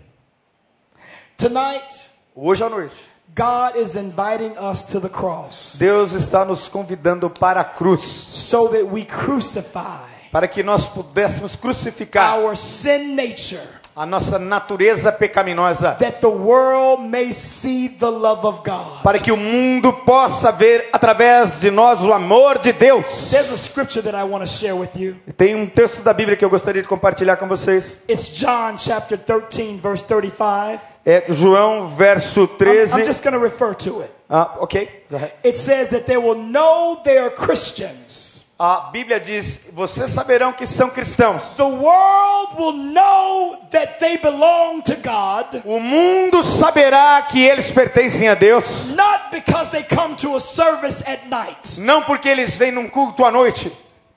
Tonight, 1.37 2.09
Hoje 2.35 2.63
à 2.63 2.69
noite, 2.69 2.95
God 3.34 3.77
is 3.77 3.95
inviting 3.95 4.57
us 4.57 4.84
to 4.91 4.99
the 4.99 5.09
cross 5.09 5.77
Deus 5.79 6.13
está 6.13 6.43
nos 6.43 6.67
convidando 6.67 7.29
para 7.29 7.61
a 7.61 7.63
cruz, 7.63 8.03
so 8.03 8.67
that 8.69 8.84
we 8.84 9.05
crucify 9.05 10.09
para 10.32 10.47
que 10.47 10.63
nós 10.63 10.86
pudéssemos 10.86 11.55
crucificar 11.55 12.39
our 12.39 12.55
sin 12.55 13.15
nature, 13.15 13.61
a 13.93 14.05
nossa 14.05 14.39
natureza 14.39 15.11
pecaminosa, 15.11 15.91
that 15.99 16.21
the 16.21 16.27
world 16.27 17.03
may 17.09 17.34
see 17.34 17.89
the 17.89 18.09
love 18.09 18.45
of 18.45 18.59
God. 18.65 19.01
para 19.03 19.19
que 19.19 19.32
o 19.32 19.36
mundo 19.38 19.91
possa 20.05 20.49
ver 20.51 20.88
através 20.93 21.59
de 21.59 21.69
nós 21.69 22.01
o 22.01 22.13
amor 22.13 22.59
de 22.59 22.71
Deus. 22.71 23.29
There's 23.29 23.51
a 23.51 23.57
scripture 23.57 24.01
that 24.03 24.15
I 24.15 24.23
want 24.23 24.43
to 24.43 24.49
share 24.49 24.73
with 24.75 24.95
you. 24.95 25.17
Tem 25.36 25.53
um 25.55 25.67
texto 25.67 26.01
da 26.01 26.13
Bíblia 26.13 26.38
que 26.38 26.45
eu 26.45 26.49
gostaria 26.49 26.82
de 26.82 26.88
compartilhar 26.88 27.36
com 27.36 27.47
vocês. 27.47 27.99
It's 28.07 28.29
John 28.29 28.77
chapter 28.77 29.17
13, 29.17 29.77
verse 29.82 30.03
35. 30.05 30.90
É 31.05 31.23
João 31.29 31.87
verso 31.87 32.41
I'm, 32.43 32.57
13. 32.57 32.93
I'm 32.93 33.05
just 33.05 33.23
going 33.23 33.33
to 33.33 33.39
refer 33.43 33.73
to 33.73 34.01
it. 34.01 34.11
Ah, 34.29 34.55
ok. 34.59 34.87
Go 35.09 35.15
ahead. 35.17 35.33
It 35.43 35.57
says 35.57 35.89
that 35.89 36.05
they 36.05 36.17
will 36.17 36.37
know 36.37 37.01
they 37.03 37.17
are 37.17 37.31
Christians. 37.31 38.39
A 38.59 38.91
Bíblia 38.93 39.19
diz: 39.19 39.71
Vocês 39.73 40.11
saberão 40.11 40.53
que 40.53 40.67
são 40.67 40.91
cristãos. 40.91 41.55
The 41.57 41.63
world 41.63 42.55
will 42.59 42.73
know 42.93 43.57
that 43.71 43.97
they 43.99 44.17
belong 44.17 44.81
to 44.83 44.95
God, 44.97 45.63
O 45.65 45.79
mundo 45.79 46.43
saberá 46.43 47.19
que 47.23 47.41
eles 47.41 47.71
pertencem 47.71 48.27
a 48.29 48.35
Deus, 48.35 48.89
not 48.95 49.31
because 49.31 49.71
they 49.71 49.81
come 49.83 50.15
to 50.17 50.35
a 50.35 50.39
service 50.39 51.03
at 51.07 51.25
night. 51.27 51.79
não 51.79 52.03
porque 52.03 52.29
eles 52.29 52.55
vêm 52.55 52.71
num 52.71 52.87
culto 52.87 53.25
à 53.25 53.31
noite. 53.31 53.71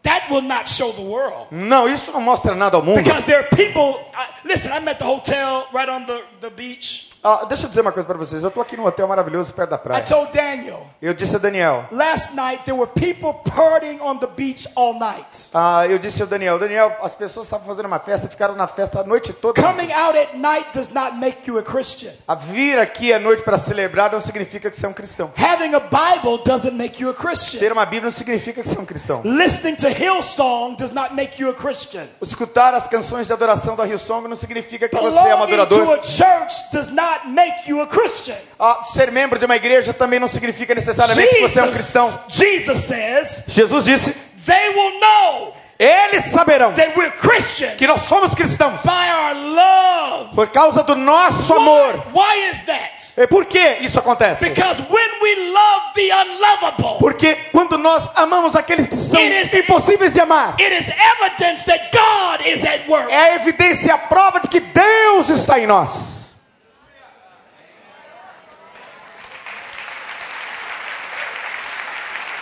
That 0.04 0.30
will 0.30 0.42
not 0.42 0.68
show 0.68 0.92
the 0.92 1.02
world. 1.02 1.48
Não, 1.50 1.88
isso 1.88 2.12
não 2.12 2.20
mostra 2.20 2.54
nada 2.54 2.76
ao 2.76 2.82
mundo. 2.82 3.02
Because 3.02 3.24
there 3.24 3.38
are 3.38 3.48
people. 3.56 3.98
I, 4.14 4.28
listen, 4.44 4.70
I'm 4.70 4.86
at 4.86 4.98
the 4.98 5.04
hotel 5.04 5.66
right 5.72 5.88
on 5.88 6.04
the, 6.06 6.22
the 6.40 6.50
beach. 6.50 7.08
Ah, 7.26 7.46
deixa 7.48 7.64
eu 7.64 7.68
dizer 7.70 7.80
uma 7.80 7.90
coisa 7.90 8.06
para 8.06 8.18
vocês. 8.18 8.42
Eu 8.42 8.48
estou 8.48 8.62
aqui 8.62 8.76
num 8.76 8.84
hotel 8.84 9.08
maravilhoso 9.08 9.50
perto 9.54 9.70
da 9.70 9.76
I 9.76 9.78
praia. 9.78 10.04
told 10.04 10.30
Daniel 10.30 10.86
Eu 11.00 11.14
disse 11.14 11.34
a 11.34 11.38
Daniel. 11.38 11.86
last 11.90 12.34
night 12.34 12.62
there 12.64 12.76
were 12.78 12.90
people 12.94 13.32
partying 13.50 13.98
on 14.02 14.18
the 14.18 14.26
beach 14.26 14.68
all 14.76 14.92
night. 14.98 15.48
Ah, 15.54 15.86
eu 15.88 15.98
disse 15.98 16.20
ao 16.20 16.28
Daniel, 16.28 16.58
Daniel, 16.58 16.94
as 17.02 17.14
pessoas 17.14 17.46
estavam 17.46 17.66
fazendo 17.66 17.86
uma 17.86 17.98
festa, 17.98 18.28
ficaram 18.28 18.54
na 18.54 18.66
festa 18.66 19.00
a 19.00 19.04
noite 19.04 19.32
toda. 19.32 19.62
Coming 19.62 19.90
out 19.92 20.18
at 20.18 20.34
night 20.36 20.66
does 20.74 20.90
not 20.90 21.16
make 21.16 21.48
you 21.48 21.58
a 21.58 21.62
Christian. 21.62 22.12
A 22.28 22.34
vir 22.34 22.78
aqui 22.78 23.10
à 23.10 23.18
noite 23.18 23.42
para 23.42 23.56
celebrar 23.56 24.12
não 24.12 24.20
significa 24.20 24.70
que 24.70 24.76
você 24.76 24.84
é 24.84 24.88
um 24.90 24.92
cristão. 24.92 25.32
Having 25.38 25.74
a 25.76 25.80
Bible 25.80 26.42
doesn't 26.44 26.74
make 26.76 27.02
you 27.02 27.08
a 27.08 27.14
Christian. 27.14 27.58
Ter 27.58 27.72
uma 27.72 27.86
Bíblia 27.86 28.02
não 28.04 28.12
significa 28.12 28.62
que 28.62 28.68
você 28.68 28.76
é 28.76 28.80
um 28.82 28.84
cristão. 28.84 29.22
Listening 29.24 29.76
to 29.76 29.88
Hillsong 29.88 30.76
does 30.76 30.90
not 30.92 31.14
make 31.14 31.40
you 31.40 31.48
a 31.48 31.54
Christian. 31.54 32.04
Escutar 32.20 32.74
as 32.74 32.86
canções 32.86 33.26
de 33.26 33.32
adoração 33.32 33.76
da 33.76 33.86
Hillsong 33.86 34.28
não 34.28 34.36
significa 34.36 34.88
que 34.90 34.94
você 34.96 35.16
é 35.16 35.20
um 35.34 35.46
Belonging 35.46 35.54
adorador. 35.54 35.86
to 35.86 35.92
a 35.94 36.02
church 36.02 36.70
does 36.70 36.88
not 36.90 37.13
not 37.14 37.28
make 37.28 37.68
you 37.68 37.80
a 37.80 37.86
Christian. 37.86 38.36
Ah, 38.58 38.82
ser 38.84 39.10
membro 39.10 39.38
de 39.38 39.44
uma 39.46 39.56
igreja 39.56 39.92
também 39.92 40.18
não 40.18 40.28
significa 40.28 40.74
necessariamente 40.74 41.34
que 41.34 41.40
você 41.40 41.60
é 41.60 41.64
um 41.64 41.70
cristão. 41.70 42.20
Jesus 42.28 42.78
says, 42.78 43.44
Jesus 43.48 43.84
disse: 43.84 44.12
they 44.46 44.68
will 44.70 45.00
know 45.00 45.54
Eles 45.76 46.26
saberão 46.26 46.72
that 46.74 46.96
we're 46.96 47.10
Christians 47.10 47.74
que 47.76 47.84
nós 47.86 48.02
somos 48.02 48.32
cristãos 48.32 48.80
by 48.84 48.90
our 49.10 49.34
love. 49.34 50.34
por 50.36 50.46
causa 50.50 50.84
do 50.84 50.94
nosso 50.94 51.52
amor. 51.52 51.94
Why, 52.12 52.20
why 52.22 52.50
is 52.50 52.62
that? 52.66 53.12
E 53.20 53.26
por 53.26 53.44
que 53.44 53.78
isso 53.80 53.98
acontece? 53.98 54.48
Because 54.48 54.80
when 54.88 55.10
we 55.20 55.34
love 55.50 55.92
the 55.94 56.10
unlovable, 56.12 56.98
Porque 57.00 57.34
quando 57.52 57.76
nós 57.76 58.08
amamos 58.14 58.54
aqueles 58.54 58.86
que 58.86 58.94
são 58.96 59.20
It 59.20 59.48
is- 59.48 59.52
impossíveis 59.54 60.12
de 60.12 60.20
amar, 60.20 60.54
it 60.60 60.72
is 60.72 60.88
evidence 60.88 61.64
that 61.64 61.90
God 61.90 62.46
is 62.46 62.64
at 62.64 62.86
work. 62.88 63.10
é 63.12 63.32
a 63.32 63.34
evidência 63.34 63.94
a 63.94 63.98
prova 63.98 64.38
de 64.40 64.46
que 64.48 64.60
Deus 64.60 65.28
está 65.28 65.58
em 65.58 65.66
nós. 65.66 66.14
Let 66.14 67.42
me 67.42 67.64
say 67.64 67.72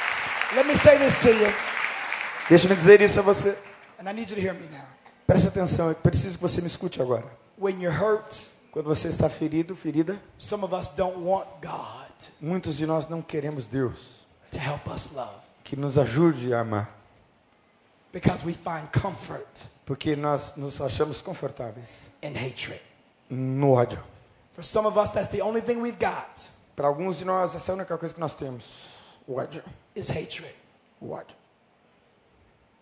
this 0.05 0.27
to 0.27 0.27
you, 0.29 0.42
Deixa-me 2.49 2.77
dizer 2.77 3.01
isso 3.01 3.19
a 3.19 3.23
você. 3.23 3.57
and 3.99 4.09
I 4.09 4.13
need 4.13 4.31
you 4.31 4.37
to 4.37 4.43
hear 4.43 4.53
me 4.55 4.67
now. 4.71 4.85
Preste 5.27 5.49
atenção, 5.49 5.89
eu 5.89 5.95
preciso 5.95 6.37
que 6.37 6.43
você 6.43 6.61
me 6.61 6.67
escute 6.67 7.01
agora. 7.01 7.25
When 7.59 7.81
you're 7.81 7.97
hurt, 7.97 8.35
Quando 8.73 8.87
você 8.87 9.09
está 9.09 9.29
ferido, 9.29 9.77
ferida, 9.77 10.19
some 10.39 10.65
of 10.65 10.75
us 10.75 10.89
don't 10.91 11.19
want 11.19 11.47
God 11.61 12.11
muitos 12.41 12.77
de 12.77 12.87
nós 12.87 13.07
não 13.09 13.21
queremos 13.21 13.67
Deus 13.67 14.27
to 14.51 14.59
help 14.59 14.87
us 14.87 15.11
love 15.13 15.35
que 15.63 15.77
nos 15.77 15.99
ajude 15.99 16.53
a 16.55 16.61
amar, 16.61 16.89
because 18.13 18.45
we 18.45 18.53
find 18.55 18.89
comfort 18.93 19.47
porque 19.85 20.17
nós 20.17 20.55
nos 20.57 20.81
achamos 20.81 21.21
confortáveis 21.21 22.11
in 22.23 22.35
hatred. 22.35 22.81
no 23.31 23.73
ódio. 23.73 24.03
For 24.55 24.65
some 24.65 24.87
of 24.87 24.99
us, 24.99 25.13
that's 25.13 25.29
the 25.31 25.43
only 25.43 25.63
thing 25.63 25.81
we've 25.81 25.99
got 25.99 26.51
Para 26.75 26.89
alguns 26.89 27.19
de 27.19 27.25
nós, 27.25 27.55
essa 27.55 27.71
é 27.71 27.75
a 27.75 27.77
única 27.77 27.97
coisa 27.99 28.15
que 28.15 28.21
nós 28.21 28.35
temos: 28.35 28.65
o 29.27 29.37
ódio. 29.37 29.63
is 29.95 30.09
hatred. 30.11 30.53
O 31.01 31.11
ódio. 31.13 31.37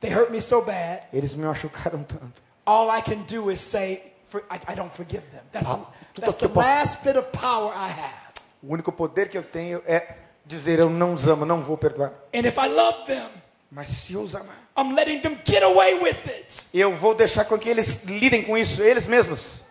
They 0.00 0.10
hurt 0.10 0.30
me 0.30 0.40
so 0.40 0.62
bad, 0.62 1.02
Eles 1.12 1.34
me 1.34 1.44
machucaram 1.44 2.04
tanto. 2.04 2.32
all 2.66 2.88
I 2.90 3.02
can 3.02 3.22
do 3.26 3.50
is 3.50 3.60
say, 3.60 4.02
for, 4.28 4.42
I, 4.50 4.58
I 4.68 4.74
don't 4.74 4.92
forgive 4.92 5.22
them. 5.30 5.42
That's 5.52 5.66
Ah, 5.66 5.76
the, 6.14 6.20
that's 6.22 6.34
the 6.36 6.48
last 6.48 7.04
bit 7.04 7.16
of 7.16 7.30
power 7.32 7.72
I 7.74 7.88
have. 7.88 8.30
O 8.62 8.72
único 8.72 8.92
poder 8.92 9.28
que 9.28 9.36
eu 9.38 9.42
tenho 9.42 9.82
é 9.86 10.16
dizer: 10.46 10.78
Eu 10.78 10.88
não 10.90 11.14
os 11.14 11.26
amo, 11.28 11.44
não 11.44 11.60
vou 11.62 11.76
perdoar. 11.76 12.12
And 12.34 12.46
if 12.46 12.56
I 12.56 12.68
love 12.68 13.04
them, 13.06 13.28
Mas 13.70 13.88
se 13.88 14.14
eu 14.14 14.22
os 14.22 14.34
amar, 14.34 14.56
I'm 14.76 14.94
letting 14.94 15.20
them 15.20 15.38
get 15.44 15.62
away 15.62 15.94
with 15.94 16.16
it. 16.26 16.62
eu 16.74 16.94
vou 16.96 17.14
deixar 17.14 17.44
com 17.44 17.58
que 17.58 17.68
eles 17.68 18.04
lidem 18.04 18.42
com 18.44 18.56
isso, 18.58 18.82
eles 18.82 19.06
mesmos. 19.06 19.62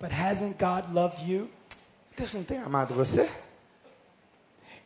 But 0.00 0.10
hasn't 0.12 0.56
God 0.58 0.92
loved 0.94 1.22
you? 1.30 1.50
Deus 2.16 2.32
não 2.34 2.42
tem 2.42 2.58
amado 2.58 2.94
você? 2.94 3.28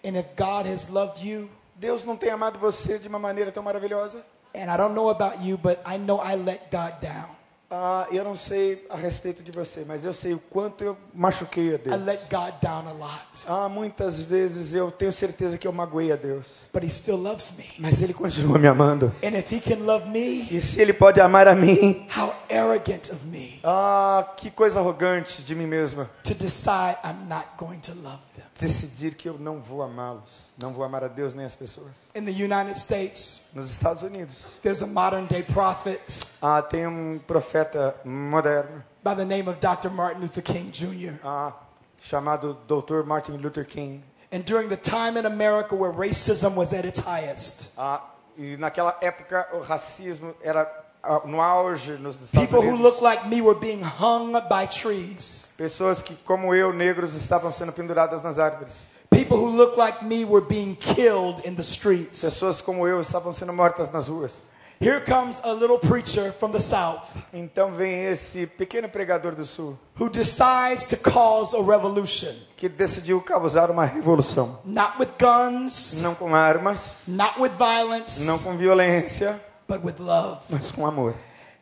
And 0.05 0.17
if 0.17 0.27
God 0.37 0.67
has 0.67 0.91
loved 0.91 1.25
you, 1.25 1.49
Deus 1.75 2.05
não 2.05 2.17
tem 2.17 2.31
amado 2.31 2.59
você 2.59 2.99
de 2.99 3.09
uma 3.09 3.19
maneira 3.19 3.51
tão 3.51 3.63
maravilhosa? 3.63 4.23
and 4.55 4.71
I 4.71 4.77
don't 4.77 4.95
know 4.95 5.09
about 5.09 5.43
you, 5.43 5.59
but 5.59 5.83
I 5.85 5.97
know 5.97 6.19
I 6.19 6.37
let 6.37 6.71
God 6.71 7.01
down. 7.01 7.29
Ah, 7.71 8.07
eu 8.13 8.23
não 8.23 8.37
sei 8.37 8.87
a 8.91 8.97
respeito 8.97 9.43
de 9.43 9.51
você, 9.51 9.85
mas 9.87 10.05
eu 10.05 10.13
sei 10.15 10.33
o 10.35 10.39
quanto 10.39 10.85
eu 10.85 10.97
machuquei 11.13 11.73
a 11.73 11.75
I 11.75 11.79
Deus. 11.79 12.05
let 12.05 12.21
God 12.31 12.55
down 12.61 12.87
a 12.89 12.93
lot. 12.93 13.27
Ah, 13.49 13.69
muitas 13.69 14.21
vezes 14.23 14.75
eu 14.75 14.91
tenho 14.93 15.13
certeza 15.13 15.59
que 15.59 15.67
eu 15.67 15.73
magoei 15.73 16.13
a 16.13 16.17
Deus, 16.17 16.59
But 16.73 16.85
He 16.85 16.89
still 16.91 17.17
loves 17.17 17.57
me. 17.57 17.65
mas 17.79 18.01
Ele 18.03 18.15
continua 18.15 18.59
me 18.59 18.69
amando. 18.69 19.13
And 19.25 19.37
if 19.37 19.51
He 19.51 19.61
can 19.61 19.85
love 19.85 20.09
me, 20.09 20.47
E 20.51 20.61
se 20.61 20.81
Ele 20.81 20.93
pode 20.93 21.21
amar 21.21 21.49
a 21.49 21.55
mim, 21.55 22.07
how 22.17 22.33
arrogant 22.51 23.11
of 23.11 23.25
me 23.27 23.59
ah, 23.65 24.33
que 24.37 24.51
coisa 24.51 24.79
arrogante 24.79 25.43
de 25.43 25.55
mim 25.55 25.67
mesma. 25.67 26.09
to 26.23 26.35
decide 26.35 26.97
I'm 27.03 27.27
not 27.29 27.47
going 27.59 27.79
to 27.81 27.93
love 28.03 28.21
them. 28.37 28.45
Decidir 28.61 29.17
que 29.17 29.29
eu 29.29 29.37
não 29.37 29.61
vou 29.61 29.83
amá-los, 29.83 30.53
não 30.57 30.73
vou 30.73 30.85
amar 30.85 31.03
a 31.03 31.09
Deus 31.09 31.35
nem 31.35 31.45
as 31.45 31.57
pessoas. 31.57 31.89
In 32.15 32.25
the 32.25 32.31
United 32.31 32.79
States, 32.79 33.49
Nos 33.55 33.71
Estados 33.73 34.03
Unidos, 34.05 34.45
there's 34.63 34.81
a 34.83 34.87
modern 34.87 35.27
day 35.27 35.43
prophet 35.43 36.01
ah, 36.45 36.61
tem 36.61 36.87
um 36.87 37.19
profeta 37.27 37.95
moderno 38.05 38.83
by 39.03 39.15
the 39.15 39.25
name 39.25 39.49
of 39.49 39.59
Dr. 39.61 39.91
Martin 39.91 40.21
Luther 40.21 40.43
King 40.43 40.71
Jr. 40.71 41.15
ah, 41.25 41.53
chamado 41.99 42.57
Dr. 42.69 43.03
Martin 43.05 43.37
Luther 43.39 43.65
King. 43.65 44.03
And 44.31 44.45
during 44.45 44.69
the 44.69 44.77
time 44.77 45.17
in 45.17 45.27
America 45.27 45.75
where 45.75 45.93
racism 45.93 46.55
was 46.57 46.73
at 46.73 46.85
its 46.85 46.99
highest, 47.01 47.75
Ah, 47.79 48.03
e 48.37 48.57
naquela 48.59 48.95
época 49.01 49.47
o 49.55 49.61
racismo 49.63 50.35
era 50.43 50.67
ah, 51.03 51.23
no 51.25 51.41
auge 51.41 51.97
nos 52.01 52.17
Estados 52.21 52.47
people 52.47 52.61
who 52.61 52.75
Unidos. 52.75 52.83
looked 52.83 53.03
like 53.03 53.27
me 53.29 53.41
were 53.41 53.55
being 53.59 53.81
hung 53.83 54.33
by 54.49 54.67
trees. 54.67 55.55
Pessoas 55.57 56.03
que, 56.03 56.15
como 56.27 56.53
eu, 56.55 56.73
negros, 56.73 57.15
estavam 57.15 57.51
sendo 57.51 57.73
penduradas 57.73 58.23
nas 58.23 58.39
árvores. 58.39 58.93
People 59.11 59.37
who 59.39 59.51
looked 59.57 59.79
like 59.79 60.05
me 60.05 60.25
were 60.25 60.45
being 60.45 60.75
killed 60.75 61.41
in 61.45 61.55
the 61.55 61.63
streets. 61.63 62.21
Pessoas 62.25 62.61
como 62.61 62.87
eu 62.89 63.01
estavam 63.01 63.33
sendo 63.33 63.53
mortas 63.53 63.93
nas 63.93 64.09
ruas. 64.09 64.53
Here 64.81 65.01
comes 65.01 65.41
a 65.45 65.53
little 65.53 65.79
preacher 65.79 66.33
from 66.33 66.51
the 66.53 66.61
South 66.61 67.09
Então 67.33 67.71
vem 67.73 68.05
esse 68.07 68.47
pequeno 68.47 68.89
pregador 68.89 69.35
do 69.35 69.45
sul 69.45 69.79
who 69.99 70.11
decides 70.11 70.87
to 70.87 70.97
cause 70.97 71.55
a 71.57 71.63
revolution. 71.63 72.33
que 72.57 72.69
decidiu 72.69 73.21
causar 73.21 73.71
uma 73.71 73.85
revolução. 73.85 74.59
Not 74.65 74.99
with 74.99 75.13
guns, 75.19 76.03
Não 76.03 76.15
com 76.15 76.35
armas, 76.35 77.05
not 77.07 77.41
with 77.41 77.53
violence, 77.57 78.25
não 78.25 78.39
com 78.39 78.57
violência, 78.57 79.41
but 79.69 79.81
with 79.85 79.97
love. 80.01 80.41
mas 80.51 80.71
com 80.73 80.85
amor. 80.87 81.15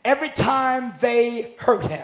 Every 0.05 0.31
time 0.31 0.93
they 1.01 1.55
hurt 1.65 1.85
him, 1.87 2.03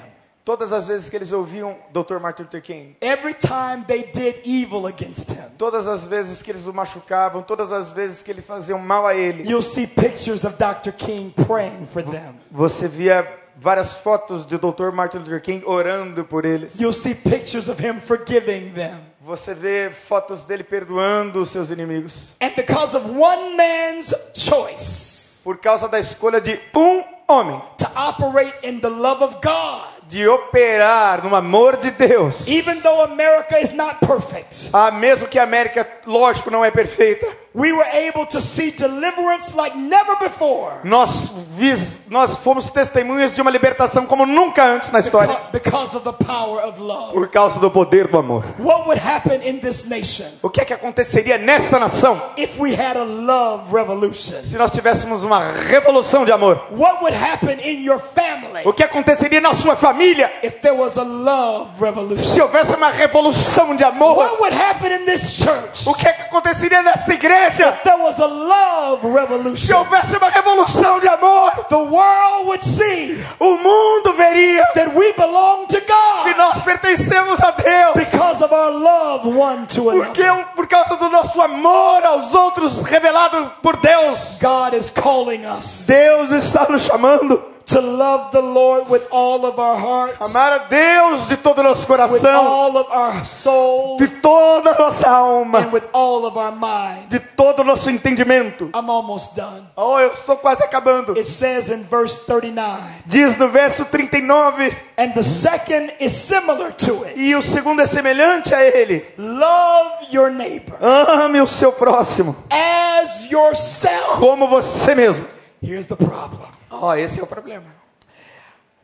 Todas 0.48 0.72
as 0.72 0.86
vezes 0.88 1.10
que 1.10 1.16
eles 1.16 1.30
ouviam 1.30 1.76
Dr. 1.92 2.18
Martin 2.18 2.44
Luther 2.44 2.62
King, 2.62 2.96
every 3.02 3.34
time 3.34 3.84
they 3.86 4.04
did 4.04 4.36
evil 4.46 4.86
against 4.86 5.30
him, 5.30 5.44
todas 5.58 5.86
as 5.86 6.06
vezes 6.06 6.40
que 6.40 6.50
eles 6.50 6.66
o 6.66 6.72
machucavam, 6.72 7.42
todas 7.42 7.70
as 7.70 7.92
vezes 7.92 8.22
que 8.22 8.30
eles 8.30 8.46
faziam 8.46 8.78
mal 8.78 9.06
a 9.06 9.14
ele, 9.14 9.42
you'll 9.42 9.62
see 9.62 9.86
pictures 9.86 10.46
of 10.46 10.56
Dr. 10.56 10.92
King 10.92 11.34
praying 11.46 11.86
for 11.92 12.02
them. 12.02 12.34
você 12.50 12.88
via 12.88 13.30
várias 13.58 13.98
fotos 13.98 14.46
de 14.46 14.56
Dr. 14.56 14.90
Martin 14.90 15.18
Luther 15.18 15.42
King 15.42 15.62
orando 15.66 16.24
por 16.24 16.46
eles. 16.46 16.80
You'll 16.80 16.94
see 16.94 17.14
pictures 17.14 17.68
of 17.68 17.78
him 17.78 18.00
forgiving 18.00 18.72
them. 18.72 19.00
Você 19.20 19.52
vê 19.52 19.90
fotos 19.90 20.44
dele 20.44 20.64
perdoando 20.64 21.42
os 21.42 21.50
seus 21.50 21.70
inimigos. 21.70 22.34
And 22.40 22.52
because 22.56 22.96
of 22.96 23.06
one 23.06 23.54
man's 23.54 24.14
choice 24.34 25.42
Por 25.44 25.58
causa 25.58 25.88
da 25.88 26.00
escolha 26.00 26.40
de 26.40 26.58
um 26.74 27.04
homem 27.28 27.60
to 27.76 27.86
operate 27.94 28.54
in 28.62 28.80
the 28.80 28.88
love 28.88 29.22
of 29.22 29.36
God, 29.42 29.97
de 30.08 30.26
operar 30.26 31.22
no 31.22 31.36
amor 31.36 31.76
de 31.76 31.90
Deus. 31.90 32.48
even 32.48 32.80
though 32.80 33.02
America 33.02 33.60
is 33.60 33.72
not 33.72 33.96
perfect, 34.06 34.70
Ah, 34.72 34.90
mesmo 34.90 35.28
que 35.28 35.38
a 35.38 35.42
América, 35.42 35.86
lógico, 36.06 36.50
não 36.50 36.64
é 36.64 36.70
perfeita, 36.70 37.26
we 37.54 37.72
were 37.72 37.86
able 37.92 38.26
to 38.26 38.40
see 38.40 38.70
deliverance 38.70 39.54
like 39.56 39.74
never 39.76 40.16
before. 40.16 40.70
nós, 40.84 41.30
vis, 41.56 42.02
nós 42.10 42.36
fomos 42.38 42.70
testemunhas 42.70 43.34
de 43.34 43.40
uma 43.40 43.50
libertação 43.50 44.04
como 44.06 44.26
nunca 44.26 44.64
antes 44.64 44.90
na 44.92 45.00
história. 45.00 45.34
Beca- 45.50 45.70
Because 45.70 45.96
of 45.96 46.04
the 46.04 46.24
power 46.24 46.62
of 46.64 46.80
love. 46.80 47.12
Por 47.14 47.28
causa 47.28 47.58
do 47.58 47.70
poder 47.70 48.06
do 48.08 48.18
amor. 48.18 48.44
What 48.58 48.86
would 48.86 49.00
happen 49.00 49.40
in 49.48 49.58
this 49.60 49.88
nation 49.88 50.26
O 50.42 50.50
que 50.50 50.60
é 50.60 50.64
que 50.64 50.74
aconteceria 50.74 51.38
nesta 51.38 51.78
nação 51.78 52.20
if 52.36 52.58
we 52.58 52.74
had 52.74 52.96
a 52.96 53.04
love 53.04 53.72
revolution? 53.74 54.42
se 54.44 54.56
nós 54.56 54.70
tivéssemos 54.70 55.24
uma 55.24 55.50
revolução 55.50 56.24
de 56.24 56.32
amor? 56.32 56.62
What 56.70 57.02
would 57.02 57.16
happen 57.16 57.58
in 57.64 57.82
your 57.82 57.98
family 57.98 58.62
O 58.64 58.72
que 58.72 58.82
aconteceria 58.84 59.40
na 59.40 59.54
sua 59.54 59.74
família 59.74 60.30
if 60.42 60.60
there 60.60 60.76
was 60.76 60.98
a 60.98 61.02
love 61.02 61.70
revolution? 61.80 62.24
se 62.24 62.40
houvesse 62.42 62.74
uma 62.74 62.90
revolução 62.90 63.74
de 63.74 63.84
amor? 63.84 64.16
What 64.18 64.36
would 64.38 64.54
happen 64.54 64.92
in 64.92 65.04
this 65.06 65.32
church 65.42 65.88
O 65.88 65.94
que 65.94 66.06
é 66.06 66.12
que 66.12 66.22
aconteceria 66.22 66.82
nessa 66.82 67.12
igreja 67.14 67.37
if 67.46 67.82
there 67.84 67.96
was 67.98 68.18
a 68.18 68.26
love 68.26 69.00
se 69.02 69.08
revolution? 69.08 69.76
houvesse 69.76 70.16
uma 70.16 70.28
revolução 70.30 71.00
de 71.00 71.08
amor? 71.08 71.52
The 71.68 71.76
world 71.76 72.46
would 72.46 72.62
see 72.62 73.18
O 73.38 73.56
mundo 73.56 74.12
veria 74.14 74.64
that 74.74 74.94
we 74.94 75.12
belong 75.12 75.66
to 75.68 75.80
que 75.80 76.34
nós 76.34 76.58
pertencemos 76.64 77.40
a 77.40 77.50
Deus. 77.52 77.94
because 77.94 78.42
of 78.42 78.52
our 78.52 78.70
love 78.70 79.26
one 79.26 79.66
to 79.66 79.82
Porque 79.84 80.22
por 80.54 80.66
causa 80.66 80.96
do 80.96 81.08
nosso 81.08 81.40
amor 81.40 82.04
aos 82.04 82.34
outros 82.34 82.82
revelado 82.82 83.50
por 83.62 83.76
Deus, 83.76 84.38
God 84.40 84.74
is 84.74 84.90
calling 84.90 85.44
us 85.46 85.86
Deus 85.86 86.30
está 86.30 86.66
nos 86.68 86.82
chamando 86.82 87.42
to 87.68 87.80
love 87.80 88.30
the 88.32 88.40
Lord 88.40 88.88
with 88.88 89.02
all 89.10 89.44
of 89.44 89.58
our 89.58 89.76
heart, 89.76 90.16
amar 90.20 90.52
a 90.52 90.58
Deus 90.68 91.28
de 91.28 91.36
todo 91.36 91.58
o 91.58 91.62
nosso 91.62 91.82
with 91.82 91.88
coração, 91.88 92.46
all 92.46 92.76
of 92.78 92.90
our 92.90 93.24
soul, 93.26 93.96
de 93.98 94.08
toda 94.08 94.70
a 94.70 94.78
nossa 94.78 95.06
and 95.06 95.14
alma, 95.14 95.68
with 95.70 95.84
all 95.92 96.24
of 96.26 96.38
our 96.38 96.50
mind. 96.52 97.08
de 97.10 97.20
todo 97.20 97.60
o 97.60 97.64
nosso 97.64 97.90
entendimento. 97.90 98.70
I'm 98.74 98.88
almost 98.90 99.36
done. 99.36 99.66
Oh, 99.76 99.98
eu 100.00 100.12
estou 100.14 100.36
quase 100.38 100.64
acabando. 100.64 101.12
It 101.12 101.26
says 101.26 101.70
in 101.70 101.84
verse 101.84 102.24
39, 102.26 102.82
Diz 103.06 103.36
no 103.36 103.48
verso 103.48 103.84
39, 103.84 104.74
and 104.96 105.12
the 105.12 105.22
second 105.22 105.92
is 106.00 106.12
similar 106.12 106.72
to 106.72 107.04
it. 107.04 107.18
e 107.20 107.34
o 107.34 107.42
segundo 107.42 107.82
é 107.82 107.86
semelhante 107.86 108.54
a 108.54 108.64
ele: 108.64 109.04
Love 109.18 110.06
your 110.10 110.30
neighbor 110.30 110.76
ame 110.80 111.40
o 111.40 111.46
seu 111.46 111.70
próximo 111.72 112.34
as 112.50 113.30
yourself. 113.30 114.18
como 114.18 114.48
você 114.48 114.94
mesmo. 114.94 115.26
Here's 115.62 115.86
the 115.86 115.96
problem. 115.96 116.48
Oh, 116.70 116.94
esse 116.94 117.20
é 117.20 117.22
o 117.22 117.26
problema. 117.26 117.66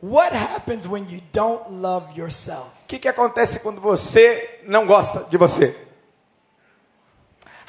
What 0.01 0.35
happens 0.35 0.85
when 0.87 1.05
you 1.09 1.21
don't 1.33 1.71
love 1.71 2.19
yourself? 2.19 2.67
O 2.83 2.87
que, 2.87 2.99
que 2.99 3.07
acontece 3.07 3.59
quando 3.59 3.79
você 3.81 4.61
não 4.67 4.85
gosta 4.85 5.23
de 5.29 5.37
você? 5.37 5.75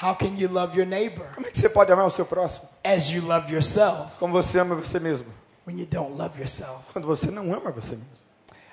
How 0.03 0.15
can 0.15 0.35
you 0.37 0.49
love 0.53 0.77
your 0.77 0.87
neighbor 0.87 1.27
Como 1.35 1.47
é 1.47 1.51
que 1.51 1.59
você 1.59 1.71
pode 1.71 1.91
amar 1.91 2.07
o 2.07 2.11
seu 2.11 2.27
próximo? 2.27 2.69
as 2.85 3.09
you 3.11 3.25
love 3.27 3.51
yourself 3.51 4.11
Como 4.19 4.33
você 4.33 4.59
ama 4.59 4.75
você 4.75 5.01
mesmo? 5.01 5.27
when 5.67 5.79
you 5.81 5.87
don't 5.87 6.17
love 6.19 6.39
yourself? 6.39 6.93
Quando 6.93 7.07
você 7.07 7.31
não 7.31 7.53
ama 7.55 7.71
você 7.71 7.93
mesmo. 7.97 8.11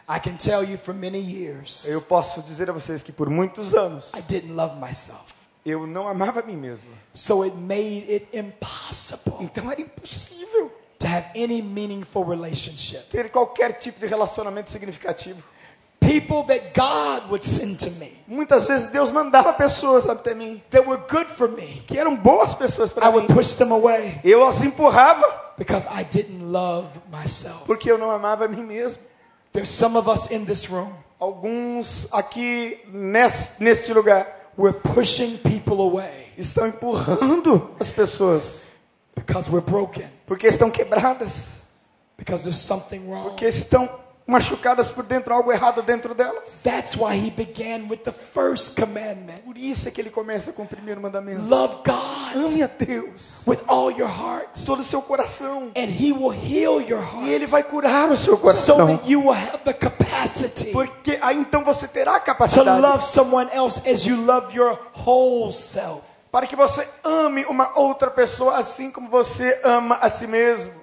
I 0.09 0.19
can 0.19 0.35
tell 0.35 0.63
you 0.65 0.77
for 0.77 0.93
many 0.93 1.19
years, 1.19 1.85
Eu 1.85 2.01
posso 2.01 2.41
dizer 2.41 2.69
a 2.69 2.73
vocês 2.73 3.01
que 3.01 3.13
por 3.13 3.29
muitos 3.29 3.73
anos 3.73 4.09
I 4.13 4.21
didn't 4.21 4.51
love 4.53 4.75
myself. 4.81 5.33
eu 5.65 5.87
não 5.87 6.09
amava 6.09 6.41
a 6.41 6.43
mim 6.43 6.57
mesmo. 6.57 6.89
So 7.13 7.43
it 7.43 7.55
made 7.55 8.05
it 8.11 8.27
impossible 8.37 9.37
Então 9.39 9.71
era 9.71 9.79
impossível 9.79 10.72
to 11.04 11.08
have 11.10 11.26
any 11.36 11.62
meaningful 11.62 12.24
relationship. 12.24 13.10
ter 13.12 13.30
qualquer 13.30 13.74
tipo 13.74 13.99
de 13.99 14.08
relacionamento 14.08 14.72
significativo. 14.72 15.43
People 15.99 16.43
that 16.47 16.74
God 16.74 17.30
would 17.30 17.43
send 17.45 17.78
to 17.80 17.89
me 17.91 18.12
Muitas 18.28 18.68
vezes 18.68 18.89
Deus 18.91 19.10
mandava 19.12 19.54
pessoas 19.54 20.06
até 20.06 20.34
mim 20.34 20.62
that 20.70 20.86
were 20.86 21.01
good 21.10 21.26
for 21.28 21.47
me, 21.49 21.82
que 21.88 21.97
eram 21.97 22.16
boas 22.16 22.54
pessoas 22.56 22.91
I 22.91 22.93
para 22.93 23.08
mim. 23.10 23.14
would 23.20 23.34
push 23.34 23.54
them 23.56 23.72
away 23.72 24.20
Eu 24.24 24.45
as 24.45 24.62
empurrava 24.64 25.24
because 25.58 25.88
I 25.89 26.04
didn't 26.04 26.51
love 26.51 26.88
myself. 27.12 27.66
porque 27.66 27.89
eu 27.89 27.97
não 27.97 28.10
amava 28.12 28.45
a 28.45 28.47
mim 28.49 28.64
mesmo. 28.64 29.01
There's 29.54 29.70
some 29.70 29.97
of 29.97 30.10
us 30.10 30.30
in 30.32 30.45
this 30.45 30.70
room, 30.70 30.91
Alguns 31.20 32.08
aqui 32.12 32.80
neste, 32.91 33.64
neste 33.64 33.93
lugar 33.93 34.28
we're 34.58 34.74
pushing 34.78 35.38
people 35.38 35.80
away 35.82 36.34
estão 36.38 36.68
empurrando 36.68 37.72
as 37.80 37.91
pessoas 37.91 38.72
because 39.16 39.49
we're 39.49 39.61
broken, 39.66 40.05
porque 40.26 40.47
estão 40.47 40.70
quebradas, 40.72 41.61
because 42.18 42.43
there's 42.43 42.57
something 42.59 43.07
wrong. 43.09 43.24
porque 43.24 43.45
estão 43.45 43.89
machucadas 44.26 44.89
por 44.89 45.03
dentro, 45.03 45.34
algo 45.34 45.51
errado 45.51 45.82
dentro 45.82 46.16
delas. 46.16 46.61
That's 46.64 46.95
why 46.95 47.16
he 47.16 47.30
began 47.30 47.89
with 47.89 48.03
the 48.03 48.11
first 48.14 48.80
commandment. 48.80 49.43
Por 49.43 49.57
isso 49.57 49.88
é 49.88 49.91
que 49.91 49.99
ele 49.99 50.09
começa 50.09 50.53
com 50.53 50.64
o 50.64 50.68
primeiro 50.68 51.01
mandamento. 51.01 51.41
Love 51.43 51.76
God 51.86 52.45
Ame 52.45 52.64
a 52.64 52.68
Deus 52.68 53.43
with 53.45 53.59
all 53.68 53.91
your 53.91 54.07
heart, 54.09 54.64
todo 54.66 54.80
o 54.80 54.84
seu 54.84 55.01
coração 55.01 55.72
and 55.76 55.89
he 55.89 56.11
will 56.14 56.32
heal 56.32 56.82
your 56.82 57.01
e 57.01 57.16
heart 57.16 57.28
ele 57.28 57.45
vai 57.45 57.64
curar 57.64 58.09
o 58.09 58.18
seu 58.18 58.36
so 58.36 58.41
coração. 58.41 58.88
that 58.88 59.09
you 59.09 59.20
will 59.20 59.34
have 59.36 59.59
the 59.66 59.74
capacity 59.74 60.72
Porque 60.72 61.20
aí 61.22 61.38
então 61.38 61.64
você 61.64 61.88
terá 61.88 62.16
a 62.16 62.20
to 62.20 62.26
capacidade 62.26 62.82
love 62.82 63.03
someone 63.03 63.49
else 63.53 63.82
as 63.88 64.05
you 64.05 64.16
love 64.26 64.55
your 64.55 64.80
whole 65.05 65.51
self. 65.51 66.01
Para 66.34 66.47
que 66.47 66.55
você 66.55 66.88
ame 67.03 67.45
uma 67.45 67.77
outra 67.77 68.09
pessoa 68.09 68.57
assim 68.57 68.89
como 68.91 69.07
você 69.07 69.61
ama 69.63 69.99
a 70.01 70.09
si 70.09 70.25
mesmo. 70.25 70.81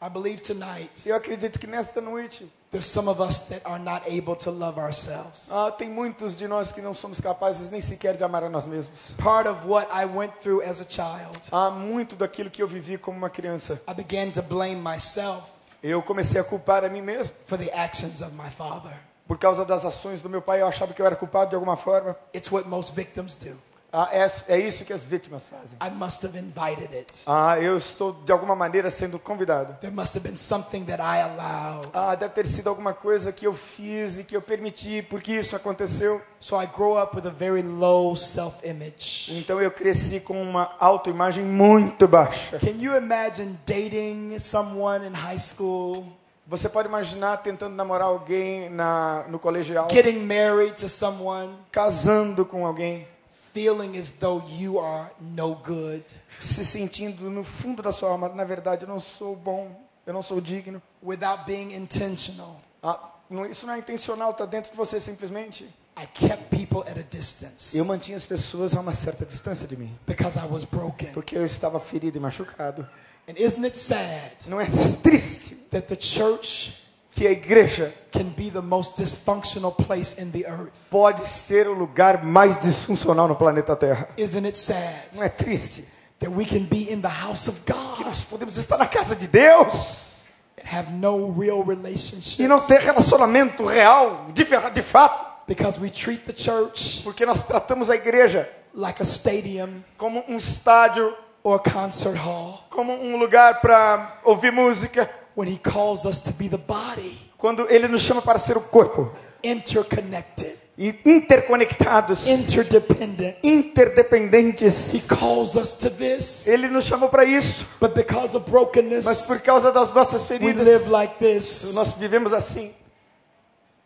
I 0.00 0.08
believe 0.08 0.40
tonight 0.40 1.08
Eu 1.08 1.16
acredito 1.16 1.58
que 1.58 1.66
nesta 1.66 2.00
noite 2.00 2.46
there's 2.70 2.86
some 2.86 3.08
of 3.08 3.20
us 3.20 3.48
that 3.48 3.62
are 3.64 3.82
not 3.82 4.06
able 4.06 4.36
to 4.36 4.50
love 4.52 4.78
ourselves. 4.78 5.48
ah, 5.50 5.72
tem 5.72 5.88
muitos 5.88 6.36
de 6.36 6.46
nós 6.46 6.70
que 6.70 6.80
não 6.80 6.94
somos 6.94 7.20
capazes 7.20 7.70
nem 7.70 7.80
sequer 7.80 8.16
de 8.16 8.22
amar 8.22 8.44
a 8.44 8.48
nós 8.48 8.66
mesmos. 8.66 9.14
Part 9.20 9.48
of 9.48 9.66
what 9.66 9.88
I 9.92 10.04
went 10.04 10.32
through 10.40 10.62
as 10.62 10.80
a 10.80 10.84
child, 10.88 11.36
Há 11.50 11.70
muito 11.70 12.14
daquilo 12.14 12.48
que 12.48 12.62
eu 12.62 12.68
vivi 12.68 12.96
como 12.96 13.18
uma 13.18 13.30
criança. 13.30 13.82
I 13.90 13.94
began 13.94 14.30
to 14.30 14.42
blame 14.42 14.76
myself 14.76 15.42
Eu 15.82 16.00
comecei 16.02 16.40
a 16.40 16.44
culpar 16.44 16.84
a 16.84 16.88
mim 16.88 17.02
mesmo 17.02 17.34
for 17.46 17.58
the 17.58 17.70
actions 17.76 18.22
of 18.22 18.32
my 18.36 18.48
father. 18.50 18.96
por 19.26 19.38
causa 19.38 19.64
das 19.64 19.84
ações 19.84 20.22
do 20.22 20.28
meu 20.30 20.40
pai. 20.42 20.60
Eu 20.62 20.68
achava 20.68 20.92
que 20.94 21.02
eu 21.02 21.06
era 21.06 21.16
culpado 21.16 21.50
de 21.50 21.56
alguma 21.56 21.76
forma. 21.76 22.14
It's 22.32 22.52
what 22.52 22.68
most 22.68 22.94
victims 22.94 23.34
do. 23.34 23.58
Ah, 23.96 24.08
é, 24.10 24.28
é 24.48 24.58
isso 24.58 24.84
que 24.84 24.92
as 24.92 25.04
vítimas 25.04 25.44
fazem. 25.46 25.78
I 25.80 25.88
must 25.88 26.26
have 26.26 26.36
invited 26.36 26.92
it. 26.92 27.22
Ah, 27.28 27.60
eu 27.60 27.76
estou 27.76 28.12
de 28.12 28.32
alguma 28.32 28.56
maneira 28.56 28.90
sendo 28.90 29.20
convidado. 29.20 29.76
There 29.80 29.94
must 29.94 30.16
have 30.18 30.28
been 30.28 30.36
something 30.36 30.84
that 30.86 31.00
I 31.00 31.22
allowed. 31.22 31.90
Ah, 31.94 32.16
deve 32.16 32.34
ter 32.34 32.44
sido 32.48 32.68
alguma 32.68 32.92
coisa 32.92 33.30
que 33.30 33.46
eu 33.46 33.54
fiz 33.54 34.18
e 34.18 34.24
que 34.24 34.36
eu 34.36 34.42
permiti 34.42 35.00
porque 35.02 35.32
isso 35.32 35.54
aconteceu. 35.54 36.20
So 36.40 36.60
I 36.60 36.66
grow 36.66 37.00
up 37.00 37.14
with 37.14 37.24
a 37.28 37.30
very 37.30 37.62
low 37.62 38.16
self 38.16 38.66
image. 38.66 39.38
Então 39.38 39.62
eu 39.62 39.70
cresci 39.70 40.18
com 40.18 40.42
uma 40.42 40.74
autoimagem 40.80 41.44
muito 41.44 42.08
baixa. 42.08 42.58
Can 42.58 42.80
you 42.80 42.96
imagine 42.96 43.56
dating 43.64 44.36
someone 44.40 45.06
in 45.06 45.12
high 45.12 45.38
school, 45.38 46.04
Você 46.46 46.68
pode 46.68 46.88
imaginar 46.88 47.38
tentando 47.38 47.74
namorar 47.74 48.08
alguém 48.08 48.68
na, 48.68 49.24
no 49.30 49.38
colegial, 49.38 49.88
getting 49.90 50.18
married 50.26 50.74
to 50.74 50.90
someone, 50.90 51.56
casando 51.72 52.44
com 52.44 52.66
alguém, 52.66 53.08
feeling 53.54 53.96
as 53.98 54.10
though 54.10 54.42
you 54.58 54.78
are 54.80 55.10
no 55.20 55.54
good? 55.54 56.04
se 56.40 56.64
sentindo 56.64 57.30
no 57.30 57.42
fundo 57.44 57.80
da 57.82 57.92
sua 57.92 58.10
alma, 58.10 58.28
na 58.28 58.44
verdade 58.44 58.82
eu 58.82 58.88
não 58.88 59.00
sou 59.00 59.34
bom, 59.36 59.80
eu 60.06 60.12
não 60.12 60.20
sou 60.22 60.40
digno. 60.40 60.82
without 61.02 61.44
being 61.46 61.72
intentional. 61.74 62.58
Ah, 62.82 62.98
não- 63.30 63.46
isso 63.46 63.66
não 63.66 63.74
é 63.74 63.78
intencional, 63.78 64.32
está 64.32 64.44
dentro 64.44 64.70
de 64.72 64.76
você 64.76 64.98
simplesmente. 65.00 65.64
I 65.96 66.06
kept 66.12 66.48
people 66.50 66.80
at 66.90 66.98
a 66.98 67.02
distance 67.02 67.78
Eu 67.78 67.84
mantinha 67.84 68.16
as 68.16 68.26
pessoas 68.26 68.74
a 68.74 68.80
uma 68.80 68.92
certa 68.92 69.24
distância 69.24 69.68
de 69.68 69.76
mim, 69.76 69.96
because 70.06 70.36
I 70.36 70.42
was 70.50 70.64
broken. 70.64 71.12
porque 71.12 71.36
eu 71.38 71.46
estava 71.46 71.78
ferido 71.78 72.18
e 72.18 72.20
machucado. 72.20 72.86
And 73.28 73.34
isn't 73.38 73.64
it 73.64 73.78
sad 73.78 74.32
Não 74.48 74.60
é 74.60 74.66
triste 75.02 75.54
that 75.70 75.86
the 75.86 75.96
church 75.98 76.83
que 77.14 77.26
a 77.26 77.30
igreja 77.30 77.92
can 78.10 78.24
be 78.36 78.50
the 78.50 78.60
most 78.60 79.00
dysfunctional 79.00 79.72
place 79.72 80.20
in 80.20 80.30
the 80.30 80.44
earth? 80.46 80.72
pode 80.90 81.26
ser 81.26 81.68
o 81.68 81.72
lugar 81.72 82.24
mais 82.24 82.60
disfuncional 82.60 83.28
no 83.28 83.36
planeta 83.36 83.76
Terra? 83.76 84.08
Isn't 84.16 84.46
it 84.46 84.58
sad 84.58 85.14
Não 85.14 85.22
é 85.22 85.28
triste 85.28 85.84
that 86.18 86.30
we 86.30 86.44
can 86.44 86.64
be 86.64 86.92
in 86.92 87.00
the 87.00 87.08
house 87.08 87.48
of 87.48 87.60
que 87.64 87.72
God 87.72 88.06
nós 88.06 88.24
podemos 88.24 88.56
estar 88.56 88.76
na 88.76 88.86
casa 88.86 89.14
de 89.14 89.28
Deus 89.28 90.24
and 90.58 90.76
have 90.76 90.92
no 90.92 91.32
real 91.32 91.62
e 91.62 91.74
relationship 91.74 92.46
não 92.48 92.60
ter 92.60 92.80
relacionamento 92.80 93.64
real, 93.64 94.26
de, 94.32 94.44
de 94.44 94.82
fato, 94.82 95.46
because 95.46 95.78
we 95.78 95.90
treat 95.90 96.24
the 96.24 96.34
church 96.34 97.02
porque 97.02 97.24
nós 97.24 97.44
tratamos 97.44 97.90
a 97.90 97.94
igreja 97.94 98.48
like 98.74 99.00
a 99.00 99.04
stadium 99.04 99.84
como 99.96 100.24
um 100.28 100.36
estádio, 100.36 101.14
or 101.42 101.56
a 101.56 101.70
concert 101.70 102.16
hall 102.16 102.64
como 102.70 102.92
um 102.92 103.16
lugar 103.16 103.60
para 103.60 104.18
ouvir 104.24 104.50
música, 104.50 105.08
when 105.34 105.48
He 105.48 105.58
calls 105.58 106.06
us 106.06 106.20
to 106.22 106.32
be 106.32 106.48
the 106.48 106.58
body, 106.58 107.30
quando 107.36 107.66
Ele 107.68 107.88
nos 107.88 108.02
chama 108.02 108.22
para 108.22 108.38
ser 108.38 108.56
o 108.56 108.60
corpo, 108.60 109.12
interconnected, 109.42 110.56
interconectados, 111.04 112.26
interdependent. 112.26 113.36
He 113.42 113.50
interdependentes. 113.50 115.08
calls 115.08 115.56
us 115.56 115.74
to 115.74 115.90
this, 115.90 116.46
Ele 116.48 116.68
nos 116.68 116.84
chamou 116.84 117.08
para 117.08 117.24
isso, 117.24 117.66
but 117.80 117.94
because 117.94 118.36
of 118.36 118.44
mas 118.44 118.50
brokenness, 118.50 119.26
por 119.26 119.40
causa 119.40 119.72
das 119.72 119.92
nossas 119.92 120.28
we 120.30 120.38
feridas, 120.38 120.66
live 120.66 120.88
like 120.90 121.16
this. 121.18 121.74
nós 121.74 121.94
vivemos 121.94 122.32
assim. 122.32 122.72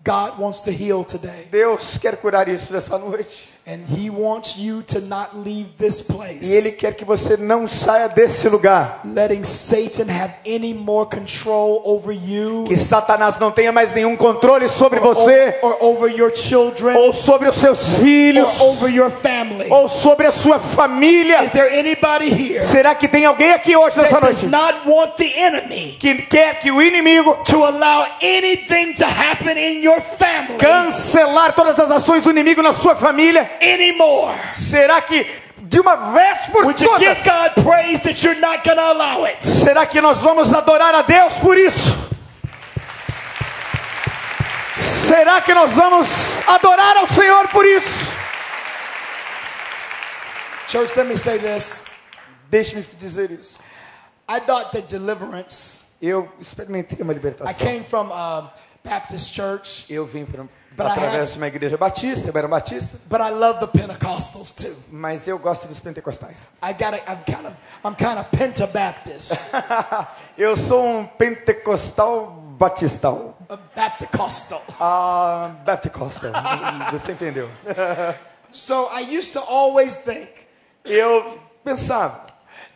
God 0.05 0.39
wants 0.39 0.61
to 0.61 0.71
heal 0.71 1.05
today. 1.05 1.49
Deus 1.51 1.99
quer 1.99 2.17
curar 2.17 2.49
isso 2.49 2.73
nessa 2.73 2.97
noite. 2.99 3.53
And 3.71 3.85
He 3.87 4.09
wants 4.09 4.57
you 4.57 4.81
to 4.85 5.01
not 5.03 5.37
leave 5.37 5.67
this 5.77 6.01
place, 6.01 6.41
E 6.43 6.55
Ele 6.57 6.73
quer 6.73 6.95
que 6.95 7.05
você 7.05 7.37
não 7.37 7.69
saia 7.69 8.09
desse 8.09 8.49
lugar. 8.49 9.03
letting 9.05 9.45
Satan 9.45 10.09
have 10.11 10.33
any 10.47 10.73
more 10.73 11.05
control 11.07 11.83
over 11.85 12.11
you 12.15 12.65
Que 12.67 12.79
Satanás 12.79 13.39
não 13.39 13.51
tenha 13.51 13.71
mais 13.71 13.93
nenhum 13.93 14.17
controle 14.17 14.67
sobre 14.71 14.99
você, 15.01 15.59
or, 15.61 15.77
or 15.81 15.85
over 15.97 16.11
your 16.11 16.35
children 16.35 16.97
ou 16.97 17.13
sobre 17.13 17.47
os 17.47 17.57
seus 17.57 17.99
filhos, 17.99 18.59
or 18.59 18.71
over 18.71 18.89
your 18.91 19.11
family. 19.11 19.71
ou 19.71 19.87
sobre 19.87 20.27
a 20.27 20.33
sua 20.33 20.59
família. 20.59 21.45
Is 21.45 21.51
there 21.51 21.79
anybody 21.79 22.31
here 22.31 22.63
Será 22.65 22.95
que 22.95 23.07
tem 23.07 23.27
alguém 23.27 23.53
aqui 23.53 23.77
hoje 23.77 23.99
nessa 23.99 24.19
that 24.19 24.27
does 24.33 24.43
noite 24.45 24.51
not 24.51 24.89
want 24.89 25.15
the 25.17 25.31
enemy 25.39 25.95
que 26.01 26.23
quer 26.23 26.59
que 26.59 26.71
o 26.71 26.81
inimigo 26.81 27.37
to 27.45 27.63
allow 27.67 28.07
anything 28.23 28.95
to 28.95 29.05
happen 29.05 29.59
in 29.59 29.83
your 29.85 30.01
family 30.01 30.57
cancelar 30.57 31.53
todas 31.55 31.79
as 31.79 31.91
ações 31.91 32.25
do 32.25 32.31
inimigo 32.31 32.63
na 32.63 32.73
sua 32.73 32.95
família? 32.95 33.58
Anymore? 33.61 34.35
Será 34.55 35.01
que 35.01 35.27
de 35.63 35.81
uma 35.81 35.97
vez 36.13 36.39
por 36.53 36.65
Would 36.65 36.83
you 36.83 36.99
give 36.99 37.15
todas, 37.23 37.55
God 37.57 37.65
praise 37.65 38.01
that 38.03 38.23
you're 38.25 38.41
not 38.41 38.63
going 38.65 38.77
to 38.77 38.83
allow 38.83 39.25
it? 39.27 39.45
será 39.45 39.87
que 39.87 40.01
nós 40.01 40.19
vamos 40.19 40.53
adorar 40.53 40.95
a 40.95 41.03
Deus 41.03 41.35
por 41.35 41.57
isso? 41.59 42.09
Será 44.81 45.41
que 45.41 45.55
nós 45.55 45.73
vamos 45.73 46.09
adorar 46.47 46.97
ao 46.97 47.07
Senhor 47.07 47.49
por 47.49 47.65
isso? 47.65 47.89
Church, 50.69 50.95
let 50.97 51.07
me 51.07 51.17
say 51.17 51.39
this. 51.39 51.87
Deixe-me 52.51 52.83
dizer 52.99 53.31
isso. 53.31 53.59
I 54.29 54.41
thought 54.41 54.71
that 54.73 54.89
deliverance, 54.89 55.87
Eu 56.01 56.31
experimentei 56.41 56.99
uma 57.03 57.13
I 57.13 57.17
libertação. 57.17 57.55
came 57.67 57.83
from 57.83 58.13
a 58.13 58.53
Baptist 58.85 59.35
church, 59.35 59.87
Eu 59.91 60.05
vim 60.07 60.25
I 60.27 60.49
através 60.87 61.25
had- 61.29 61.33
de 61.33 61.39
uma 61.39 61.47
igreja 61.49 61.77
batista, 61.77 62.29
eu 62.29 62.37
era 62.37 62.47
um 62.47 62.51
batista, 62.51 62.99
but 63.07 63.21
I 63.21 63.31
love 63.31 63.59
the 63.61 63.67
Pentecostals 63.67 64.53
too. 64.53 64.75
mas 64.91 65.27
eu 65.27 65.39
gosto 65.39 65.67
dos 65.67 65.81
pentecostais. 65.81 66.47
I 66.63 66.73
got 66.73 66.93
to 66.93 66.99
I'm 67.11 67.25
kind 67.25 67.47
of 67.47 67.53
I'm 67.85 67.95
kind 67.97 68.19
of 68.19 68.27
Pentabaptist, 68.31 69.53
eu 70.39 70.57
sou 70.57 70.85
um 71.01 71.07
pentecostal 71.07 72.27
batistal. 72.59 73.37
a 73.49 73.57
Baptist-costal. 73.57 74.63
Ah, 74.81 75.51
Bapticostal. 75.65 76.33
Você 76.93 77.13
entendeu? 77.13 77.49
So 78.51 78.89
I 78.91 79.01
used 79.01 79.35
to 79.35 79.41
always 79.41 79.95
think 79.97 80.29
Eu 80.85 81.39
pensava, 81.65 82.27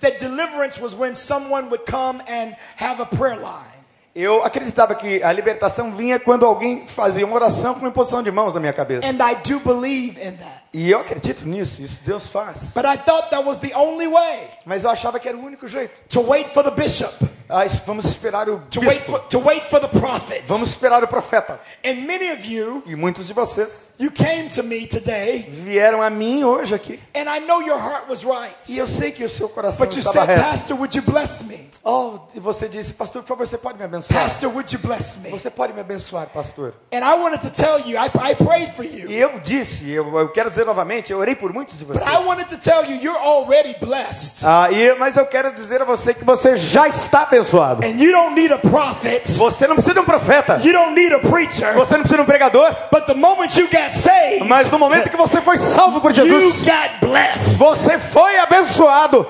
that 0.01 0.19
deliverance 0.19 0.79
was 0.79 0.95
when 0.95 1.15
someone 1.15 1.71
would 1.71 1.87
come 1.87 2.21
and 2.29 2.55
have 2.77 3.01
a 3.01 3.07
prayer 3.07 3.37
line. 3.37 3.72
Eu 4.15 4.45
acreditava 4.45 4.95
que 4.95 5.23
a 5.23 5.33
libertação 5.33 5.93
vinha 5.95 6.21
quando 6.21 6.45
alguém 6.45 6.87
fazia 6.87 7.25
uma 7.25 7.35
oração 7.35 7.73
com 7.73 7.81
uma 7.81 7.89
imposição 7.89 8.23
de 8.23 8.31
mãos 8.31 8.53
na 8.55 8.61
minha 8.61 8.73
cabeça. 8.73 9.07
And 9.07 9.13
I 9.13 9.37
do 9.37 9.59
believe 9.61 10.21
in 10.21 10.33
that. 10.33 10.63
E 10.75 10.91
eu 10.91 11.01
acredito 11.01 11.47
nisso, 11.47 11.83
isso 11.83 12.01
Deus 12.05 12.29
faz. 12.29 12.73
But 12.75 12.85
I 12.87 12.97
thought 12.97 13.29
that 13.31 13.45
was 13.45 13.59
the 13.59 13.75
only 13.77 14.09
way 14.09 14.49
Mas 14.65 14.85
eu 14.85 14.91
achava 14.91 15.19
que 15.21 15.29
era 15.29 15.37
o 15.37 15.45
único 15.45 15.69
jeito. 15.69 15.93
to 16.09 16.21
wait 16.31 16.49
for 16.49 16.63
the 16.65 16.71
bishop, 16.71 17.13
Ah, 17.49 17.65
vamos 17.85 18.07
esperar 18.07 18.49
o 18.49 18.59
to 18.71 18.81
wait 18.81 19.03
for, 19.03 19.21
to 19.29 19.39
wait 19.41 19.63
for 19.65 19.79
the 19.79 19.89
prophet. 19.89 20.43
Vamos 20.47 20.71
esperar 20.71 21.05
o 21.05 21.07
profeta. 21.09 21.61
And 21.85 22.07
many 22.07 22.31
of 22.33 22.47
you, 22.47 22.83
E 22.87 22.97
muitos 22.97 23.27
de 23.27 23.35
vocês 23.35 23.91
you 23.99 24.11
came 24.11 24.49
to 24.49 24.63
me 24.63 24.87
today, 24.87 25.47
vieram 25.51 26.01
a 26.01 26.09
mim 26.09 26.43
hoje 26.45 26.75
aqui. 26.75 26.99
and 27.15 27.25
I 27.29 27.41
know 27.41 27.61
your 27.61 27.79
heart 27.79 28.09
was 28.09 28.23
right. 28.25 28.57
E 28.71 28.79
eu 28.79 28.89
sei 28.89 29.13
que 29.13 29.23
o 29.25 29.29
seu 29.29 29.51
coração 29.51 29.85
But 29.85 29.95
you 29.95 29.99
estava 30.01 30.25
said, 30.25 30.39
reto. 30.39 30.51
Pastor, 30.51 30.77
would 30.79 30.97
you 30.97 31.03
bless 31.05 31.45
me? 31.45 31.71
Oh, 31.85 32.21
e 32.35 32.41
você 32.41 32.67
disse, 32.69 32.95
pastor, 32.95 33.21
por 33.23 33.29
favor, 33.29 33.47
você 33.47 33.59
pode 33.59 33.77
me 33.77 33.85
abençoar? 33.85 34.02
Pastor, 34.09 34.49
would 34.51 34.73
you 34.73 34.79
bless 34.81 35.19
me? 35.23 35.31
Você 35.31 35.51
pode 35.51 35.73
me 35.73 35.81
abençoar, 35.81 36.27
pastor? 36.29 36.73
And 36.93 36.99
I 36.99 37.15
wanted 37.21 37.41
to 37.43 37.51
tell 37.51 37.79
you, 37.81 37.97
I, 37.99 38.07
I 38.31 38.35
prayed 38.35 38.73
for 38.75 38.85
you. 38.85 39.11
E 39.11 39.15
eu 39.15 39.41
disse, 39.41 39.91
eu, 39.91 40.19
eu 40.19 40.29
quero 40.31 40.51
dizer 40.51 40.65
novamente, 40.65 41.13
eu 41.13 41.19
orei 41.19 41.35
por 41.35 41.53
muitos 41.53 41.79
de 41.79 41.85
But 41.85 41.99
vocês. 41.99 42.11
I 42.11 42.25
wanted 42.27 42.49
to 42.51 42.57
tell 42.59 42.85
you, 42.85 42.97
you're 43.03 43.19
already 43.19 43.75
blessed. 43.81 44.45
Ah, 44.45 44.69
e, 44.71 44.95
mas 44.99 45.17
eu 45.17 45.27
quero 45.27 45.53
dizer 45.53 45.83
a 45.83 45.85
você 45.85 46.15
que 46.15 46.25
você 46.25 46.57
já 46.57 46.89
está 46.89 47.23
abençoado. 47.23 47.85
And 47.85 48.01
you 48.01 48.13
don't 48.13 48.35
need 48.35 48.53
a 48.53 48.59
prophet. 48.59 49.31
Você 49.33 49.67
não 49.67 49.77
precisa 49.77 49.95
de 49.95 50.01
um 50.01 50.05
profeta. 50.05 50.61
You 50.63 50.73
don't 50.73 50.95
need 50.95 51.15
a 51.15 51.19
preacher. 51.19 51.73
Você 51.75 51.95
não 51.95 52.01
precisa 52.03 52.17
de 52.17 52.23
um 52.23 52.27
pregador. 52.27 52.75
But 52.91 53.07
the 53.07 53.15
moment 53.15 53.57
you 53.59 53.69
got 53.69 53.93
saved, 53.93 54.45
Mas 54.45 54.71
no 54.71 54.79
momento 54.79 55.11
que 55.11 55.17
você 55.17 55.41
foi 55.41 55.57
salvo 55.59 56.01
por 56.01 56.11
you 56.11 56.25
Jesus, 56.27 56.65
got 56.65 57.07
blessed. 57.09 57.57
você 57.57 57.99
foi 57.99 58.39
abençoado. 58.39 59.27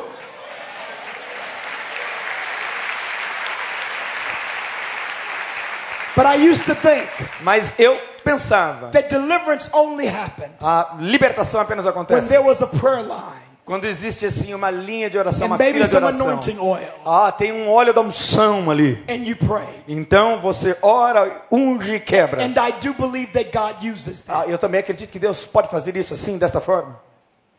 But 6.14 6.26
I 6.26 6.50
used 6.50 6.66
to 6.66 6.74
think 6.74 7.08
Mas 7.42 7.74
eu 7.78 7.96
pensava, 8.24 8.88
that 8.90 9.08
deliverance 9.08 9.70
only 9.72 10.06
happened 10.08 10.52
a 10.60 10.96
libertação 11.00 11.60
apenas 11.60 11.84
when 11.84 11.90
acontece 11.92 12.28
there 12.28 12.42
was 12.42 12.60
a 12.62 12.66
prayer 12.66 13.02
line 13.02 13.42
quando 13.64 13.84
existe 13.86 14.26
assim 14.26 14.52
uma 14.54 14.70
linha 14.70 15.08
de 15.08 15.16
oração, 15.16 15.46
and 15.46 15.50
uma 15.50 15.56
maybe 15.56 15.74
fila 15.78 15.86
de 15.86 15.92
some 15.92 16.04
oração. 16.04 16.26
anointing 16.28 16.58
oil, 16.58 16.88
Ah, 17.06 17.30
tem 17.30 17.52
um 17.52 17.70
óleo 17.70 17.94
da 17.94 18.00
unção 18.00 18.68
ali. 18.70 19.02
and 19.08 19.24
you 19.24 19.36
pray. 19.36 19.64
Então 19.88 20.40
você 20.40 20.76
ora, 20.82 21.42
unge 21.50 21.94
e 21.94 22.00
quebra. 22.00 22.42
And 22.42 22.54
I 22.58 22.72
do 22.72 22.92
believe 22.94 23.28
that 23.32 23.50
God 23.56 23.76
uses 23.88 24.24
Ah, 24.28 24.38
that. 24.40 24.50
eu 24.50 24.58
também 24.58 24.80
acredito 24.80 25.10
que 25.10 25.18
Deus 25.18 25.44
pode 25.44 25.68
fazer 25.68 25.96
isso 25.96 26.12
assim, 26.12 26.38
desta 26.38 26.60
forma. 26.60 26.98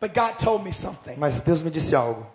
But 0.01 0.13
God 0.13 0.33
told 0.37 0.63
me 0.65 0.73
something. 0.73 1.15
Mas 1.17 1.39
Deus 1.39 1.61
me 1.61 1.71
disse 1.71 1.95
algo. 1.95 2.27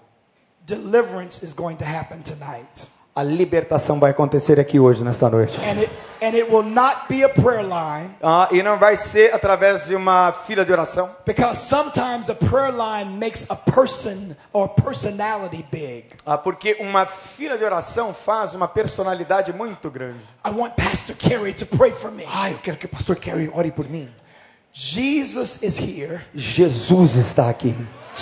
Deliverance 0.66 1.44
is 1.44 1.52
going 1.52 1.76
to 1.76 1.84
happen 1.84 2.20
tonight. 2.22 2.84
A 3.14 3.22
libertação 3.22 4.00
vai 4.00 4.12
acontecer 4.12 4.58
aqui 4.58 4.80
hoje, 4.80 5.04
nesta 5.04 5.28
noite. 5.28 5.58
And 6.20 6.34
it 6.34 6.50
will 6.50 6.64
not 6.64 7.06
be 7.08 7.22
a 7.24 7.28
prayer 7.28 7.62
line 7.62 8.10
Ah, 8.22 8.48
e 8.50 8.62
não 8.62 8.76
vai 8.78 8.96
ser 8.96 9.32
através 9.34 9.86
de 9.86 9.94
uma 9.94 10.32
fila 10.32 10.64
de 10.64 10.72
oração. 10.72 11.08
because 11.24 11.60
sometimes 11.60 12.28
a 12.28 12.34
prayer 12.34 12.72
line 12.72 13.18
makes 13.18 13.48
a 13.50 13.56
person 13.56 14.34
or 14.52 14.68
personality 14.68 15.64
big. 15.70 16.04
Ah, 16.26 16.36
porque 16.38 16.76
uma 16.80 17.06
fila 17.06 17.56
de 17.56 17.64
oração 17.64 18.12
faz 18.12 18.54
uma 18.54 18.66
personalidade 18.68 19.52
muito 19.52 19.90
grande. 19.90 20.20
I 20.44 20.50
want 20.50 20.74
Pastor 20.76 21.14
Kerry 21.16 21.52
to 21.54 21.66
pray 21.66 21.92
for 21.92 22.10
me. 22.10 22.24
Ah, 22.32 22.50
eu 22.50 22.58
quero 22.58 22.76
que 22.76 22.86
o 22.86 22.88
pastor 22.88 23.16
Kerry 23.16 23.50
ore 23.54 23.70
por 23.70 23.88
mim. 23.88 24.08
Jesus 24.72 25.62
is 25.62 25.78
here 25.78 26.20
Jesus 26.34 27.16
está 27.16 27.48
aqui 27.48 27.74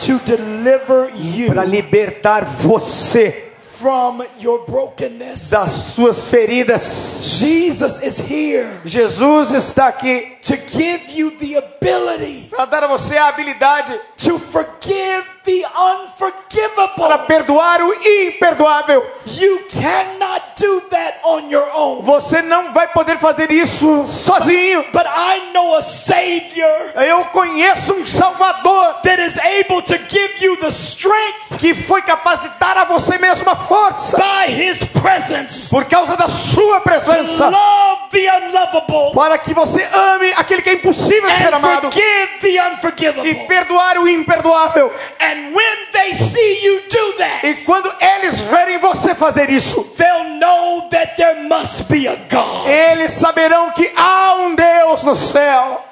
to 0.07 0.18
deliver 0.24 1.11
you 1.16 1.49
para 1.49 1.64
libertar 1.64 2.44
você 2.44 3.45
from 3.79 4.24
your 4.41 4.64
brokenness. 4.66 5.51
das 5.51 5.70
suas 5.95 6.29
feridas. 6.29 7.39
Jesus 7.39 8.03
is 8.03 8.18
here 8.18 8.68
Jesus 8.85 9.51
está 9.51 9.89
aqui 9.89 10.37
to 10.43 10.57
give 10.57 11.11
you 11.11 11.31
the 11.33 11.57
ability 11.57 12.49
para 12.51 12.64
dar 12.64 12.85
a 12.85 12.89
você 12.89 13.16
a 13.16 13.29
habilidade 13.29 13.99
to 14.17 14.39
forgive 14.39 15.25
the 15.45 15.62
para 15.64 16.03
unforgivable. 16.05 17.27
perdoar 17.27 17.81
o 17.83 17.95
imperdoável. 17.95 19.05
You 19.27 19.61
cannot 19.69 20.43
do 20.61 20.81
that 20.91 21.19
on 21.23 21.51
your 21.51 21.69
own. 21.75 22.03
Você 22.03 22.43
não 22.43 22.73
vai 22.73 22.89
poder 22.89 23.19
fazer 23.19 23.51
isso 23.51 24.07
sozinho. 24.07 24.85
But 24.93 25.07
I 25.07 25.53
know 25.53 25.75
a 25.77 25.83
Savior 25.83 26.93
Eu 26.97 27.25
conheço 27.27 27.93
um 27.95 28.05
Salvador 28.05 28.95
that 29.03 29.21
is 29.21 29.39
able 29.39 29.83
to 29.83 29.99
give 30.09 30.35
you 30.41 30.57
the 30.57 30.69
strength 30.69 31.59
que 31.59 31.75
foi 31.75 32.03
capaz 32.03 32.41
de 32.43 32.49
dar 32.59 32.77
a 32.79 32.85
você 32.85 33.19
mesmo 33.19 33.49
a 33.51 33.57
força 33.57 34.17
by 34.17 34.51
His 34.53 34.83
presence 34.85 35.71
por 35.71 35.85
causa 35.87 36.17
da 36.17 36.29
sua 36.29 36.81
to 36.81 36.85
presença 36.85 37.49
love 37.49 38.11
the 38.11 38.47
unlovable 38.47 39.14
para 39.14 39.39
que 39.39 39.53
você 39.55 39.83
ame 39.93 40.33
aquele 40.37 40.62
que 40.62 40.71
é 40.71 40.75
impossível 40.75 41.29
de 41.31 41.37
ser 41.39 41.55
amado 41.55 41.91
forgive 41.93 42.39
the 42.41 42.49
e 42.49 42.61
unforgivable. 42.61 43.47
perdoar 43.47 43.99
o 43.99 44.06
imperdoável. 44.09 44.91
And 45.21 45.55
when 45.55 45.93
they 45.93 46.15
see 46.15 46.65
you 46.65 46.81
do 46.89 47.13
that, 47.19 47.45
E 47.47 47.55
quando 47.65 47.93
eles 48.01 48.41
verem 48.43 48.79
você 48.79 49.15
fazer 49.15 49.51
isso, 49.51 49.83
they'll 49.97 50.39
know 50.39 50.89
that 50.91 51.17
there 51.17 51.43
must 51.49 51.89
be 51.91 52.07
a 52.09 52.17
God. 52.31 52.67
eles 52.69 53.13
saberão 53.13 53.71
que 53.73 53.91
há 53.97 54.35
um 54.35 54.55
Deus 54.55 55.03
no 55.05 55.15
céu. 55.17 55.83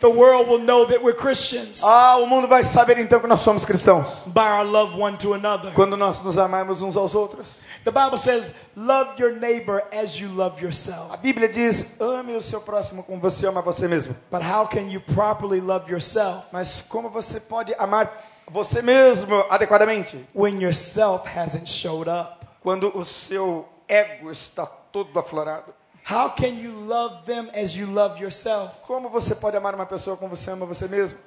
The 0.00 0.10
world 0.10 0.50
will 0.50 0.58
know 0.60 0.84
that 0.86 1.02
we're 1.02 1.16
Christians 1.16 1.82
Ah, 1.82 2.16
o 2.18 2.26
mundo 2.26 2.46
vai 2.46 2.62
saber 2.62 2.98
então 2.98 3.20
que 3.20 3.26
nós 3.26 3.40
somos 3.40 3.64
cristãos 3.64 4.24
by 4.26 4.40
our 4.42 4.64
love 4.64 5.00
one 5.00 5.16
to 5.16 5.32
another. 5.32 5.72
quando 5.72 5.96
nós 5.96 6.22
nos 6.22 6.36
amarmos 6.36 6.82
uns 6.82 6.94
aos 6.96 7.14
outros. 7.14 7.63
The 7.84 7.92
Bible 7.92 8.16
says, 8.16 8.52
Love 8.74 9.18
your 9.20 9.32
neighbor 9.38 9.82
as 9.92 10.18
you 10.18 10.28
love 10.28 10.60
yourself. 10.62 11.12
A 11.12 11.18
Bíblia 11.18 11.48
diz: 11.48 12.00
ame 12.00 12.34
o 12.34 12.40
seu 12.40 12.60
próximo 12.60 13.02
como 13.02 13.20
você 13.20 13.46
ama 13.46 13.60
você 13.60 13.86
mesmo. 13.86 14.16
But 14.30 14.42
how 14.42 14.66
can 14.66 14.88
you 14.90 15.00
properly 15.00 15.60
love 15.60 15.90
yourself 15.90 16.46
Mas 16.50 16.82
como 16.88 17.10
você 17.10 17.38
pode 17.40 17.74
amar 17.74 18.10
você 18.50 18.80
mesmo 18.80 19.44
adequadamente 19.50 20.18
when 20.34 20.62
yourself 20.62 21.28
hasn't 21.28 21.68
showed 21.68 22.08
up? 22.08 22.44
quando 22.62 22.90
o 22.96 23.04
seu 23.04 23.68
ego 23.86 24.30
está 24.30 24.64
todo 24.64 25.18
aflorado? 25.18 25.74
How 26.10 26.30
can 26.30 26.58
you 26.58 26.72
love 26.86 27.24
them 27.26 27.50
as 27.54 27.76
you 27.76 27.86
love 27.92 28.18
yourself 28.20 28.80
Como 28.82 29.10
você 29.10 29.34
pode 29.34 29.56
amar 29.58 29.74
uma 29.74 29.86
pessoa 29.86 30.16
como 30.16 30.34
você 30.34 30.50
ama 30.50 30.64
você 30.64 30.88
mesmo 30.88 31.18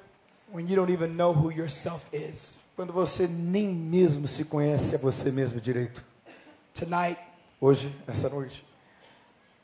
when 0.52 0.68
you 0.68 0.74
don't 0.74 0.92
even 0.92 1.14
know 1.14 1.32
who 1.32 1.52
yourself 1.52 2.04
is? 2.12 2.62
quando 2.74 2.92
você 2.92 3.28
nem 3.28 3.68
mesmo 3.68 4.26
se 4.26 4.44
conhece 4.44 4.96
a 4.96 4.98
você 4.98 5.30
mesmo 5.30 5.60
direito? 5.60 6.04
Tonight, 6.78 7.18
Hoje, 7.60 7.90
essa 8.06 8.28
noite, 8.28 8.64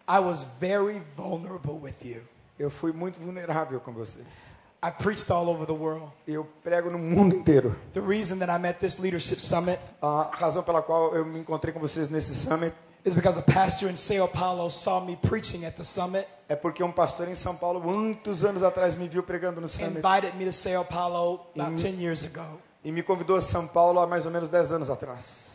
I 0.08 0.18
was 0.18 0.44
very 0.60 1.00
vulnerable 1.16 1.74
with 1.80 1.94
you. 2.04 2.22
eu 2.58 2.70
fui 2.70 2.92
muito 2.92 3.20
vulnerável 3.20 3.80
com 3.80 3.92
vocês. 3.92 4.52
I 4.82 4.90
preached 4.90 5.30
all 5.30 5.48
over 5.48 5.64
the 5.66 5.72
world. 5.72 6.12
Eu 6.26 6.44
prego 6.62 6.90
no 6.90 6.98
mundo 6.98 7.34
inteiro. 7.34 7.74
The 7.94 8.00
reason 8.00 8.38
that 8.38 8.50
I'm 8.50 8.68
at 8.68 8.78
this 8.80 8.98
leadership 8.98 9.38
summit 9.40 9.78
A 10.02 10.30
razão 10.34 10.62
pela 10.62 10.82
qual 10.82 11.14
eu 11.14 11.24
me 11.24 11.38
encontrei 11.40 11.72
com 11.72 11.80
vocês 11.80 12.10
nesse 12.10 12.34
summit 12.34 12.74
is 13.04 13.14
because 13.14 13.38
a 13.38 13.42
pastor 13.42 13.90
in 13.90 13.96
Sao 13.96 14.28
Paulo 14.28 14.68
saw 14.70 15.00
me 15.00 15.16
preaching 15.16 15.64
at 15.64 15.74
the 15.76 15.84
summit, 15.84 16.26
é 16.48 16.56
porque 16.56 16.82
um 16.82 16.92
pastor 16.92 17.28
em 17.28 17.34
São 17.34 17.54
Paulo, 17.56 17.80
muitos 17.80 18.44
anos 18.44 18.62
atrás, 18.62 18.94
me 18.96 19.08
viu 19.08 19.22
pregando 19.22 19.60
no 19.60 19.68
summit 19.68 19.98
invited 19.98 20.36
me 20.36 20.44
to 20.44 20.52
Sao 20.52 20.84
Paulo 20.84 21.40
about 21.54 21.72
In- 21.72 21.76
10 21.76 22.00
years 22.02 22.24
ago. 22.24 22.44
e 22.84 22.90
me 22.92 23.02
convidou 23.02 23.36
a 23.36 23.40
São 23.40 23.66
Paulo 23.66 24.00
há 24.00 24.06
mais 24.06 24.26
ou 24.26 24.32
menos 24.32 24.50
10 24.50 24.72
anos 24.72 24.90
atrás. 24.90 25.53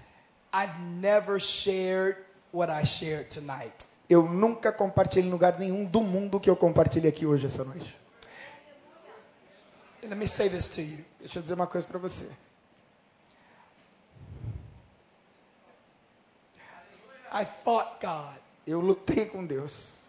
I've 0.54 0.80
never 1.00 1.40
shared 1.40 2.18
what 2.52 2.72
I 2.72 2.84
shared 2.86 3.30
tonight. 3.30 3.86
Eu 4.10 4.24
nunca 4.28 4.72
compartilhei 4.72 5.28
em 5.28 5.32
lugar 5.32 5.60
nenhum 5.60 5.86
do 5.86 6.02
mundo 6.02 6.40
que 6.40 6.50
eu 6.50 6.56
compartilhei 6.56 7.10
aqui 7.10 7.26
hoje, 7.26 7.46
essa 7.46 7.64
noite. 7.64 7.96
Let 10.02 10.18
me 10.18 10.28
say 10.28 10.50
this 10.50 10.70
to 10.70 10.82
you. 10.82 11.06
Deixa 11.20 11.38
eu 11.40 11.44
dizer 11.44 11.54
uma 11.54 11.68
coisa 11.68 11.86
para 11.86 12.00
você. 12.00 12.26
I 17.32 17.46
fought 17.46 18.00
God 18.02 18.40
Eu 18.66 18.82
lutei 18.82 19.26
com 19.26 19.46
Deus, 19.46 20.00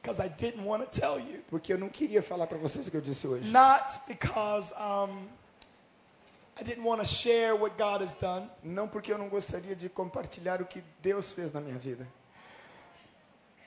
because 0.00 0.20
I 0.20 0.28
didn't 0.28 0.64
want 0.64 0.82
to 0.82 1.00
tell 1.00 1.18
you. 1.18 1.42
porque 1.48 1.72
eu 1.72 1.78
não 1.78 1.88
queria 1.88 2.22
falar 2.22 2.46
para 2.46 2.58
vocês 2.58 2.86
o 2.86 2.90
que 2.90 2.96
eu 2.96 3.00
disse 3.02 3.26
hoje. 3.26 3.50
Not 3.50 4.00
because 4.06 4.72
um, 4.74 5.26
Não 8.62 8.88
porque 8.88 9.12
eu 9.12 9.18
não 9.18 9.28
gostaria 9.28 9.74
de 9.74 9.88
compartilhar 9.88 10.62
o 10.62 10.66
que 10.66 10.82
Deus 11.00 11.32
fez 11.32 11.52
na 11.52 11.60
minha 11.60 11.78
vida, 11.78 12.06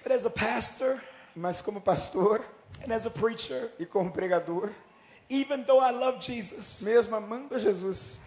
but 0.04 0.12
as 0.12 0.26
a 0.26 0.30
pastor 0.30 1.02
mas 1.38 1.62
como 1.62 1.80
pastor 1.80 2.44
and 2.84 2.92
as 2.92 3.06
a 3.06 3.12
preacher, 3.12 3.72
e 3.78 3.86
como 3.86 4.12
pregador, 4.12 4.72
even 5.30 5.64
though 5.64 5.80
I 5.80 5.92
love 5.92 6.20
Jesus, 6.20 6.82
mesmo 6.82 7.16
amando 7.16 7.56
a 7.56 7.60
Jesus, 7.60 8.20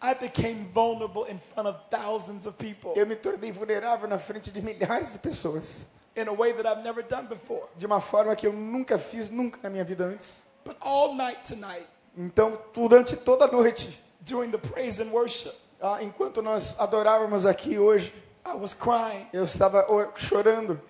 I 0.00 0.14
became 0.14 0.64
vulnerable 0.64 1.24
in 1.24 1.38
front 1.38 1.68
of 1.68 1.76
thousands 1.90 2.46
of 2.46 2.56
people 2.58 2.92
eu 2.94 3.06
me 3.06 3.16
tornei 3.16 3.50
vulnerável 3.50 4.08
na 4.08 4.18
frente 4.18 4.50
de 4.50 4.60
milhares 4.62 5.12
de 5.12 5.18
pessoas, 5.18 5.86
in 6.16 6.28
a 6.28 6.32
way 6.32 6.52
that 6.52 6.66
I've 6.66 6.84
never 6.84 7.02
done 7.02 7.26
before. 7.26 7.66
de 7.76 7.86
uma 7.86 8.00
forma 8.00 8.36
que 8.36 8.46
eu 8.46 8.52
nunca 8.52 8.98
fiz 8.98 9.28
nunca 9.28 9.58
na 9.62 9.70
minha 9.70 9.84
vida 9.84 10.04
antes. 10.04 10.44
But 10.64 10.76
all 10.80 11.14
night 11.14 11.42
tonight, 11.42 11.86
Então, 12.16 12.58
durante 12.74 13.16
toda 13.16 13.46
a 13.46 13.48
noite, 13.48 13.98
during 14.20 14.50
the 14.50 14.58
praise 14.58 15.00
and 15.02 15.10
worship, 15.10 15.52
ah, 15.80 16.02
enquanto 16.02 16.42
nós 16.42 16.78
adorávamos 16.78 17.46
aqui 17.46 17.78
hoje, 17.78 18.12
I 18.44 18.54
was 18.56 18.74
crying 18.74 19.26
Eu 19.32 19.44
estava 19.44 19.86
or- 19.88 20.12
chorando, 20.16 20.80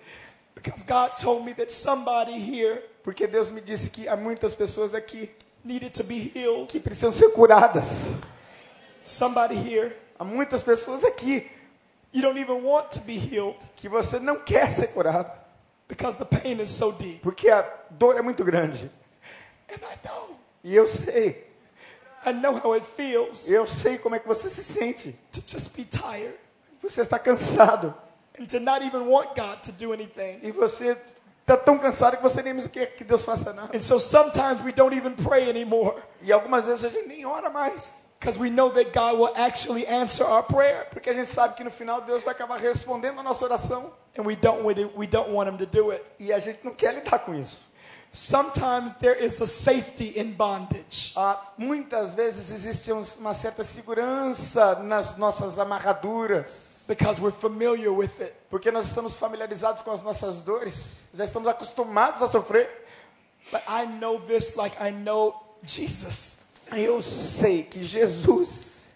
because 0.55 0.83
God 0.83 1.11
told 1.21 1.45
me 1.45 1.53
that 1.55 1.71
somebody 1.71 2.33
here 2.33 2.81
porque 3.03 3.27
Deus 3.27 3.49
me 3.51 3.61
disse 3.61 3.89
que 3.89 4.07
há 4.07 4.15
muitas 4.15 4.55
pessoas 4.55 4.93
aqui 4.95 5.29
needed 5.63 5.91
to 5.93 6.03
be 6.03 6.31
healed. 6.35 6.67
que 6.69 6.79
precisam 6.79 7.11
ser 7.11 7.29
curadas. 7.31 8.11
Somebody 9.03 9.55
here, 9.55 9.95
Há 10.19 10.23
muitas 10.23 10.61
pessoas 10.63 11.03
aqui 11.03 11.49
you 12.13 12.21
don't 12.21 12.37
even 12.39 12.63
want 12.63 12.91
to 12.91 12.99
be 13.01 13.17
healed 13.17 13.57
que 13.75 13.89
você 13.89 14.19
não 14.19 14.39
quer 14.39 14.69
ser 14.71 14.87
curado, 14.93 15.31
because 15.87 16.17
the 16.17 16.25
pain 16.25 16.59
is 16.61 16.69
so 16.69 16.91
deep. 16.93 17.19
porque 17.21 17.49
a 17.49 17.61
dor 17.89 18.15
é 18.17 18.21
muito 18.21 18.43
grande. 18.43 18.89
And 19.69 19.81
I 19.83 19.95
know, 20.07 20.37
E 20.63 20.75
eu 20.75 20.87
sei, 20.87 21.45
I 22.25 22.31
know 22.33 22.55
how 22.63 22.73
it 22.73 22.85
feels 22.95 23.49
eu 23.49 23.67
sei 23.67 23.97
como 23.97 24.15
é 24.15 24.19
que 24.19 24.27
você 24.27 24.49
se 24.49 24.63
sente. 24.63 25.11
to 25.31 25.41
just 25.45 25.75
be 25.75 25.83
tired 25.83 26.35
Você 26.81 27.01
está 27.01 27.19
cansado 27.19 27.93
and 28.39 28.45
to 28.47 28.59
not 28.59 28.83
even 28.85 29.07
want 29.09 29.35
God 29.35 29.59
to 29.63 29.71
do 29.73 29.91
anything. 29.93 30.39
e 30.41 30.51
você 30.51 30.97
está 31.41 31.57
tão 31.57 31.77
cansado 31.77 32.15
que 32.17 32.23
você 32.23 32.41
nem 32.41 32.53
mesmo 32.53 32.69
quer 32.69 32.95
que 32.95 33.03
Deus 33.03 33.25
faça 33.25 33.51
nada. 33.53 33.75
And 33.75 33.81
so 33.81 33.99
sometimes 33.99 34.61
we 34.63 34.71
don't 34.71 34.95
even 34.95 35.13
pray 35.15 35.49
anymore 35.49 36.01
E 36.21 36.31
algumas 36.31 36.65
vezes 36.65 36.85
a 36.85 36.89
gente 36.89 37.07
nem 37.09 37.25
ora 37.25 37.49
mais, 37.49 38.05
because 38.19 38.39
we 38.39 38.49
know 38.49 38.69
that 38.71 38.91
God 38.97 39.19
will 39.19 39.33
actually 39.35 39.85
answer 39.85 40.25
our 40.25 40.43
prayer 40.43 40.87
porque 40.89 41.09
a 41.09 41.13
gente 41.13 41.27
sabe 41.29 41.55
que 41.55 41.63
no 41.65 41.71
final 41.71 41.99
Deus 42.01 42.23
vai 42.23 42.33
acabar 42.33 42.57
respondendo 42.57 43.19
a 43.19 43.23
nossa 43.23 43.43
oração 43.43 43.91
and 44.17 44.23
we 44.25 44.35
don't 44.37 44.63
we 44.95 45.05
don't 45.07 45.29
want 45.31 45.49
him 45.49 45.57
to 45.57 45.65
do 45.65 45.91
it. 45.91 46.01
e 46.17 46.31
a 46.31 46.39
gente 46.39 46.59
não 46.63 46.73
quer 46.73 46.93
lidar 46.95 47.19
com 47.19 47.33
isso. 47.35 47.72
Sometimes 48.15 48.93
there 48.99 49.15
is 49.15 49.41
a 49.41 49.47
safety 49.47 50.13
in 50.15 50.33
bondage. 50.33 51.13
Ah, 51.15 51.41
muitas 51.57 52.13
vezes 52.13 52.51
existe 52.51 52.91
um- 52.93 53.01
uma 53.19 53.33
certa 53.33 53.63
segurança 53.63 54.75
nas 54.83 55.17
nossas 55.17 55.57
amarraduras, 55.57 56.83
because 56.87 57.19
we're 57.19 57.35
familiar 57.35 57.91
with 57.91 58.11
it. 58.21 58.31
porque 58.51 58.69
nós 58.71 58.85
estamos 58.85 59.15
familiarizados 59.15 59.81
com 59.81 59.89
as 59.91 60.03
nossas 60.03 60.43
dores, 60.43 61.07
já 61.11 61.23
estamos 61.23 61.47
acostumados 61.47 62.21
a 62.21 62.27
sofrer. 62.27 62.69
But 63.51 63.63
I 63.67 63.87
know 63.87 64.19
this 64.19 64.55
like 64.57 64.75
I 64.79 64.91
know 64.91 65.33
Jesus. 65.63 66.43
Eu 66.71 67.01
sei 67.01 67.63
que 67.63 67.83
Jesus, 67.83 68.89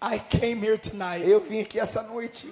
I 0.00 0.20
came 0.20 0.64
here 0.64 0.78
tonight 0.78 1.28
eu 1.28 1.40
vim 1.40 1.60
aqui 1.60 1.78
essa 1.80 2.02
noite 2.04 2.48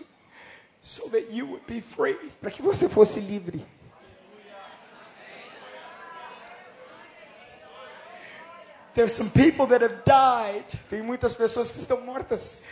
so 0.80 1.08
that 1.10 1.26
you 1.30 1.46
would 1.46 1.64
be 1.68 1.80
free. 1.80 2.16
para 2.40 2.50
que 2.50 2.60
você 2.60 2.88
fosse 2.88 3.20
livre. 3.20 3.64
There's 8.94 9.12
some 9.12 9.30
people 9.30 9.66
that 9.66 9.82
have 9.82 10.02
died 10.04 10.64
Tem 10.88 11.02
muitas 11.02 11.34
pessoas 11.34 11.70
que 11.70 11.78
estão 11.78 12.00
mortas, 12.00 12.64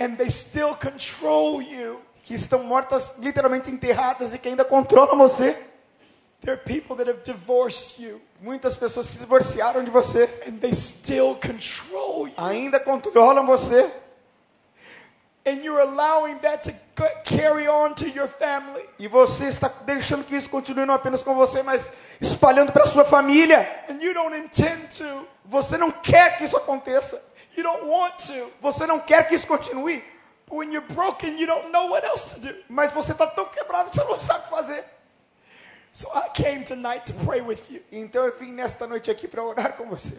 and 0.00 0.16
they 0.16 0.30
still 0.30 0.74
control 0.74 1.60
you. 1.62 2.00
que 2.24 2.34
estão 2.34 2.62
mortas 2.64 3.14
literalmente 3.18 3.70
enterradas 3.70 4.32
e 4.32 4.38
que 4.38 4.48
ainda 4.48 4.64
controlam 4.64 5.16
você. 5.18 5.56
There 6.40 6.52
are 6.52 6.62
people 6.62 6.94
that 6.96 7.08
have 7.10 7.22
divorced 7.24 8.02
you 8.02 8.20
Muitas 8.40 8.76
pessoas 8.76 9.06
se 9.06 9.18
divorciaram 9.18 9.82
de 9.82 9.90
você, 9.90 10.28
and 10.46 10.58
they 10.58 10.74
still 10.74 11.34
control 11.36 12.28
you. 12.28 12.34
ainda 12.36 12.78
controlam 12.78 13.46
você. 13.46 13.90
E 18.98 19.08
você 19.08 19.44
está 19.46 19.68
deixando 19.82 20.24
que 20.24 20.34
isso 20.34 20.48
continue 20.48 20.86
não 20.86 20.94
apenas 20.94 21.22
com 21.22 21.34
você, 21.34 21.62
mas 21.62 21.92
espalhando 22.18 22.72
para 22.72 22.86
sua 22.86 23.04
família. 23.04 23.84
And 23.90 24.02
you 24.02 24.14
don't 24.14 24.34
intend 24.34 24.96
to. 24.96 25.28
Você 25.44 25.76
não 25.76 25.90
quer 25.90 26.38
que 26.38 26.44
isso 26.44 26.56
aconteça. 26.56 27.22
You 27.54 27.62
don't 27.62 27.86
want 27.86 28.26
to. 28.26 28.52
Você 28.62 28.86
não 28.86 28.98
quer 28.98 29.28
que 29.28 29.34
isso 29.34 29.46
continue. 29.46 30.02
But 30.46 30.56
when 30.56 30.72
you're 30.72 30.94
broken, 30.94 31.38
you 31.38 31.46
don't 31.46 31.70
know 31.70 31.90
what 31.90 32.06
else 32.06 32.34
to 32.34 32.40
do. 32.40 32.54
Mas 32.68 32.92
você 32.92 33.12
está 33.12 33.26
tão 33.26 33.44
quebrado 33.46 33.90
que 33.90 33.96
você 33.96 34.04
não 34.04 34.20
sabe 34.20 34.40
o 34.40 34.42
que 34.44 34.50
fazer. 34.50 34.84
So 35.92 36.08
I 36.08 36.30
came 36.30 36.64
tonight 36.64 37.04
to 37.12 37.24
pray 37.24 37.42
with 37.42 37.60
you. 37.68 37.82
Então 37.92 38.24
eu 38.24 38.36
vim 38.38 38.52
nesta 38.52 38.86
noite 38.86 39.10
aqui 39.10 39.28
para 39.28 39.42
orar 39.42 39.74
com 39.74 39.86
você. 39.86 40.18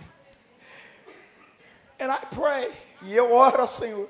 And 2.00 2.14
I 2.14 2.20
pray 2.34 2.72
E 3.02 3.16
eu 3.16 3.34
oro 3.34 3.62
ao 3.62 3.68
Senhor 3.68 4.10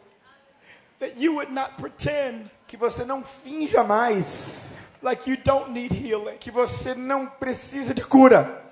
that 1.05 1.19
you 1.21 1.35
would 1.35 1.51
not 1.51 1.71
pretend 1.77 2.49
que 2.67 2.77
você 2.77 3.05
não 3.05 3.23
finja 3.23 3.83
mais, 3.83 4.79
like 5.01 5.29
you 5.29 5.37
don't 5.43 5.71
need 5.71 5.91
healing. 5.93 6.37
que 6.39 6.49
você 6.51 6.95
não 6.95 7.27
precisa 7.27 7.93
de 7.93 8.01
cura. 8.03 8.63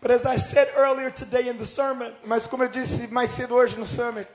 But 0.00 0.10
as 0.10 0.24
I 0.24 0.36
said 0.36 0.68
earlier 0.76 1.10
today 1.12 1.48
in 1.48 1.54
the 1.58 1.64
sermon, 1.66 2.12
Mas 2.24 2.46
como 2.46 2.64
eu 2.64 2.68
disse 2.68 3.06
mais 3.12 3.30
cedo 3.30 3.54
hoje 3.54 3.78
no 3.78 3.86
Summit, 3.86 4.26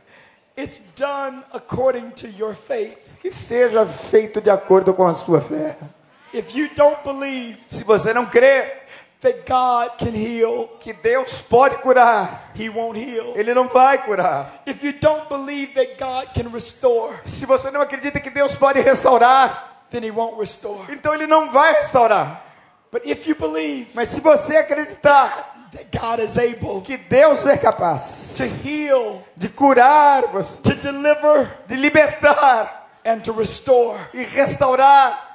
it's 0.57 0.79
done 0.95 1.43
according 1.51 2.11
to 2.11 2.27
your 2.37 2.55
faith. 2.55 2.97
que 3.21 3.29
seja 3.31 3.85
feito 3.85 4.39
de 4.39 4.49
acordo 4.49 4.93
com 4.93 5.05
a 5.07 5.13
sua 5.13 5.41
fé. 5.41 5.75
If 6.33 6.53
you 6.55 6.69
don't 6.75 6.97
believe 7.03 7.57
Se 7.71 7.83
você 7.83 8.13
não 8.13 8.25
crê 8.25 8.83
that 9.22 9.45
God 9.47 9.97
can 9.97 10.13
heal, 10.13 10.68
que 10.80 10.93
Deus 10.93 11.41
pode 11.41 11.78
curar, 11.82 12.51
He 12.55 12.70
won't 12.70 12.97
heal. 12.97 13.34
Ele 13.36 13.53
não 13.53 13.68
vai 13.68 13.97
curar. 14.03 14.61
If 14.65 14.84
you 14.84 14.93
don't 14.93 15.28
believe 15.28 15.74
that 15.74 15.97
God 15.97 16.34
can 16.34 16.49
restore, 16.51 17.13
Se 17.24 17.45
você 17.45 17.72
não 17.72 17.82
acredita 17.82 18.20
que 18.20 18.30
Deus 18.30 18.55
pode 18.55 18.80
restaurar, 18.82 19.86
then 19.89 20.03
He 20.03 20.11
won't 20.11 20.38
restore. 20.39 20.86
então 20.89 21.13
Ele 21.13 21.26
não 21.28 21.49
vai 21.51 21.74
restaurar. 21.74 22.43
But 22.91 23.05
if 23.05 23.28
you 23.28 23.36
believe 23.36 23.88
Mas 23.93 24.09
se 24.09 24.22
você 24.22 24.57
acreditar 24.57 25.55
that 25.74 25.88
God 25.91 26.20
is 26.24 26.38
able 26.38 26.82
que 26.82 26.95
Deus 26.95 27.45
é 27.45 27.57
capaz 27.57 28.36
to 28.38 28.43
heal, 28.65 29.22
de 29.36 29.49
curar 29.49 30.24
você, 30.32 30.61
to 30.61 30.74
deliver, 30.76 31.47
de 31.68 31.76
libertar 31.76 32.88
and 33.05 33.20
to 33.20 33.34
restore, 33.34 33.97
e 34.13 34.24
restaurar, 34.24 35.26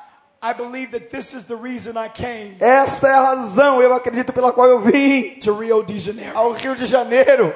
I 0.43 0.53
believe 0.53 0.91
that 0.91 1.11
this 1.11 1.33
is 1.35 1.45
the 1.45 1.55
reason 1.55 1.97
I 1.97 2.09
came 2.09 2.57
esta 2.59 3.07
é 3.07 3.13
a 3.13 3.21
razão, 3.21 3.81
eu 3.81 3.95
acredito, 3.95 4.33
pela 4.33 4.53
qual 4.53 4.67
eu 4.67 4.81
vim 4.81 5.37
to 5.39 5.55
Rio 5.55 5.85
de 5.85 5.99
Janeiro, 5.99 6.37
ao 6.37 6.53
Rio 6.53 6.75
de 6.75 6.85
Janeiro, 6.87 7.55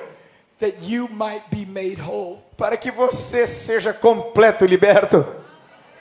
that 0.58 0.76
you 0.82 1.08
might 1.10 1.42
be 1.50 1.66
made 1.66 2.00
whole. 2.00 2.38
para 2.56 2.76
que 2.76 2.90
você 2.90 3.46
seja 3.46 3.92
completo 3.92 4.64
e 4.64 4.68
liberto. 4.68 5.26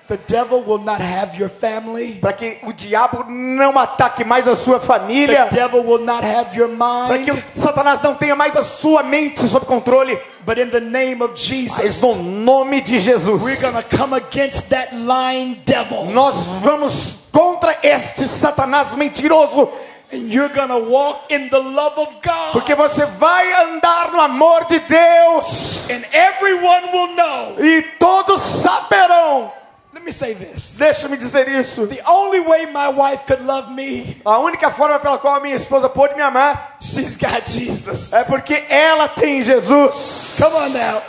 The 0.08 0.18
devil 0.28 0.62
will 0.62 0.78
not 0.78 1.02
have 1.02 1.36
your 1.36 1.50
family. 1.50 2.20
Para 2.22 2.34
que 2.34 2.60
o 2.64 2.72
diabo 2.72 3.26
não 3.28 3.76
ataque 3.78 4.24
mais 4.24 4.48
a 4.48 4.56
sua 4.56 4.80
família. 4.80 5.48
The 5.48 5.56
devil 5.56 5.84
will 5.84 6.06
not 6.06 6.24
have 6.24 6.56
your 6.56 6.70
Para 7.08 7.20
que 7.24 7.32
o 7.32 7.44
Satanás 7.56 8.02
não 8.04 8.14
tenha 8.14 8.36
mais 8.36 8.56
a 8.56 8.64
sua 8.64 9.02
mente 9.02 9.48
sob 9.48 9.66
controle. 9.66 10.20
But 10.46 10.60
in 10.60 10.70
the 10.70 10.80
name 10.80 11.24
of 11.24 11.32
Mas 11.32 11.42
Jesus, 11.42 12.02
no 12.04 12.16
nome 12.16 12.82
de 12.82 13.00
Jesus, 13.00 13.42
we're 13.42 13.60
to 13.74 13.98
come 13.98 14.16
against 14.16 14.70
that 14.70 14.96
lying 14.96 15.64
devil. 15.66 16.06
nós 16.06 16.36
vamos 16.62 17.18
contra 17.32 17.76
este 17.82 18.28
Satanás 18.28 18.94
mentiroso. 18.94 19.72
And 20.14 20.32
you're 20.32 20.50
to 20.70 20.88
walk 20.88 21.34
in 21.34 21.50
the 21.50 21.58
love 21.58 21.98
of 21.98 22.22
God. 22.22 22.52
Porque 22.54 22.76
você 22.76 23.08
vai 23.18 23.52
andar 23.64 24.12
no 24.12 24.22
amor 24.22 24.66
de 24.66 24.78
Deus. 24.82 25.90
And 25.90 26.06
everyone 26.14 26.92
will 26.94 27.16
know. 27.16 27.56
E 27.60 27.82
todos 27.98 28.40
saberão. 28.40 29.52
Let 30.06 30.14
me 30.14 30.20
say 30.20 30.36
this. 30.36 30.76
Deixa-me 30.78 31.18
dizer 31.18 31.48
isso. 31.48 31.88
The 31.88 32.04
only 32.08 32.40
way 32.40 32.68
my 32.68 32.90
wife 32.90 33.26
could 33.26 33.44
love 33.44 33.72
me, 33.72 34.22
A 34.24 34.38
única 34.38 34.70
forma 34.70 35.00
pela 35.00 35.18
qual 35.18 35.42
minha 35.42 35.56
esposa 35.56 35.90
pôde 35.90 36.14
me 36.16 36.22
amar 36.22 36.78
she's 36.80 37.16
got 37.16 37.50
Jesus. 37.50 38.14
é 38.14 38.24
porque 38.26 38.66
ela 38.70 39.08
tem 39.08 39.42
Jesus. 39.42 40.38
Come 40.40 40.56
on 40.58 40.70
now. 40.74 41.02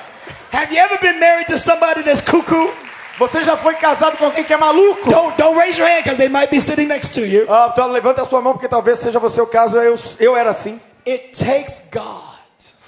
Have 0.50 0.72
you 0.72 0.80
ever 0.80 0.96
been 0.98 1.20
married 1.20 1.46
to 1.48 1.58
somebody 1.58 2.02
that's 2.04 2.22
cuckoo? 2.22 2.72
Você 3.18 3.44
já 3.44 3.54
foi 3.54 3.74
casado 3.74 4.16
com 4.16 4.24
alguém 4.24 4.44
que 4.44 4.54
é 4.54 4.56
maluco? 4.56 5.10
Don't 5.10 5.36
don't 5.36 5.58
raise 5.58 5.78
your 5.78 5.86
hand 5.86 6.04
because 6.04 6.16
they 6.16 6.30
might 6.30 6.50
be 6.50 6.58
sitting 6.58 6.86
next 6.86 7.12
to 7.12 7.20
you. 7.26 7.44
Ah, 7.50 7.68
então 7.70 7.88
levanta 7.88 8.22
a 8.22 8.24
sua 8.24 8.40
mão 8.40 8.54
porque 8.54 8.66
talvez 8.68 8.98
seja 8.98 9.18
você 9.18 9.42
o 9.42 9.46
caso. 9.46 9.76
Eu, 9.76 9.94
eu 10.20 10.34
era 10.34 10.52
assim. 10.52 10.80
It 11.06 11.32
takes 11.38 11.90
God 11.92 12.22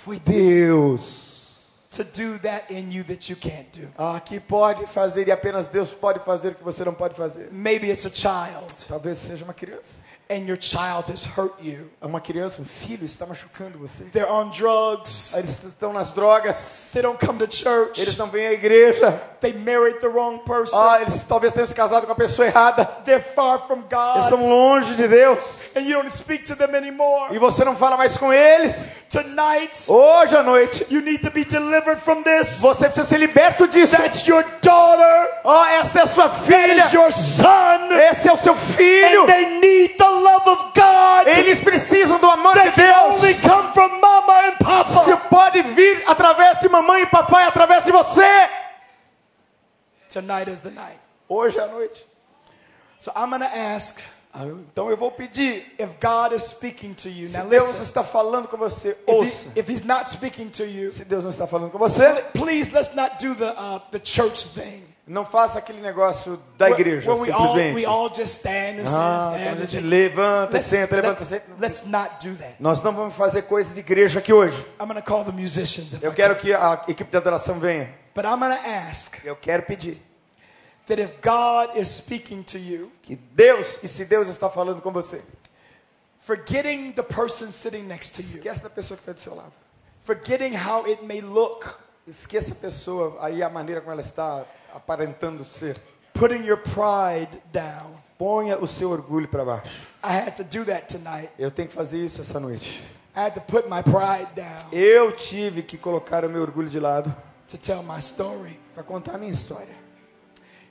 Foi 0.07 0.19
Deus. 0.19 1.18
To 1.99 2.05
do 2.05 2.39
that 2.39 2.71
in 2.71 2.93
you 2.93 3.03
that 3.05 3.29
you 3.29 3.37
can't 3.37 3.67
do. 3.73 3.89
Ah, 3.99 4.21
que 4.21 4.39
pode 4.39 4.87
fazer 4.87 5.27
e 5.27 5.33
apenas 5.33 5.69
Deus 5.69 5.93
pode 5.93 6.21
fazer 6.21 6.53
o 6.53 6.55
que 6.55 6.63
você 6.63 6.85
não 6.85 6.95
pode 6.95 7.15
fazer. 7.15 7.51
Maybe 7.53 7.91
it's 7.91 8.07
a 8.07 8.11
child 8.11 8.73
Talvez 8.87 9.19
seja 9.19 9.45
uma 9.45 9.55
criança. 9.55 10.01
And 10.31 10.47
your 10.47 10.57
child 10.59 11.09
has 11.11 11.25
hurt 11.25 11.55
you. 11.63 11.91
Uma 12.03 12.21
criança, 12.21 12.61
um 12.61 12.65
filho 12.65 13.05
está 13.05 13.25
machucando 13.25 13.79
você. 13.79 14.05
They're 14.05 14.31
on 14.31 14.51
drugs. 14.51 15.33
Eles 15.35 15.63
estão 15.65 15.93
nas 15.93 16.13
drogas. 16.13 16.91
They 16.93 17.03
don't 17.03 17.19
come 17.25 17.39
to 17.39 17.55
church. 17.55 18.01
Eles 18.01 18.17
não 18.19 18.27
vêm 18.29 18.47
à 18.47 18.53
igreja. 18.53 19.21
They 19.41 19.53
married 19.55 20.01
the 20.01 20.09
wrong 20.09 20.41
person. 20.45 20.77
Ah, 20.79 21.01
eles 21.01 21.23
talvez 21.23 21.53
tenham 21.53 21.67
se 21.67 21.75
casado 21.75 22.07
com 22.07 22.13
a 22.13 22.17
pessoa 22.17 22.47
errada. 22.47 22.85
They're 23.05 23.23
far 23.23 23.67
from 23.67 23.79
Eles 23.79 23.89
God. 23.91 24.23
estão 24.25 24.49
longe 24.49 24.95
de 24.97 25.09
Deus. 25.09 25.39
And 25.77 25.81
you 25.81 25.97
don't 25.97 26.13
speak 26.13 26.45
to 26.45 26.57
them 26.57 26.75
anymore. 26.77 27.35
E 27.35 27.39
você 27.39 27.65
não 27.65 27.77
fala 27.77 27.97
mais 27.97 28.17
com 28.17 28.33
eles. 28.33 28.99
Tonight, 29.09 29.91
Hoje 29.91 30.37
à 30.37 30.43
noite, 30.43 30.85
you 30.91 31.01
need 31.01 31.23
to 31.23 31.31
be 31.31 31.43
delivered 31.43 31.99
from 31.99 32.23
this. 32.23 32.61
você 32.61 32.87
precisa 32.87 33.07
ser 33.09 33.17
liberto 33.19 33.67
disso. 33.67 33.97
That's 33.97 34.27
your 34.27 34.45
daughter. 34.61 35.31
Oh, 35.45 35.65
esta 35.65 36.01
é 36.01 36.03
a 36.03 36.07
sua 36.07 36.29
filha. 36.29 36.75
That 36.77 36.89
is 36.89 36.93
your 36.93 37.11
son. 37.13 37.91
Esse 38.11 38.29
é 38.29 38.33
o 38.33 38.37
seu 38.37 38.55
filho. 38.55 39.23
And 39.23 39.27
they 39.27 39.61
need 39.61 39.97
the. 39.97 40.18
Eles 41.29 41.59
precisam 41.61 42.19
do 42.19 42.29
amor 42.29 42.55
de 42.55 42.71
Deus. 42.71 43.21
come 43.41 43.73
from 43.73 44.01
mama 44.01 44.33
and 44.49 44.57
Isso 44.87 44.95
papa. 45.05 45.17
pode 45.29 45.63
vir 45.63 46.03
através 46.09 46.59
de 46.61 46.69
mamãe 46.69 47.03
e 47.03 47.07
papai, 47.07 47.45
através 47.45 47.85
de 47.85 47.93
você. 47.93 48.49
Tonight 50.09 50.49
is 50.51 50.61
the 50.61 50.71
night. 50.71 50.99
hoje 51.29 51.59
à 51.61 51.67
noite. 51.67 52.07
So 52.99 53.13
I'm 53.15 53.31
to 53.39 53.45
ask 53.45 54.03
Então 54.35 54.89
eu 54.91 54.97
vou 54.97 55.11
pedir, 55.11 55.65
if 55.79 55.89
God 56.01 56.33
is 56.33 56.45
speaking 56.45 56.95
to 56.95 57.09
you. 57.09 57.27
se 57.29 57.39
Deus 57.39 57.67
listen. 57.69 57.83
está 57.83 58.05
falando 58.05 58.47
com 58.49 58.57
você, 58.57 58.91
If, 58.91 58.99
ouça. 59.09 59.49
he- 59.55 59.61
if 59.61 59.69
he's 59.69 59.85
not 59.85 60.09
speaking 60.09 60.49
to 60.51 60.65
you, 60.65 60.91
Se 60.91 61.05
Deus 61.05 61.25
não 61.25 61.31
está 61.31 61.47
falando 61.47 61.71
com 61.71 61.79
você, 61.79 62.15
please 62.35 62.71
let's 62.73 62.95
not 62.95 63.17
do 63.19 63.35
the 63.35 63.51
uh, 63.51 63.81
the 63.91 64.01
church 64.03 64.49
thing. 64.49 64.85
Não 65.09 65.25
faça 65.25 65.59
aquele 65.59 65.81
negócio 65.81 66.41
da 66.57 66.67
Where- 66.67 66.81
igreja, 66.81 67.11
where 67.11 67.23
we 67.23 67.31
all, 67.33 67.47
simplesmente. 67.47 67.75
we 67.77 67.87
all 67.87 68.09
just 68.15 68.39
stand 68.39 68.85
Ah, 68.87 69.33
and 69.35 69.43
quando 69.43 69.63
a 69.63 69.65
stand. 69.65 69.69
gente 69.71 69.81
levanta, 69.87 70.53
Let's, 70.55 70.67
senta, 70.67 70.97
levanta, 70.97 71.21
let, 71.25 71.29
senta. 71.29 71.47
let's 71.59 71.85
not 71.85 72.27
do 72.29 72.35
that. 72.37 72.55
Nós 72.61 72.83
não 72.83 72.93
vamos 72.95 73.15
fazer 73.15 73.43
coisa 73.43 73.73
de 73.75 73.81
igreja 73.81 74.19
aqui 74.19 74.33
hoje. 74.33 74.59
I'm 74.81 74.87
going 74.87 74.95
to 74.95 75.03
call 75.03 75.25
the 75.25 75.33
musicians. 75.33 75.95
If 75.95 76.03
Eu 76.03 76.13
quero 76.13 76.37
que 76.37 76.53
a 76.53 76.85
equipe 76.89 77.11
de 77.11 77.17
adoração 77.17 77.59
venha. 77.59 77.89
But 78.15 78.25
I'm 78.25 78.43
ask 78.43 79.25
Eu 79.25 79.37
quero 79.37 79.63
pedir 79.63 80.03
that 80.87 81.01
if 81.01 81.11
God 81.23 81.77
is 81.77 81.89
speaking 81.89 82.43
to 82.43 82.59
you, 82.59 82.91
que 83.03 83.17
Deus, 83.17 83.79
e 83.83 83.89
se 83.89 84.05
Deus 84.05 84.29
está 84.29 84.49
falando 84.51 84.81
com 84.83 84.91
você, 84.91 85.23
forgetting 86.21 86.93
the 86.93 87.03
person 87.03 87.51
sitting 87.53 87.83
next 87.87 88.15
to 88.17 88.23
you, 88.23 88.37
esqueça 88.39 88.65
da 88.65 88.71
pessoa 88.71 88.97
que 88.97 89.03
está 89.03 89.13
do 89.13 89.21
seu 89.21 89.35
lado. 89.35 89.53
forgetting 90.05 90.55
how 90.55 90.85
it 90.87 91.05
may 91.05 91.21
look, 91.21 91.67
Esqueça 92.07 92.53
a 92.53 92.57
pessoa, 92.57 93.19
aí 93.21 93.43
a 93.43 93.51
maneira 93.51 93.83
como 93.83 93.93
ela 93.93 94.01
está 94.01 94.43
aparentando 94.79 95.45
ser. 95.45 95.77
putting 96.15 96.45
your 96.45 96.57
pride 96.59 97.41
down. 97.53 97.93
Ponha 98.19 98.59
o 98.59 98.67
seu 98.67 98.91
orgulho 98.91 99.29
para 99.29 99.45
baixo. 99.45 99.89
I 100.03 100.13
had 100.13 100.33
to 100.37 100.45
do 100.45 100.65
that 100.65 100.87
tonight. 100.89 101.31
Eu 101.39 101.51
tenho 101.51 101.69
que 101.69 101.75
fazer 101.75 102.05
isso 102.05 102.21
essa 102.21 102.41
noite. 102.41 102.83
I 103.17 103.21
had 103.21 103.35
to 103.35 103.41
put 103.41 103.69
my 103.69 103.83
pride 103.83 104.29
down 104.35 104.57
Eu 104.73 105.13
tive 105.13 105.63
que 105.63 105.77
colocar 105.79 106.25
o 106.25 106.29
meu 106.29 106.43
orgulho 106.43 106.69
de 106.69 106.79
lado 106.81 107.15
to 107.49 107.57
tell 107.59 107.83
my 107.83 107.99
story. 108.01 108.59
para 108.75 108.83
contar 108.83 109.15
a 109.15 109.19
minha 109.19 109.33
história. 109.33 109.77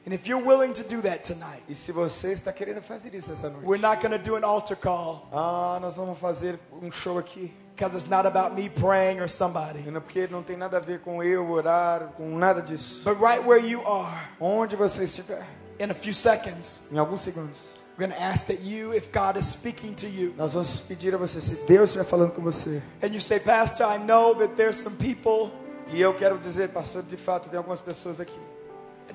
And 0.05 0.13
if 0.13 0.25
you're 0.25 0.41
willing 0.45 0.71
to 0.73 0.83
do 0.83 1.01
that 1.01 1.23
tonight, 1.23 1.61
E 1.67 1.75
se 1.75 1.91
você 1.91 2.31
está 2.31 2.51
querendo 2.53 2.81
fazer 2.81 3.13
isso 3.13 3.31
essa 3.31 3.49
noite, 3.49 3.65
we're 3.65 3.81
not 3.81 4.01
going 4.01 4.17
to 4.17 4.23
do 4.23 4.35
an 4.37 4.45
altar 4.45 4.77
call 4.77 5.27
ah, 5.33 5.79
nós 5.81 5.95
vamos 5.95 6.17
fazer 6.19 6.57
um 6.81 6.89
show 6.91 7.17
aqui. 7.17 7.53
Because 7.77 7.93
it's 7.93 8.09
not 8.09 8.25
about 8.25 8.55
me 8.55 8.69
praying 8.69 9.19
or 9.19 9.27
somebody. 9.27 9.83
Porque 10.01 10.27
não 10.31 10.41
tem 10.41 10.57
nada 10.57 10.77
a 10.77 10.79
ver 10.79 10.99
com 10.99 11.21
eu 11.21 11.47
orar, 11.51 12.13
com 12.17 12.35
nada 12.37 12.61
disso. 12.61 13.03
But 13.03 13.19
right 13.21 13.45
where 13.45 13.63
you 13.63 13.85
are, 13.85 14.29
Onde 14.39 14.75
você 14.75 15.03
estiver, 15.03 15.45
in 15.79 15.91
a 15.91 15.93
few 15.93 16.13
seconds, 16.13 16.89
em 16.91 16.97
alguns 16.97 17.21
segundos, 17.21 17.77
we're 17.97 18.07
going 18.07 18.17
to 18.17 18.21
ask 18.21 18.47
that 18.47 18.63
you, 18.63 18.93
if 18.93 19.11
God 19.11 19.37
is 19.37 19.45
speaking 19.45 19.93
to 19.93 20.07
you, 20.07 20.33
nós 20.35 20.53
vamos 20.53 20.81
pedir 20.81 21.13
a 21.13 21.17
você, 21.17 21.39
se 21.39 21.67
Deus 21.67 21.89
estiver 21.91 22.03
falando 22.05 22.31
com 22.31 22.41
você. 22.41 22.81
and 23.03 23.13
you 23.13 23.21
say, 23.21 23.39
Pastor, 23.39 23.85
I 23.85 23.97
know 23.99 24.33
that 24.35 24.55
there's 24.55 24.77
some 24.77 24.95
people 24.97 25.51
E 25.89 26.01
eu 26.01 26.13
quero 26.13 26.37
dizer, 26.37 26.69
pastor, 26.69 27.01
de 27.03 27.15
fato, 27.15 27.49
tem 27.49 27.57
algumas 27.57 27.79
pessoas 27.79 28.19
aqui 28.19 28.37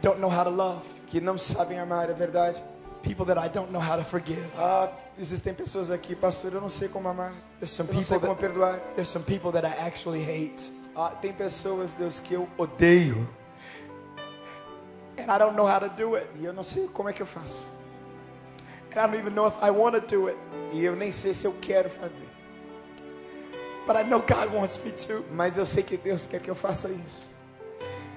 don't 0.03 0.21
know 0.21 0.29
how 0.29 0.43
to 0.45 0.51
love, 0.51 0.83
que 1.07 1.21
não 1.21 1.39
sabem 1.39 1.79
amar, 1.79 2.11
é 2.11 2.13
verdade. 2.13 2.63
People 3.03 3.25
that 3.27 3.39
I 3.39 3.49
don't 3.49 3.71
know 3.73 3.81
how 3.81 3.97
to 3.97 4.05
forgive. 4.05 4.45
Ah, 4.57 4.89
existem 5.19 5.53
pessoas 5.55 5.91
aqui, 5.91 6.15
pastor, 6.15 6.53
eu 6.55 6.61
não 6.61 6.71
sei 6.71 6.89
como 6.89 7.09
amar. 7.09 7.33
There's 7.59 7.73
some 7.73 7.89
Eu 7.91 7.95
não 7.97 8.03
sei 8.03 8.19
people 8.19 8.29
como 8.29 8.41
that, 8.41 8.53
perdoar. 8.55 8.81
there's 8.95 9.09
some 9.11 9.25
people 9.25 9.51
that 9.53 9.67
I 9.67 9.87
actually 9.87 10.23
hate, 10.23 10.71
Ah, 10.95 11.11
tem 11.21 11.33
pessoas, 11.33 11.95
Deus, 11.95 12.21
que 12.21 12.35
eu 12.35 12.49
odeio. 12.59 13.27
and 15.19 15.31
I 15.31 15.39
don't 15.39 15.57
know 15.57 15.67
how 15.67 15.79
to 15.81 15.89
do 15.91 16.17
it, 16.17 16.27
E 16.41 16.45
eu 16.45 16.53
não 16.53 16.65
sei 16.65 16.89
como 16.89 17.09
é 17.09 17.13
que 17.13 17.23
eu 17.23 17.27
faço. 17.27 17.65
and 18.93 18.99
I 19.01 19.07
don't 19.07 19.17
even 19.19 19.35
know 19.35 19.47
if 19.47 19.55
I 19.63 19.71
want 19.71 19.95
to 19.95 20.01
do 20.01 20.29
it, 20.29 20.39
E 20.73 20.85
eu 20.85 20.95
nem 20.97 21.11
sei 21.13 21.35
se 21.35 21.47
eu 21.47 21.55
quero 21.61 21.89
fazer. 21.91 22.29
but 23.87 23.97
I 23.97 24.03
know 24.05 24.21
God 24.21 24.53
wants 24.55 24.79
me 24.85 24.93
to. 24.93 25.25
Mas 25.33 25.57
eu 25.57 25.67
sei 25.67 25.83
que 25.83 25.97
Deus 25.97 26.27
quer 26.27 26.41
que 26.41 26.49
eu 26.51 26.55
faça 26.55 26.89
isso. 26.89 27.27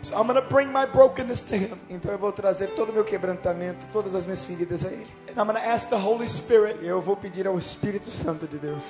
So 0.06 0.16
I'm 0.16 0.28
bring 0.50 0.72
my 0.72 0.86
brokenness 0.86 1.42
to 1.42 1.56
Him, 1.56 1.80
Então 1.90 2.12
eu 2.12 2.20
vou 2.20 2.32
trazer 2.32 2.76
todo 2.76 2.90
o 2.90 2.94
meu 2.94 3.04
quebrantamento, 3.04 3.88
todas 3.92 4.14
as 4.14 4.26
minhas 4.26 4.46
feridas 4.46 4.86
a 4.86 4.90
Ele. 4.90 5.08
and 5.28 5.42
I'm 5.42 5.50
ask 5.58 5.90
the 5.90 5.96
Holy 5.96 6.30
Spirit 6.30 6.78
E 6.84 6.88
eu 6.88 7.02
vou 7.02 7.16
pedir 7.16 7.48
ao 7.48 7.58
Espírito 7.58 8.12
Santo 8.12 8.46
de 8.46 8.60
Deus 8.60 8.84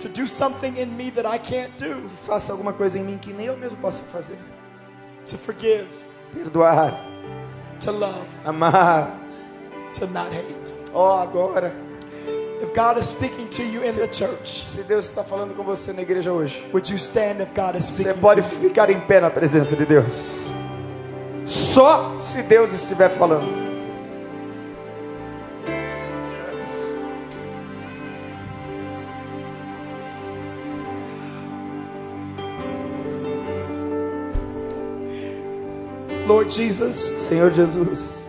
to 0.00 0.08
do 0.10 0.28
something 0.28 0.78
in 0.78 0.88
me 0.96 1.10
that 1.12 1.26
I 1.26 1.38
can't 1.38 1.72
do, 1.78 2.02
que 2.02 2.08
faça 2.26 2.52
alguma 2.52 2.74
coisa 2.74 2.98
em 2.98 3.02
mim 3.02 3.16
que 3.16 3.32
nem 3.32 3.46
eu 3.46 3.56
mesmo 3.56 3.78
posso 3.78 4.04
fazer. 4.04 4.36
to 5.24 5.38
forgive, 5.38 5.88
Perdoar, 6.30 6.92
to 7.82 7.90
love, 7.90 8.26
amar. 8.44 9.18
to 9.98 10.06
not 10.08 10.28
hate. 10.30 10.74
Ó, 10.92 11.22
agora, 11.22 11.74
If 12.62 12.74
God 12.74 12.98
is 12.98 13.06
speaking 13.06 13.48
to 13.48 13.62
you 13.62 13.82
in 13.82 13.94
the 13.94 14.06
church, 14.08 14.64
se 14.66 14.82
Deus 14.82 15.06
está 15.06 15.24
falando 15.24 15.54
com 15.54 15.62
você 15.62 15.92
na 15.94 16.02
igreja 16.02 16.30
hoje, 16.32 16.66
would 16.72 16.90
you 16.90 16.98
stand 16.98 17.40
if 17.40 17.54
God 17.54 17.74
is 17.74 17.84
você 17.84 18.02
speaking 18.02 18.20
pode 18.20 18.42
to 18.42 18.48
you? 18.54 18.68
ficar 18.68 18.90
em 18.90 19.00
pé 19.00 19.20
na 19.20 19.30
presença 19.30 19.74
de 19.74 19.86
Deus. 19.86 20.36
Só 21.46 22.16
se 22.18 22.42
Deus 22.42 22.72
estiver 22.72 23.08
falando. 23.08 23.70
Lord 36.26 36.50
Jesus, 36.50 36.94
Senhor 36.94 37.50
Jesus, 37.50 38.19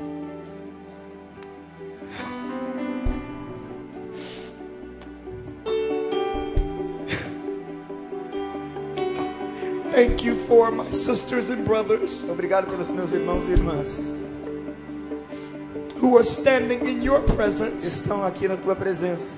thank 10.12 10.26
you 10.26 10.36
for 10.46 10.70
my 10.72 10.92
sisters 10.92 11.50
and 11.50 11.64
brothers 11.64 12.28
obrigado 12.30 12.68
pelos 12.70 12.90
meus 12.90 13.14
irmãos 13.14 13.48
e 13.48 13.52
irmãs 13.52 14.12
who 16.02 16.18
are 16.18 16.26
standing 16.26 16.86
in 16.86 17.02
your 17.02 17.22
presence. 17.22 17.86
estão 17.86 18.26
aqui 18.26 18.46
na 18.46 18.58
tua 18.58 18.76
presença. 18.76 19.38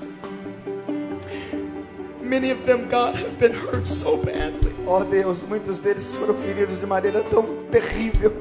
Many 2.21 2.51
of 2.51 2.65
them, 2.65 2.87
God, 2.87 3.15
have 3.17 3.37
been 3.37 3.53
hurt 3.53 3.85
so 3.85 4.17
badly. 4.17 4.73
Ó 4.87 5.03
Deus, 5.03 5.43
muitos 5.43 5.79
deles 5.79 6.15
foram 6.15 6.33
feridos 6.35 6.79
de 6.79 6.87
maneira 6.87 7.21
tão 7.21 7.43
terrível. 7.69 8.33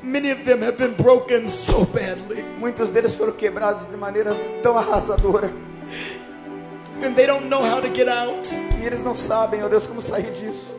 Many 0.00 0.30
of 0.30 0.44
them 0.44 0.62
have 0.62 0.76
been 0.76 0.92
broken 0.92 1.48
so 1.48 1.86
badly. 1.86 2.44
Muitos 2.58 2.90
deles 2.90 3.16
foram 3.16 3.32
quebrados 3.32 3.88
de 3.88 3.96
maneira 3.96 4.32
tão 4.62 4.78
arrasadora. 4.78 5.50
And 7.02 7.14
they 7.16 7.26
don't 7.26 7.48
know 7.48 7.62
how 7.64 7.80
to 7.80 7.88
get 7.88 8.08
out. 8.08 8.48
E 8.80 8.86
eles 8.86 9.02
não 9.02 9.14
sabem, 9.14 9.62
ó 9.64 9.68
Deus, 9.68 9.86
como 9.86 10.00
sair 10.00 10.30
disso. 10.32 10.76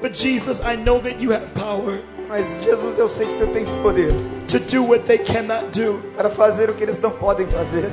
But 0.00 0.14
Jesus, 0.16 0.60
I 0.60 0.76
know 0.76 0.98
that 1.00 1.22
you 1.22 1.30
have 1.32 1.44
power 1.54 2.00
Mas 2.26 2.46
Jesus, 2.64 2.96
eu 2.98 3.06
sei 3.08 3.26
que 3.26 3.34
tu 3.44 3.46
tens 3.48 3.68
poder 3.82 4.12
to 4.48 4.58
do 4.58 4.82
what 4.84 5.04
they 5.04 5.18
cannot 5.18 5.78
do. 5.78 6.00
para 6.16 6.30
fazer 6.30 6.70
o 6.70 6.74
que 6.74 6.82
eles 6.82 6.98
não 6.98 7.10
podem 7.10 7.46
fazer. 7.48 7.90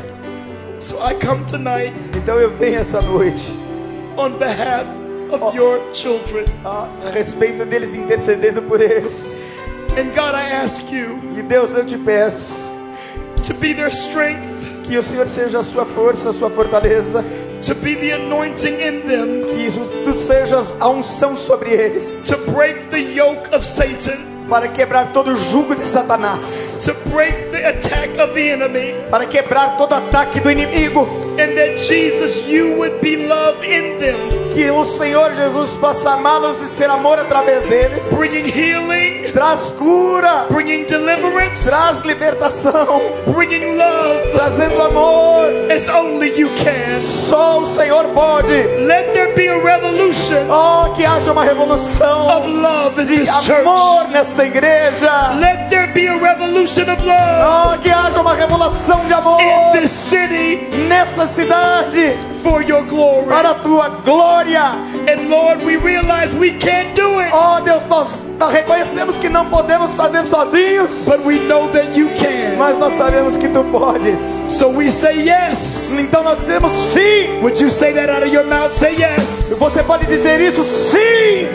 So 0.80 0.96
I 1.06 1.16
come 1.16 1.44
tonight 1.46 2.10
Então 2.16 2.40
eu 2.40 2.50
venho 2.52 2.80
essa 2.80 3.02
noite 3.02 3.52
on 4.16 4.38
behalf 4.38 4.88
of 5.32 5.58
your 5.58 5.82
children. 5.94 6.46
a, 6.64 6.88
a 7.08 7.10
respeito 7.12 7.66
deles 7.66 7.94
intercedendo 7.94 8.62
por 8.62 8.80
eles. 8.80 9.36
And 9.98 10.14
God, 10.16 10.34
I 10.36 10.52
ask 10.64 10.90
you 10.92 11.20
E 11.36 11.42
Deus, 11.42 11.74
eu 11.76 11.86
te 11.86 11.98
peço 11.98 12.54
to 13.46 13.54
be 13.56 13.74
their 13.74 13.90
strength, 13.90 14.44
que 14.84 14.98
o 14.98 15.04
Senhor 15.04 15.28
seja 15.28 15.60
a 15.60 15.64
sua 15.64 15.86
força, 15.86 16.30
a 16.30 16.34
sua 16.34 16.50
fortaleza, 16.50 17.24
to 17.62 17.76
be 17.76 17.96
the 17.96 18.12
anointing 18.12 18.80
in 18.80 19.08
them, 19.08 19.44
que 19.54 19.70
tu 20.04 20.14
sejas 20.14 20.76
a 20.80 20.90
unção 20.90 21.36
sobre 21.36 21.72
eles, 21.72 22.26
to 22.28 22.52
break 22.52 22.90
the 22.90 23.00
yoke 23.00 23.54
of 23.54 23.66
Satan, 23.66 24.48
para 24.48 24.68
quebrar 24.70 25.12
todo 25.12 25.32
o 25.32 25.36
jugo 25.36 25.76
de 25.76 25.84
Satanás, 25.84 26.78
to 26.86 26.94
break 27.10 27.52
the 27.52 27.68
attack 27.68 28.18
of 28.20 28.34
the 28.34 28.52
enemy, 28.52 28.94
para 29.10 29.26
quebrar 29.26 29.78
todo 29.78 29.94
ataque 29.94 30.40
do 30.40 30.50
inimigo, 30.50 31.27
and 31.40 31.56
that 31.58 31.78
Jesus, 31.78 32.48
you 32.48 32.78
would 32.78 33.00
be 33.02 33.28
love 33.28 33.64
in 33.64 34.00
them, 34.00 34.50
que 34.54 34.70
o 34.72 34.84
Senhor 34.86 35.32
Jesus 35.34 35.76
possa 35.78 36.12
amá-los 36.14 36.62
e 36.62 36.68
ser 36.68 36.90
amor 36.90 37.20
através 37.20 37.66
deles. 37.66 38.12
bringing 38.16 38.46
healing, 38.46 39.32
Traz 39.34 39.72
cura, 39.78 40.46
bringing 40.50 40.86
deliverance, 40.86 41.64
traz 41.70 42.02
libertação, 42.06 43.02
bringing 43.28 43.78
love 43.78 44.32
trazendo 44.34 44.82
amor. 44.82 45.46
as 45.72 45.88
only 45.90 46.38
you 46.40 46.50
can. 46.56 47.00
Só 47.00 47.60
o 47.60 47.68
Senhor 47.68 48.06
pode. 48.16 48.52
Let 48.88 49.14
there 49.14 49.34
be 49.36 49.48
a 49.48 49.60
revolution 49.60 50.48
Oh, 50.50 50.92
que 50.96 51.04
haja 51.06 51.32
uma 51.32 51.44
revolução 51.44 52.28
of 52.28 52.48
love 52.48 53.02
in 53.02 53.06
de 53.06 53.18
this 53.20 53.30
church. 53.46 53.52
amor 53.62 54.08
nesta 54.10 54.46
igreja. 54.46 55.34
Let 55.40 55.70
there 55.70 55.88
be 55.94 56.08
a 56.08 56.18
revolution 56.18 56.84
of 56.90 57.04
love 57.06 57.76
Oh, 57.76 57.78
que 57.80 57.90
haja 57.90 58.20
uma 58.22 58.34
revelação 58.34 59.06
de 59.06 59.14
amor 59.14 59.40
in 59.42 59.80
this 59.82 59.92
city 59.92 60.68
nessa 60.88 61.27
cidade 61.28 62.16
for 62.44 62.62
your 62.64 62.84
glory. 62.86 63.28
para 63.28 63.52
a 63.52 63.56
tua 63.56 63.90
glória. 64.04 64.64
And 65.08 65.30
Lord, 65.30 65.64
we 65.64 65.76
realize 65.78 66.34
we 66.34 66.52
can't 66.60 66.94
do 66.96 67.20
it, 67.20 67.30
Oh, 67.34 67.60
Deus, 67.62 67.86
nós 67.88 68.24
nós 68.40 68.54
reconhecemos 68.54 69.18
que 69.18 69.30
não 69.30 69.46
podemos 69.46 69.96
fazer 69.96 70.26
sozinhos, 70.26 71.06
but 71.06 71.26
we 71.26 71.40
know 71.48 71.68
that 71.70 71.98
you 71.98 72.10
can. 72.16 72.58
mas 72.58 72.78
nós 72.78 72.94
sabemos 72.94 73.36
que 73.38 73.48
tu 73.50 73.64
podes. 73.72 74.20
So 74.20 74.70
we 74.70 74.92
say 74.92 75.22
yes. 75.28 75.98
Então 76.00 76.24
nós 76.24 76.40
dizemos 76.40 76.72
sim. 76.74 77.40
Would 77.42 77.60
you 77.62 77.70
say 77.70 77.94
that 77.94 78.10
out 78.10 78.24
of 78.24 78.32
your 78.34 78.46
mouth? 78.46 78.72
Say 78.72 78.96
yes. 78.98 79.56
Você 79.60 79.82
pode 79.84 80.06
dizer 80.06 80.40
isso 80.42 80.64
sim. 80.64 81.48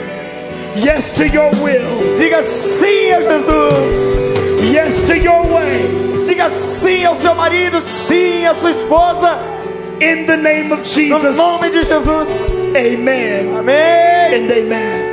Yes 0.77 1.12
to 1.12 1.25
your 1.25 1.51
will. 1.62 2.16
Diga 2.16 2.43
sim 2.43 3.12
a 3.12 3.20
Jesus. 3.20 4.73
Yes 4.73 5.03
to 5.03 5.14
your 5.16 5.47
way. 5.47 6.03
Diga 6.27 6.49
sim 6.51 7.05
ao 7.05 7.14
seu 7.16 7.35
marido, 7.35 7.81
sim 7.83 8.47
à 8.47 8.55
sua 8.55 8.70
esposa. 8.70 9.39
In 10.03 10.26
the 10.26 10.36
name 10.36 10.72
of 10.72 10.78
No 10.80 10.84
Jesus. 10.84 11.36
nome 11.36 11.70
de 11.70 11.84
Jesus. 11.84 12.74
Amen 12.74 13.55
Amém. 13.55 14.34
and 14.34 14.50
amen. 14.50 15.12